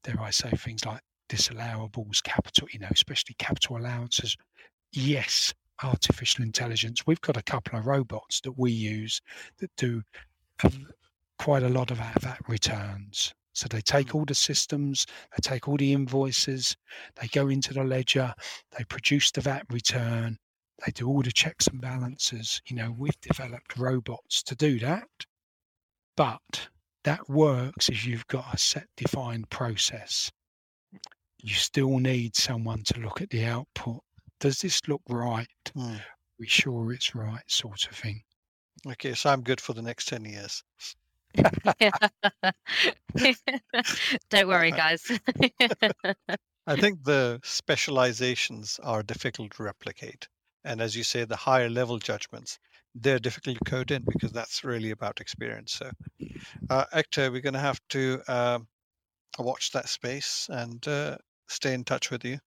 dare 0.03 0.21
I 0.21 0.31
say, 0.31 0.49
things 0.51 0.85
like 0.85 1.01
disallowables, 1.29 2.23
capital, 2.23 2.67
you 2.71 2.79
know, 2.79 2.87
especially 2.91 3.35
capital 3.37 3.77
allowances. 3.77 4.37
Yes, 4.93 5.53
artificial 5.83 6.43
intelligence. 6.43 7.05
We've 7.05 7.21
got 7.21 7.37
a 7.37 7.43
couple 7.43 7.77
of 7.77 7.85
robots 7.85 8.39
that 8.41 8.57
we 8.57 8.71
use 8.71 9.21
that 9.57 9.75
do 9.75 10.01
um, 10.63 10.87
quite 11.37 11.63
a 11.63 11.69
lot 11.69 11.91
of 11.91 11.97
VAT 11.97 12.39
returns. 12.47 13.33
So 13.55 13.69
they 13.69 13.79
take 13.79 14.13
all 14.13 14.25
the 14.25 14.35
systems, 14.35 15.07
they 15.31 15.41
take 15.41 15.69
all 15.69 15.77
the 15.77 15.93
invoices, 15.93 16.75
they 17.15 17.27
go 17.29 17.47
into 17.47 17.73
the 17.73 17.85
ledger, 17.85 18.33
they 18.77 18.83
produce 18.83 19.31
the 19.31 19.39
VAT 19.39 19.65
return, 19.71 20.37
they 20.85 20.91
do 20.91 21.07
all 21.07 21.21
the 21.21 21.31
checks 21.31 21.67
and 21.67 21.79
balances. 21.79 22.61
You 22.67 22.75
know, 22.75 22.93
we've 22.97 23.19
developed 23.21 23.77
robots 23.77 24.43
to 24.43 24.55
do 24.55 24.77
that, 24.79 25.07
but 26.17 26.67
that 27.05 27.29
works 27.29 27.87
if 27.87 28.05
you've 28.05 28.27
got 28.27 28.53
a 28.53 28.57
set 28.57 28.87
defined 28.97 29.49
process. 29.49 30.29
You 31.37 31.53
still 31.53 31.99
need 31.99 32.35
someone 32.35 32.83
to 32.85 32.99
look 32.99 33.21
at 33.21 33.29
the 33.29 33.45
output. 33.45 34.01
Does 34.41 34.59
this 34.59 34.81
look 34.89 35.01
right? 35.07 35.47
Mm. 35.77 36.01
We 36.37 36.47
sure 36.47 36.91
it's 36.91 37.15
right, 37.15 37.43
sort 37.47 37.87
of 37.89 37.95
thing. 37.95 38.21
Okay, 38.85 39.13
so 39.13 39.29
I'm 39.29 39.43
good 39.43 39.61
for 39.61 39.73
the 39.73 39.81
next 39.81 40.09
10 40.09 40.25
years. 40.25 40.61
Don't 44.29 44.47
worry, 44.47 44.71
guys. 44.71 45.11
I 46.67 46.75
think 46.75 47.03
the 47.03 47.39
specializations 47.43 48.79
are 48.83 49.03
difficult 49.03 49.51
to 49.55 49.63
replicate. 49.63 50.27
And 50.63 50.81
as 50.81 50.95
you 50.95 51.03
say, 51.03 51.25
the 51.25 51.35
higher 51.35 51.69
level 51.69 51.99
judgments, 51.99 52.57
they're 52.95 53.19
difficult 53.19 53.57
to 53.59 53.69
code 53.69 53.91
in 53.91 54.03
because 54.07 54.31
that's 54.31 54.63
really 54.63 54.91
about 54.91 55.21
experience. 55.21 55.73
So, 55.73 55.91
uh, 56.69 56.85
Ektaa, 56.93 57.31
we're 57.31 57.41
going 57.41 57.53
to 57.53 57.59
have 57.59 57.79
to 57.89 58.21
uh, 58.27 58.59
watch 59.37 59.71
that 59.71 59.89
space 59.89 60.49
and 60.51 60.85
uh, 60.87 61.17
stay 61.47 61.73
in 61.73 61.83
touch 61.83 62.09
with 62.09 62.25
you. 62.25 62.39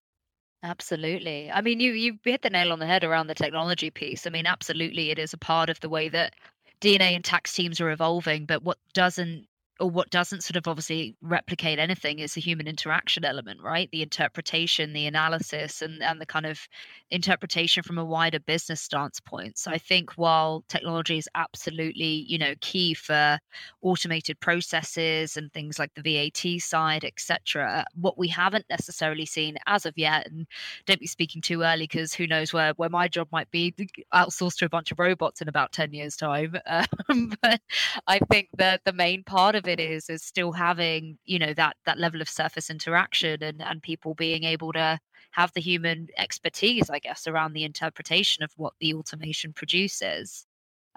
Absolutely. 0.61 1.49
I 1.49 1.61
mean, 1.61 1.79
you 1.79 1.93
you 1.93 2.19
hit 2.25 2.41
the 2.41 2.49
nail 2.49 2.73
on 2.73 2.79
the 2.79 2.85
head 2.85 3.05
around 3.05 3.27
the 3.27 3.35
technology 3.35 3.89
piece. 3.89 4.27
I 4.27 4.29
mean, 4.29 4.45
absolutely, 4.45 5.09
it 5.09 5.17
is 5.17 5.31
a 5.31 5.37
part 5.37 5.69
of 5.69 5.79
the 5.79 5.87
way 5.87 6.09
that 6.09 6.33
DNA 6.81 7.15
and 7.15 7.23
tax 7.23 7.53
teams 7.53 7.81
are 7.81 7.91
evolving. 7.91 8.45
But 8.45 8.63
what 8.63 8.77
doesn't 8.93 9.47
or 9.79 9.89
what 9.89 10.09
doesn't 10.09 10.43
sort 10.43 10.57
of 10.57 10.67
obviously 10.67 11.15
replicate 11.21 11.79
anything 11.79 12.19
is 12.19 12.33
the 12.33 12.41
human 12.41 12.67
interaction 12.67 13.23
element, 13.23 13.61
right? 13.61 13.89
The 13.91 14.01
interpretation, 14.01 14.93
the 14.93 15.05
analysis, 15.05 15.81
and 15.81 16.03
and 16.03 16.19
the 16.19 16.25
kind 16.25 16.45
of 16.45 16.67
interpretation 17.11 17.83
from 17.83 17.97
a 17.97 18.03
wider 18.05 18.39
business 18.39 18.81
stance 18.81 19.19
point. 19.19 19.57
So 19.57 19.71
I 19.71 19.77
think 19.77 20.11
while 20.11 20.63
technology 20.67 21.17
is 21.17 21.29
absolutely, 21.35 22.25
you 22.27 22.37
know, 22.37 22.55
key 22.59 22.93
for 22.93 23.39
automated 23.81 24.39
processes 24.39 25.37
and 25.37 25.51
things 25.53 25.79
like 25.79 25.91
the 25.95 26.01
VAT 26.01 26.61
side, 26.61 27.05
etc., 27.05 27.85
what 27.95 28.17
we 28.17 28.27
haven't 28.27 28.65
necessarily 28.69 29.25
seen 29.25 29.57
as 29.65 29.85
of 29.85 29.97
yet, 29.97 30.27
and 30.27 30.45
don't 30.85 30.99
be 30.99 31.07
speaking 31.07 31.41
too 31.41 31.61
early 31.61 31.85
because 31.85 32.13
who 32.13 32.27
knows 32.27 32.51
where 32.51 32.73
where 32.73 32.89
my 32.89 33.07
job 33.07 33.29
might 33.31 33.49
be 33.51 33.73
outsourced 34.13 34.57
to 34.57 34.65
a 34.65 34.69
bunch 34.69 34.91
of 34.91 34.99
robots 34.99 35.41
in 35.41 35.47
about 35.47 35.71
ten 35.71 35.93
years' 35.93 36.17
time. 36.17 36.55
Um, 37.09 37.33
but 37.41 37.59
I 38.07 38.19
think 38.19 38.49
that 38.57 38.81
the 38.85 38.93
main 38.93 39.23
part 39.23 39.55
of 39.55 39.65
it 39.69 39.79
is 39.79 40.09
is 40.09 40.23
still 40.23 40.51
having 40.51 41.17
you 41.25 41.39
know 41.39 41.53
that 41.53 41.75
that 41.85 41.97
level 41.97 42.21
of 42.21 42.29
surface 42.29 42.69
interaction 42.69 43.41
and 43.43 43.61
and 43.61 43.81
people 43.81 44.13
being 44.15 44.43
able 44.43 44.73
to 44.73 44.99
have 45.31 45.51
the 45.53 45.61
human 45.61 46.07
expertise 46.17 46.89
i 46.89 46.99
guess 46.99 47.27
around 47.27 47.53
the 47.53 47.63
interpretation 47.63 48.43
of 48.43 48.51
what 48.57 48.73
the 48.79 48.93
automation 48.93 49.53
produces 49.53 50.45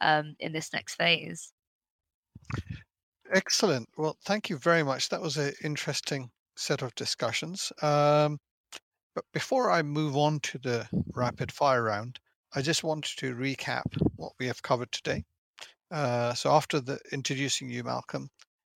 um, 0.01 0.35
in 0.41 0.53
this 0.53 0.73
next 0.73 0.97
phase. 0.97 1.53
Excellent. 3.33 3.89
Well 3.97 4.17
thank 4.25 4.51
you 4.51 4.59
very 4.59 4.83
much. 4.83 5.09
That 5.09 5.23
was 5.23 5.37
an 5.37 5.53
interesting 5.63 6.31
set 6.57 6.83
of 6.83 6.95
discussions. 6.97 7.73
Um, 7.81 8.39
but 9.15 9.25
before 9.33 9.71
i 9.71 9.83
move 9.83 10.17
on 10.17 10.41
to 10.41 10.59
the 10.59 10.89
rapid 11.15 11.53
fire 11.53 11.83
round 11.83 12.19
i 12.55 12.63
just 12.63 12.83
wanted 12.83 13.15
to 13.19 13.35
recap 13.35 13.83
what 14.17 14.33
we 14.39 14.47
have 14.47 14.63
covered 14.63 14.91
today. 14.93 15.25
Uh, 15.91 16.33
so 16.33 16.51
after 16.51 16.81
the 16.81 16.99
introducing 17.13 17.69
you, 17.69 17.85
Malcolm, 17.85 18.29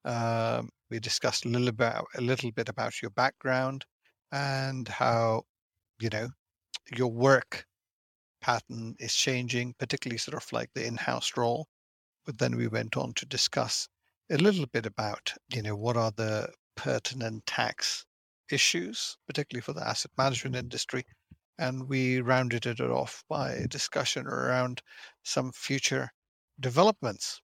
um, 0.07 0.71
we 0.89 1.01
discussed 1.01 1.45
a 1.45 1.49
little 1.49 1.73
bit 1.73 1.93
a 2.15 2.21
little 2.21 2.53
bit 2.53 2.69
about 2.69 3.03
your 3.03 3.11
background 3.11 3.85
and 4.33 4.87
how 4.89 5.43
you 6.01 6.09
know 6.11 6.29
your 6.97 7.09
work 7.09 7.67
pattern 8.41 8.95
is 9.01 9.15
changing, 9.15 9.75
particularly 9.79 10.19
sort 10.19 10.37
of 10.37 10.53
like 10.53 10.71
the 10.75 10.87
in-house 10.87 11.37
role. 11.37 11.67
But 12.25 12.39
then 12.39 12.57
we 12.57 12.69
went 12.69 12.97
on 12.97 13.15
to 13.15 13.27
discuss 13.27 13.89
a 14.31 14.37
little 14.37 14.67
bit 14.67 14.87
about 14.87 15.35
you 15.53 15.63
know 15.63 15.77
what 15.77 15.97
are 15.97 16.13
the 16.13 16.53
pertinent 16.77 17.45
tax 17.47 18.07
issues, 18.51 19.17
particularly 19.27 19.63
for 19.63 19.73
the 19.73 19.87
asset 19.87 20.13
management 20.17 20.57
industry. 20.57 21.05
And 21.59 21.89
we 21.89 22.21
rounded 22.21 22.67
it 22.67 22.81
off 22.81 23.25
by 23.29 23.53
a 23.53 23.67
discussion 23.67 24.27
around 24.27 24.83
some 25.25 25.53
future 25.53 26.11
developments 26.61 27.41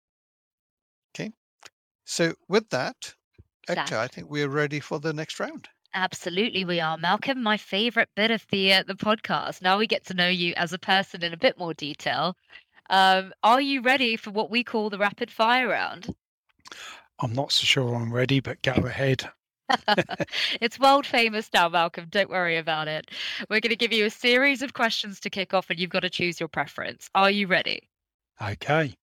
so 2.06 2.32
with 2.48 2.68
that, 2.70 3.12
Ektaa, 3.68 3.98
I 3.98 4.06
think 4.06 4.30
we're 4.30 4.48
ready 4.48 4.80
for 4.80 5.00
the 5.00 5.12
next 5.12 5.40
round. 5.40 5.68
Absolutely, 5.92 6.64
we 6.64 6.78
are. 6.78 6.96
Malcolm, 6.96 7.42
my 7.42 7.56
favorite 7.56 8.08
bit 8.14 8.30
of 8.30 8.46
the 8.50 8.72
uh, 8.72 8.84
the 8.86 8.94
podcast. 8.94 9.60
Now 9.60 9.76
we 9.76 9.86
get 9.86 10.04
to 10.06 10.14
know 10.14 10.28
you 10.28 10.54
as 10.56 10.72
a 10.72 10.78
person 10.78 11.24
in 11.24 11.32
a 11.32 11.36
bit 11.36 11.58
more 11.58 11.74
detail. 11.74 12.36
Um, 12.90 13.34
are 13.42 13.60
you 13.60 13.80
ready 13.82 14.16
for 14.16 14.30
what 14.30 14.50
we 14.50 14.62
call 14.62 14.88
the 14.88 14.98
rapid 14.98 15.30
fire 15.30 15.68
round? 15.68 16.14
I'm 17.18 17.32
not 17.32 17.50
so 17.50 17.64
sure 17.64 17.94
I'm 17.94 18.12
ready, 18.12 18.40
but 18.40 18.62
go 18.62 18.72
ahead. 18.72 19.28
it's 20.60 20.78
world 20.78 21.06
famous 21.06 21.50
now, 21.52 21.68
Malcolm. 21.68 22.06
Don't 22.08 22.30
worry 22.30 22.58
about 22.58 22.86
it. 22.86 23.10
We're 23.50 23.60
going 23.60 23.70
to 23.70 23.76
give 23.76 23.92
you 23.92 24.04
a 24.04 24.10
series 24.10 24.62
of 24.62 24.74
questions 24.74 25.18
to 25.20 25.30
kick 25.30 25.54
off, 25.54 25.70
and 25.70 25.80
you've 25.80 25.90
got 25.90 26.00
to 26.00 26.10
choose 26.10 26.38
your 26.38 26.48
preference. 26.48 27.10
Are 27.16 27.30
you 27.30 27.48
ready? 27.48 27.88
Okay. 28.40 28.94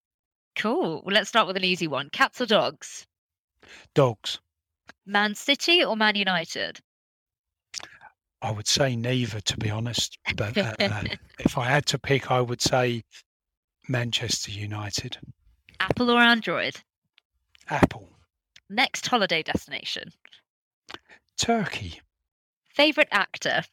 Cool. 0.56 1.02
Well, 1.04 1.14
let's 1.14 1.30
start 1.30 1.48
with 1.48 1.58
an 1.58 1.64
easy 1.64 1.88
one. 1.88 2.10
Cats 2.12 2.42
or 2.42 2.46
dogs? 2.46 3.06
Dogs. 3.94 4.40
Man 5.06 5.36
City 5.36 5.84
or 5.84 5.96
Man 5.96 6.16
United? 6.16 6.80
I 8.42 8.52
would 8.52 8.68
say 8.68 8.96
neither, 8.96 9.40
to 9.40 9.58
be 9.58 9.70
honest. 9.70 10.18
But 10.36 10.58
uh, 10.58 10.76
uh, 10.80 11.04
if 11.40 11.58
I 11.58 11.66
had 11.66 11.86
to 11.88 12.00
pick, 12.00 12.30
I 12.30 12.42
would 12.42 12.62
say 12.62 13.04
Manchester 13.88 14.52
United. 14.52 15.18
Apple 15.80 16.12
or 16.12 16.20
Android? 16.20 16.76
Apple. 17.70 18.10
Next 18.70 19.08
holiday 19.08 19.44
destination? 19.44 20.12
Turkey. 21.38 22.02
Favorite 22.74 23.10
actor? 23.12 23.64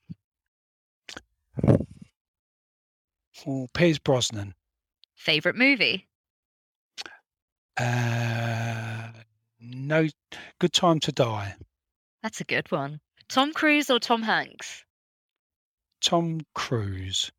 Oh, 3.46 3.68
Pierce 3.72 3.98
Brosnan. 3.98 4.54
Favorite 5.16 5.56
movie? 5.56 6.06
Uh, 7.76 9.08
no, 9.60 10.08
Good 10.58 10.72
Time 10.72 11.00
to 11.00 11.12
Die. 11.12 11.54
That's 12.22 12.40
a 12.40 12.44
good 12.44 12.70
one. 12.70 13.00
Tom 13.28 13.52
Cruise 13.52 13.90
or 13.90 13.98
Tom 13.98 14.22
Hanks? 14.22 14.84
Tom 16.00 16.40
Cruise. 16.54 17.30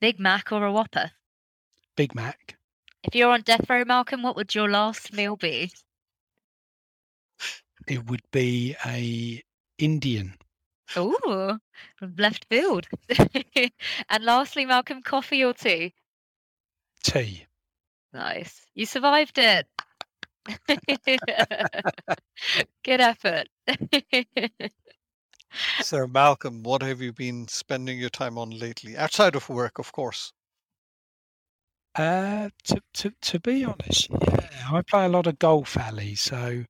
Big 0.00 0.18
Mac 0.18 0.52
or 0.52 0.64
a 0.64 0.72
Whopper? 0.72 1.10
Big 1.96 2.14
Mac. 2.14 2.56
If 3.02 3.14
you're 3.14 3.32
on 3.32 3.42
death 3.42 3.68
row, 3.68 3.84
Malcolm, 3.84 4.22
what 4.22 4.36
would 4.36 4.54
your 4.54 4.70
last 4.70 5.12
meal 5.12 5.36
be? 5.36 5.72
It 7.88 8.06
would 8.08 8.22
be 8.30 8.76
a 8.86 9.42
Indian. 9.78 10.34
Oh, 10.96 11.58
left 12.18 12.46
field. 12.48 12.86
and 14.08 14.24
lastly, 14.24 14.66
Malcolm, 14.66 15.02
coffee 15.02 15.44
or 15.44 15.54
tea? 15.54 15.94
Tea. 17.02 17.46
Nice. 18.12 18.66
You 18.74 18.86
survived 18.86 19.38
it. 19.38 19.66
Good 22.84 23.00
effort. 23.00 23.48
so, 25.80 26.06
Malcolm, 26.06 26.62
what 26.62 26.82
have 26.82 27.00
you 27.00 27.12
been 27.12 27.48
spending 27.48 27.98
your 27.98 28.10
time 28.10 28.38
on 28.38 28.50
lately, 28.50 28.96
outside 28.96 29.36
of 29.36 29.48
work, 29.48 29.78
of 29.78 29.92
course? 29.92 30.32
Uh, 31.96 32.48
to 32.64 32.80
to 32.94 33.12
to 33.20 33.40
be 33.40 33.64
honest, 33.64 34.08
yeah, 34.10 34.68
I 34.72 34.82
play 34.82 35.06
a 35.06 35.08
lot 35.08 35.26
of 35.26 35.38
golf, 35.38 35.76
Ali. 35.76 36.14
So 36.14 36.64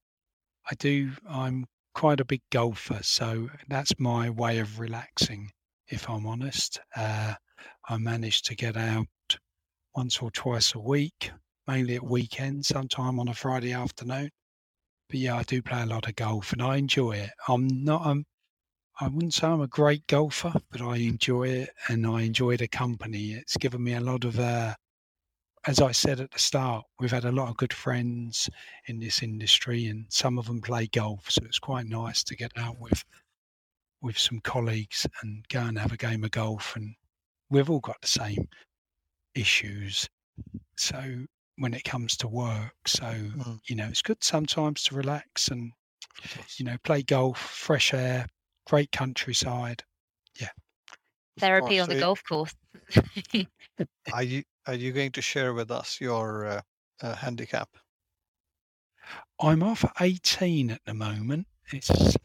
I 0.70 0.74
do. 0.78 1.12
I'm 1.28 1.66
quite 1.94 2.20
a 2.20 2.24
big 2.24 2.42
golfer, 2.50 3.00
so 3.02 3.50
that's 3.68 3.98
my 3.98 4.30
way 4.30 4.58
of 4.58 4.80
relaxing. 4.80 5.50
If 5.88 6.08
I'm 6.08 6.26
honest, 6.26 6.80
uh, 6.96 7.34
I 7.88 7.98
manage 7.98 8.42
to 8.42 8.54
get 8.54 8.76
out 8.76 9.06
once 10.00 10.22
or 10.22 10.30
twice 10.30 10.74
a 10.74 10.78
week 10.78 11.30
mainly 11.68 11.94
at 11.94 12.02
weekends, 12.02 12.68
sometime 12.68 13.20
on 13.20 13.28
a 13.28 13.34
Friday 13.34 13.74
afternoon. 13.74 14.30
But 15.10 15.18
yeah, 15.18 15.36
I 15.36 15.42
do 15.42 15.60
play 15.60 15.82
a 15.82 15.86
lot 15.86 16.08
of 16.08 16.16
golf 16.16 16.54
and 16.54 16.62
I 16.62 16.76
enjoy 16.76 17.16
it. 17.16 17.28
I'm 17.48 17.68
not, 17.84 18.06
um, 18.06 18.24
I 18.98 19.08
wouldn't 19.08 19.34
say 19.34 19.46
I'm 19.46 19.60
a 19.60 19.66
great 19.66 20.06
golfer, 20.06 20.54
but 20.70 20.80
I 20.80 20.96
enjoy 20.96 21.48
it 21.48 21.70
and 21.88 22.06
I 22.06 22.22
enjoy 22.22 22.56
the 22.56 22.66
company. 22.66 23.32
It's 23.32 23.58
given 23.58 23.84
me 23.84 23.92
a 23.92 24.00
lot 24.00 24.24
of, 24.24 24.40
uh, 24.40 24.74
as 25.66 25.82
I 25.82 25.92
said 25.92 26.18
at 26.18 26.30
the 26.30 26.38
start, 26.38 26.86
we've 26.98 27.10
had 27.10 27.26
a 27.26 27.32
lot 27.32 27.50
of 27.50 27.58
good 27.58 27.74
friends 27.74 28.48
in 28.86 29.00
this 29.00 29.22
industry 29.22 29.88
and 29.88 30.06
some 30.08 30.38
of 30.38 30.46
them 30.46 30.62
play 30.62 30.86
golf. 30.86 31.30
So 31.30 31.42
it's 31.44 31.58
quite 31.58 31.84
nice 31.84 32.24
to 32.24 32.34
get 32.34 32.52
out 32.56 32.80
with 32.80 33.04
with 34.00 34.16
some 34.16 34.40
colleagues 34.40 35.06
and 35.20 35.46
go 35.48 35.60
and 35.60 35.78
have 35.78 35.92
a 35.92 35.96
game 35.98 36.24
of 36.24 36.30
golf 36.30 36.74
and 36.74 36.94
we've 37.50 37.68
all 37.68 37.80
got 37.80 38.00
the 38.00 38.08
same 38.08 38.48
issues. 39.34 40.08
So 40.76 41.26
when 41.60 41.74
it 41.74 41.84
comes 41.84 42.16
to 42.16 42.26
work. 42.26 42.74
So, 42.86 43.04
mm. 43.04 43.60
you 43.68 43.76
know, 43.76 43.86
it's 43.86 44.00
good 44.00 44.24
sometimes 44.24 44.82
to 44.84 44.94
relax 44.94 45.48
and, 45.48 45.72
you 46.56 46.64
know, 46.64 46.76
play 46.84 47.02
golf, 47.02 47.38
fresh 47.38 47.92
air, 47.92 48.26
great 48.66 48.90
countryside. 48.90 49.84
Yeah. 50.40 50.48
Therapy 51.38 51.78
on 51.78 51.90
the 51.90 52.00
golf 52.00 52.22
course. 52.24 52.54
are 54.12 54.22
you 54.22 54.42
are 54.66 54.74
you 54.74 54.92
going 54.92 55.12
to 55.12 55.22
share 55.22 55.52
with 55.52 55.70
us 55.70 56.00
your 56.00 56.46
uh, 56.46 56.60
uh, 57.02 57.14
handicap? 57.14 57.68
I'm 59.38 59.62
off 59.62 59.84
18 60.00 60.70
at 60.70 60.80
the 60.86 60.94
moment. 60.94 61.46
It's 61.72 62.16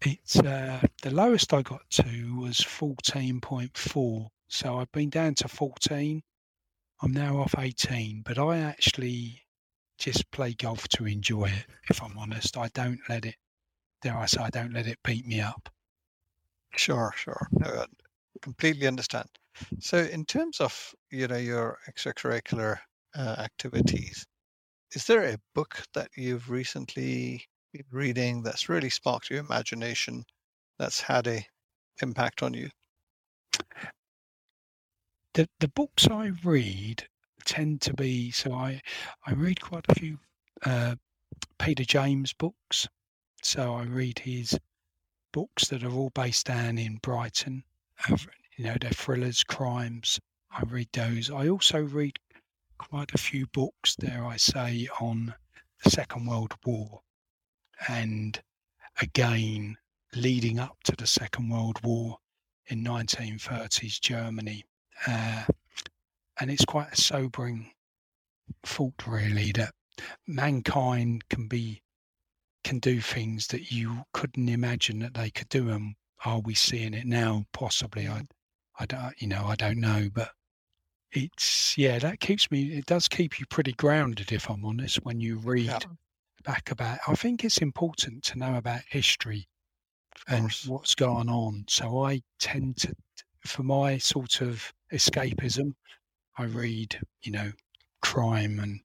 it's 0.00 0.40
uh, 0.40 0.80
the 1.02 1.10
lowest 1.10 1.52
I 1.54 1.62
got 1.62 1.88
to 1.90 2.36
was 2.40 2.58
14.4. 2.58 4.28
So 4.50 4.78
I've 4.78 4.92
been 4.92 5.10
down 5.10 5.36
to 5.36 5.48
14 5.48 6.22
I'm 7.02 7.12
now 7.12 7.38
off 7.38 7.54
18, 7.56 8.22
but 8.22 8.38
I 8.38 8.58
actually 8.58 9.42
just 9.98 10.30
play 10.32 10.52
golf 10.52 10.86
to 10.88 11.06
enjoy 11.06 11.46
it. 11.46 11.66
If 11.88 12.02
I'm 12.02 12.18
honest, 12.18 12.58
I 12.58 12.68
don't 12.74 13.00
let 13.08 13.24
it. 13.24 13.36
Dare 14.02 14.18
I 14.18 14.26
say, 14.26 14.42
I 14.42 14.50
don't 14.50 14.74
let 14.74 14.86
it 14.86 14.98
beat 15.02 15.24
me 15.26 15.40
up. 15.40 15.70
Sure, 16.76 17.12
sure. 17.16 17.48
No, 17.52 17.68
I 17.68 17.86
completely 18.42 18.86
understand. 18.86 19.28
So, 19.78 19.98
in 19.98 20.26
terms 20.26 20.60
of 20.60 20.94
you 21.10 21.28
know 21.28 21.36
your 21.36 21.78
extracurricular 21.88 22.78
uh, 23.14 23.36
activities, 23.38 24.26
is 24.92 25.06
there 25.06 25.24
a 25.24 25.38
book 25.54 25.82
that 25.94 26.10
you've 26.16 26.50
recently 26.50 27.46
been 27.72 27.86
reading 27.90 28.42
that's 28.42 28.68
really 28.68 28.90
sparked 28.90 29.30
your 29.30 29.40
imagination, 29.40 30.24
that's 30.78 31.00
had 31.00 31.26
a 31.28 31.46
impact 32.02 32.42
on 32.42 32.52
you? 32.54 32.68
The 35.34 35.48
the 35.60 35.68
books 35.68 36.08
I 36.08 36.32
read 36.42 37.08
tend 37.44 37.82
to 37.82 37.94
be 37.94 38.30
so 38.30 38.52
I 38.52 38.82
I 39.24 39.32
read 39.32 39.60
quite 39.60 39.86
a 39.88 39.94
few 39.94 40.18
uh, 40.64 40.96
Peter 41.58 41.84
James 41.84 42.32
books. 42.32 42.88
So 43.42 43.74
I 43.74 43.84
read 43.84 44.18
his 44.18 44.58
books 45.32 45.68
that 45.68 45.84
are 45.84 45.92
all 45.92 46.10
based 46.10 46.46
down 46.46 46.78
in 46.78 46.96
Brighton. 46.96 47.64
You 48.56 48.64
know, 48.64 48.76
they're 48.80 48.90
thrillers, 48.90 49.44
crimes. 49.44 50.20
I 50.50 50.62
read 50.62 50.88
those. 50.92 51.30
I 51.30 51.48
also 51.48 51.80
read 51.80 52.18
quite 52.78 53.14
a 53.14 53.18
few 53.18 53.46
books, 53.46 53.94
dare 53.96 54.24
I 54.24 54.36
say, 54.36 54.88
on 55.00 55.34
the 55.82 55.90
Second 55.90 56.26
World 56.26 56.54
War. 56.64 57.02
And 57.88 58.42
again, 59.00 59.76
leading 60.14 60.58
up 60.58 60.82
to 60.84 60.96
the 60.96 61.06
Second 61.06 61.48
World 61.50 61.78
War 61.82 62.18
in 62.66 62.82
1930s 62.82 64.00
Germany. 64.00 64.64
Uh, 65.06 65.44
and 66.40 66.50
it's 66.50 66.64
quite 66.64 66.92
a 66.92 66.96
sobering 66.96 67.72
thought, 68.64 69.06
really, 69.06 69.52
that 69.52 69.72
mankind 70.26 71.28
can 71.28 71.48
be 71.48 71.82
can 72.64 72.78
do 72.78 73.00
things 73.00 73.46
that 73.48 73.70
you 73.72 74.04
couldn't 74.12 74.48
imagine 74.48 74.98
that 75.00 75.14
they 75.14 75.30
could 75.30 75.48
do 75.48 75.70
and 75.70 75.94
are 76.24 76.40
we 76.40 76.54
seeing 76.54 76.92
it 76.94 77.06
now? 77.06 77.44
Possibly. 77.52 78.06
I 78.08 78.22
i 78.78 78.86
don't 78.86 79.20
you 79.20 79.28
know 79.28 79.44
i 79.46 79.54
don't 79.54 79.78
know 79.78 80.08
but 80.12 80.30
it's 81.12 81.76
yeah 81.76 81.98
that 81.98 82.20
keeps 82.20 82.50
me 82.50 82.72
it 82.72 82.86
does 82.86 83.08
keep 83.08 83.38
you 83.38 83.46
pretty 83.46 83.72
grounded 83.72 84.32
if 84.32 84.48
i'm 84.48 84.64
honest 84.64 85.04
when 85.04 85.20
you 85.20 85.36
read 85.38 85.66
Yeah. 85.66 85.78
back 86.44 86.70
about 86.70 86.98
i 87.06 87.14
think 87.14 87.44
it's 87.44 87.58
important 87.58 88.22
to 88.24 88.38
know 88.38 88.56
about 88.56 88.80
history 88.88 89.46
and 90.28 90.50
what's 90.66 90.94
going 90.94 91.28
on. 91.28 91.64
So 91.68 92.04
i 92.04 92.22
tend 92.38 92.76
to 92.78 92.94
for 93.44 93.62
my 93.62 93.96
sort 93.98 94.40
of 94.40 94.72
escapism 94.92 95.72
i 96.38 96.44
read 96.44 96.98
you 97.22 97.32
know 97.32 97.50
crime 98.02 98.58
and 98.60 98.80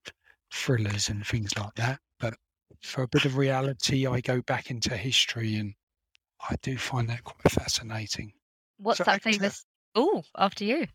thrillers 0.54 1.10
and 1.10 1.26
things 1.26 1.58
like 1.58 1.74
that 1.76 2.00
but 2.20 2.34
for 2.82 3.04
a 3.04 3.08
bit 3.08 3.26
of 3.26 3.38
reality 3.38 4.08
i 4.08 4.20
go 4.22 4.42
back 4.44 4.70
into 4.72 4.96
history 4.96 5.56
and 5.56 5.74
i 6.50 6.56
do 6.62 6.78
find 6.78 7.10
that 7.10 7.24
quite 7.24 7.52
fascinating 7.52 8.32
What's 8.78 8.98
So 8.98 9.04
that 9.06 9.22
Ektaa- 9.22 9.40
famous? 9.40 9.66
Oh, 9.96 10.24
after 10.38 10.66
you. 10.66 10.86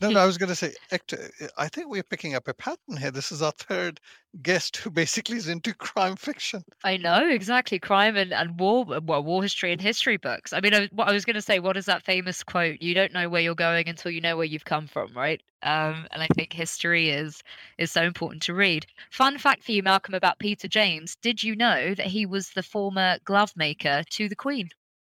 No, 0.00 0.10
no, 0.10 0.20
I 0.20 0.26
was 0.26 0.38
going 0.38 0.48
to 0.48 0.54
say, 0.54 0.74
Ektaa, 0.92 1.50
I 1.56 1.68
think 1.68 1.88
we're 1.88 2.02
picking 2.02 2.34
up 2.34 2.48
a 2.48 2.54
pattern 2.54 2.96
here. 2.96 3.10
This 3.10 3.30
is 3.30 3.42
our 3.42 3.52
third 3.52 4.00
guest 4.42 4.76
who 4.76 4.90
basically 4.90 5.36
is 5.36 5.48
into 5.48 5.74
crime 5.74 6.16
fiction. 6.16 6.64
I 6.84 6.96
know 6.96 7.28
exactly 7.28 7.78
crime 7.78 8.16
and, 8.16 8.32
and 8.32 8.58
war, 8.58 8.84
well, 8.84 9.22
war 9.22 9.42
history 9.42 9.72
and 9.72 9.80
history 9.80 10.16
books. 10.16 10.52
I 10.52 10.60
mean, 10.60 10.74
I, 10.74 10.88
what 10.92 11.08
I 11.08 11.12
was 11.12 11.24
going 11.24 11.34
to 11.34 11.42
say, 11.42 11.58
what 11.58 11.76
is 11.76 11.86
that 11.86 12.04
famous 12.04 12.42
quote? 12.42 12.80
You 12.80 12.94
don't 12.94 13.12
know 13.12 13.28
where 13.28 13.42
you're 13.42 13.54
going 13.54 13.88
until 13.88 14.10
you 14.10 14.20
know 14.20 14.36
where 14.36 14.46
you've 14.46 14.64
come 14.64 14.86
from, 14.86 15.12
right? 15.14 15.40
Um, 15.62 16.06
and 16.12 16.22
I 16.22 16.28
think 16.34 16.52
history 16.52 17.10
is 17.10 17.42
is 17.78 17.90
so 17.90 18.02
important 18.02 18.42
to 18.44 18.54
read. 18.54 18.86
Fun 19.10 19.38
fact 19.38 19.64
for 19.64 19.72
you, 19.72 19.82
Malcolm, 19.82 20.14
about 20.14 20.38
Peter 20.38 20.68
James: 20.68 21.16
Did 21.16 21.42
you 21.42 21.56
know 21.56 21.94
that 21.94 22.06
he 22.06 22.26
was 22.26 22.50
the 22.50 22.62
former 22.62 23.18
glove 23.24 23.52
maker 23.56 24.04
to 24.10 24.28
the 24.28 24.36
Queen, 24.36 24.70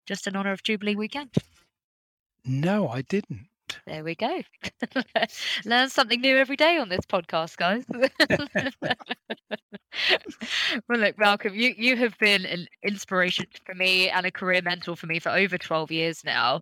just 0.06 0.28
in 0.28 0.38
honor 0.38 0.54
of 0.54 0.64
Jubilee 0.64 0.96
weekend? 0.96 1.36
no 2.46 2.88
i 2.88 3.02
didn't 3.02 3.49
There 3.86 4.04
we 4.04 4.16
go. 4.16 4.42
Learn 5.66 5.90
something 5.90 6.22
new 6.22 6.38
every 6.38 6.56
day 6.56 6.78
on 6.78 6.90
this 6.90 7.06
podcast, 7.08 7.58
guys. 7.58 7.86
well, 10.88 11.00
look, 11.00 11.18
Malcolm, 11.18 11.54
you, 11.54 11.74
you 11.78 11.96
have 11.98 12.18
been 12.20 12.46
an 12.46 12.68
inspiration 12.84 13.46
for 13.66 13.76
me 13.76 14.10
and 14.10 14.26
a 14.26 14.32
career 14.32 14.62
mentor 14.62 14.96
for 14.96 15.08
me 15.08 15.20
for 15.20 15.30
over 15.30 15.58
12 15.58 15.92
years 15.92 16.24
now. 16.24 16.62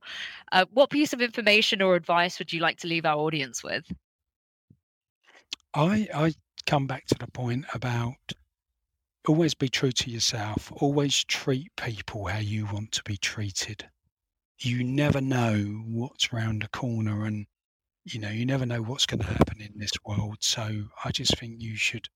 Uh, 0.52 0.66
what 0.74 0.90
piece 0.90 1.14
of 1.14 1.22
information 1.22 1.82
or 1.82 1.96
advice 1.96 2.40
would 2.40 2.52
you 2.54 2.60
like 2.60 2.78
to 2.80 2.88
leave 2.88 3.06
our 3.06 3.18
audience 3.18 3.64
with? 3.64 3.84
I 5.74 6.08
I 6.14 6.34
come 6.66 6.88
back 6.88 7.06
to 7.08 7.16
the 7.16 7.28
point 7.28 7.66
about 7.74 8.34
always 9.28 9.54
be 9.54 9.70
true 9.70 9.92
to 9.92 10.10
yourself. 10.10 10.72
Always 10.78 11.24
treat 11.26 11.76
people 11.76 12.26
how 12.26 12.40
you 12.40 12.66
want 12.66 12.92
to 12.94 13.04
be 13.04 13.18
treated. 13.18 13.86
You 14.60 14.84
never 14.84 15.22
know 15.22 15.84
what's 15.86 16.34
round 16.34 16.64
the 16.64 16.70
corner, 16.70 17.26
and 17.26 17.46
you 18.06 18.20
know 18.20 18.30
you 18.30 18.46
never 18.46 18.66
know 18.66 18.82
what's 18.82 19.06
going 19.06 19.22
to 19.22 19.28
happen 19.28 19.62
in 19.62 19.78
this 19.78 19.92
world. 20.06 20.38
So 20.42 20.86
I 21.04 21.12
just 21.12 21.38
think 21.38 21.62
you 21.62 21.76
should 21.76 22.08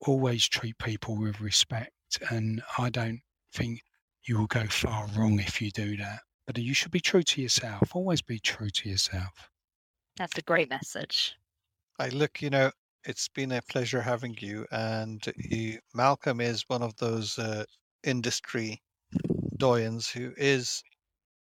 always 0.00 0.46
treat 0.46 0.78
people 0.78 1.16
with 1.16 1.40
respect, 1.40 1.92
and 2.30 2.62
I 2.78 2.90
don't 2.90 3.20
think 3.52 3.82
you 4.24 4.38
will 4.38 4.46
go 4.46 4.66
far 4.66 5.06
wrong 5.16 5.40
if 5.40 5.62
you 5.62 5.70
do 5.70 5.96
that. 5.96 6.20
But 6.46 6.58
you 6.58 6.74
should 6.74 6.92
be 6.92 7.00
true 7.00 7.22
to 7.22 7.42
yourself. 7.42 7.94
Always 7.94 8.22
be 8.22 8.38
true 8.38 8.70
to 8.70 8.88
yourself. 8.88 9.50
That's 10.16 10.38
a 10.38 10.42
great 10.42 10.70
message. 10.70 11.34
I 11.98 12.08
look, 12.10 12.40
you 12.40 12.50
know, 12.50 12.70
it's 13.04 13.28
been 13.28 13.52
a 13.52 13.62
pleasure 13.62 14.00
having 14.00 14.36
you. 14.40 14.66
And 14.70 15.24
you, 15.36 15.78
Malcolm 15.94 16.40
is 16.40 16.64
one 16.68 16.82
of 16.82 16.96
those 16.96 17.38
uh, 17.38 17.64
industry 18.04 18.82
doyens 19.56 20.10
who 20.10 20.32
is 20.36 20.82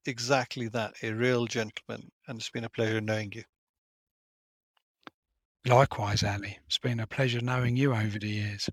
exactly 0.08 0.68
that 0.70 0.94
a 1.04 1.12
real 1.12 1.46
gentleman. 1.46 2.10
And 2.28 2.40
it's 2.40 2.50
been 2.50 2.64
a 2.64 2.70
pleasure 2.70 3.02
knowing 3.02 3.32
you. 3.34 3.44
Likewise, 5.66 6.24
Ali. 6.24 6.60
It's 6.68 6.78
been 6.78 7.00
a 7.00 7.08
pleasure 7.08 7.42
knowing 7.42 7.76
you 7.76 7.94
over 7.94 8.20
the 8.20 8.30
years. 8.30 8.70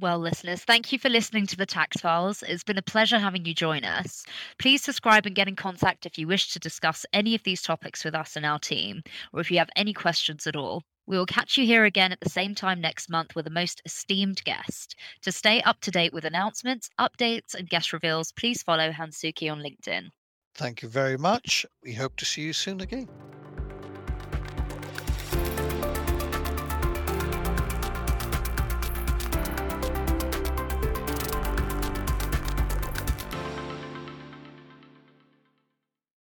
Well, 0.00 0.20
listeners, 0.20 0.62
thank 0.62 0.92
you 0.92 0.98
for 0.98 1.08
listening 1.08 1.46
to 1.48 1.56
the 1.56 1.66
Tax 1.66 2.00
Files. 2.00 2.44
It's 2.46 2.62
been 2.62 2.78
a 2.78 2.82
pleasure 2.82 3.18
having 3.18 3.44
you 3.44 3.52
join 3.52 3.82
us. 3.82 4.24
Please 4.60 4.80
subscribe 4.80 5.26
and 5.26 5.34
get 5.34 5.48
in 5.48 5.56
contact 5.56 6.06
if 6.06 6.16
you 6.16 6.28
wish 6.28 6.52
to 6.52 6.60
discuss 6.60 7.04
any 7.12 7.34
of 7.34 7.42
these 7.42 7.62
topics 7.62 8.04
with 8.04 8.14
us 8.14 8.36
and 8.36 8.46
our 8.46 8.60
team, 8.60 9.02
or 9.32 9.40
if 9.40 9.50
you 9.50 9.58
have 9.58 9.70
any 9.74 9.92
questions 9.92 10.46
at 10.46 10.54
all. 10.54 10.84
We 11.08 11.16
will 11.16 11.24
catch 11.24 11.56
you 11.56 11.64
here 11.64 11.86
again 11.86 12.12
at 12.12 12.20
the 12.20 12.28
same 12.28 12.54
time 12.54 12.82
next 12.82 13.08
month 13.08 13.34
with 13.34 13.46
a 13.46 13.50
most 13.50 13.80
esteemed 13.86 14.44
guest. 14.44 14.94
To 15.22 15.32
stay 15.32 15.62
up 15.62 15.80
to 15.80 15.90
date 15.90 16.12
with 16.12 16.26
announcements, 16.26 16.90
updates, 17.00 17.54
and 17.54 17.66
guest 17.66 17.94
reveals, 17.94 18.30
please 18.32 18.62
follow 18.62 18.92
Hansuke 18.92 19.50
on 19.50 19.60
LinkedIn. 19.60 20.10
Thank 20.54 20.82
you 20.82 20.88
very 20.90 21.16
much. 21.16 21.64
We 21.82 21.94
hope 21.94 22.16
to 22.16 22.26
see 22.26 22.42
you 22.42 22.52
soon 22.52 22.82
again. 22.82 23.08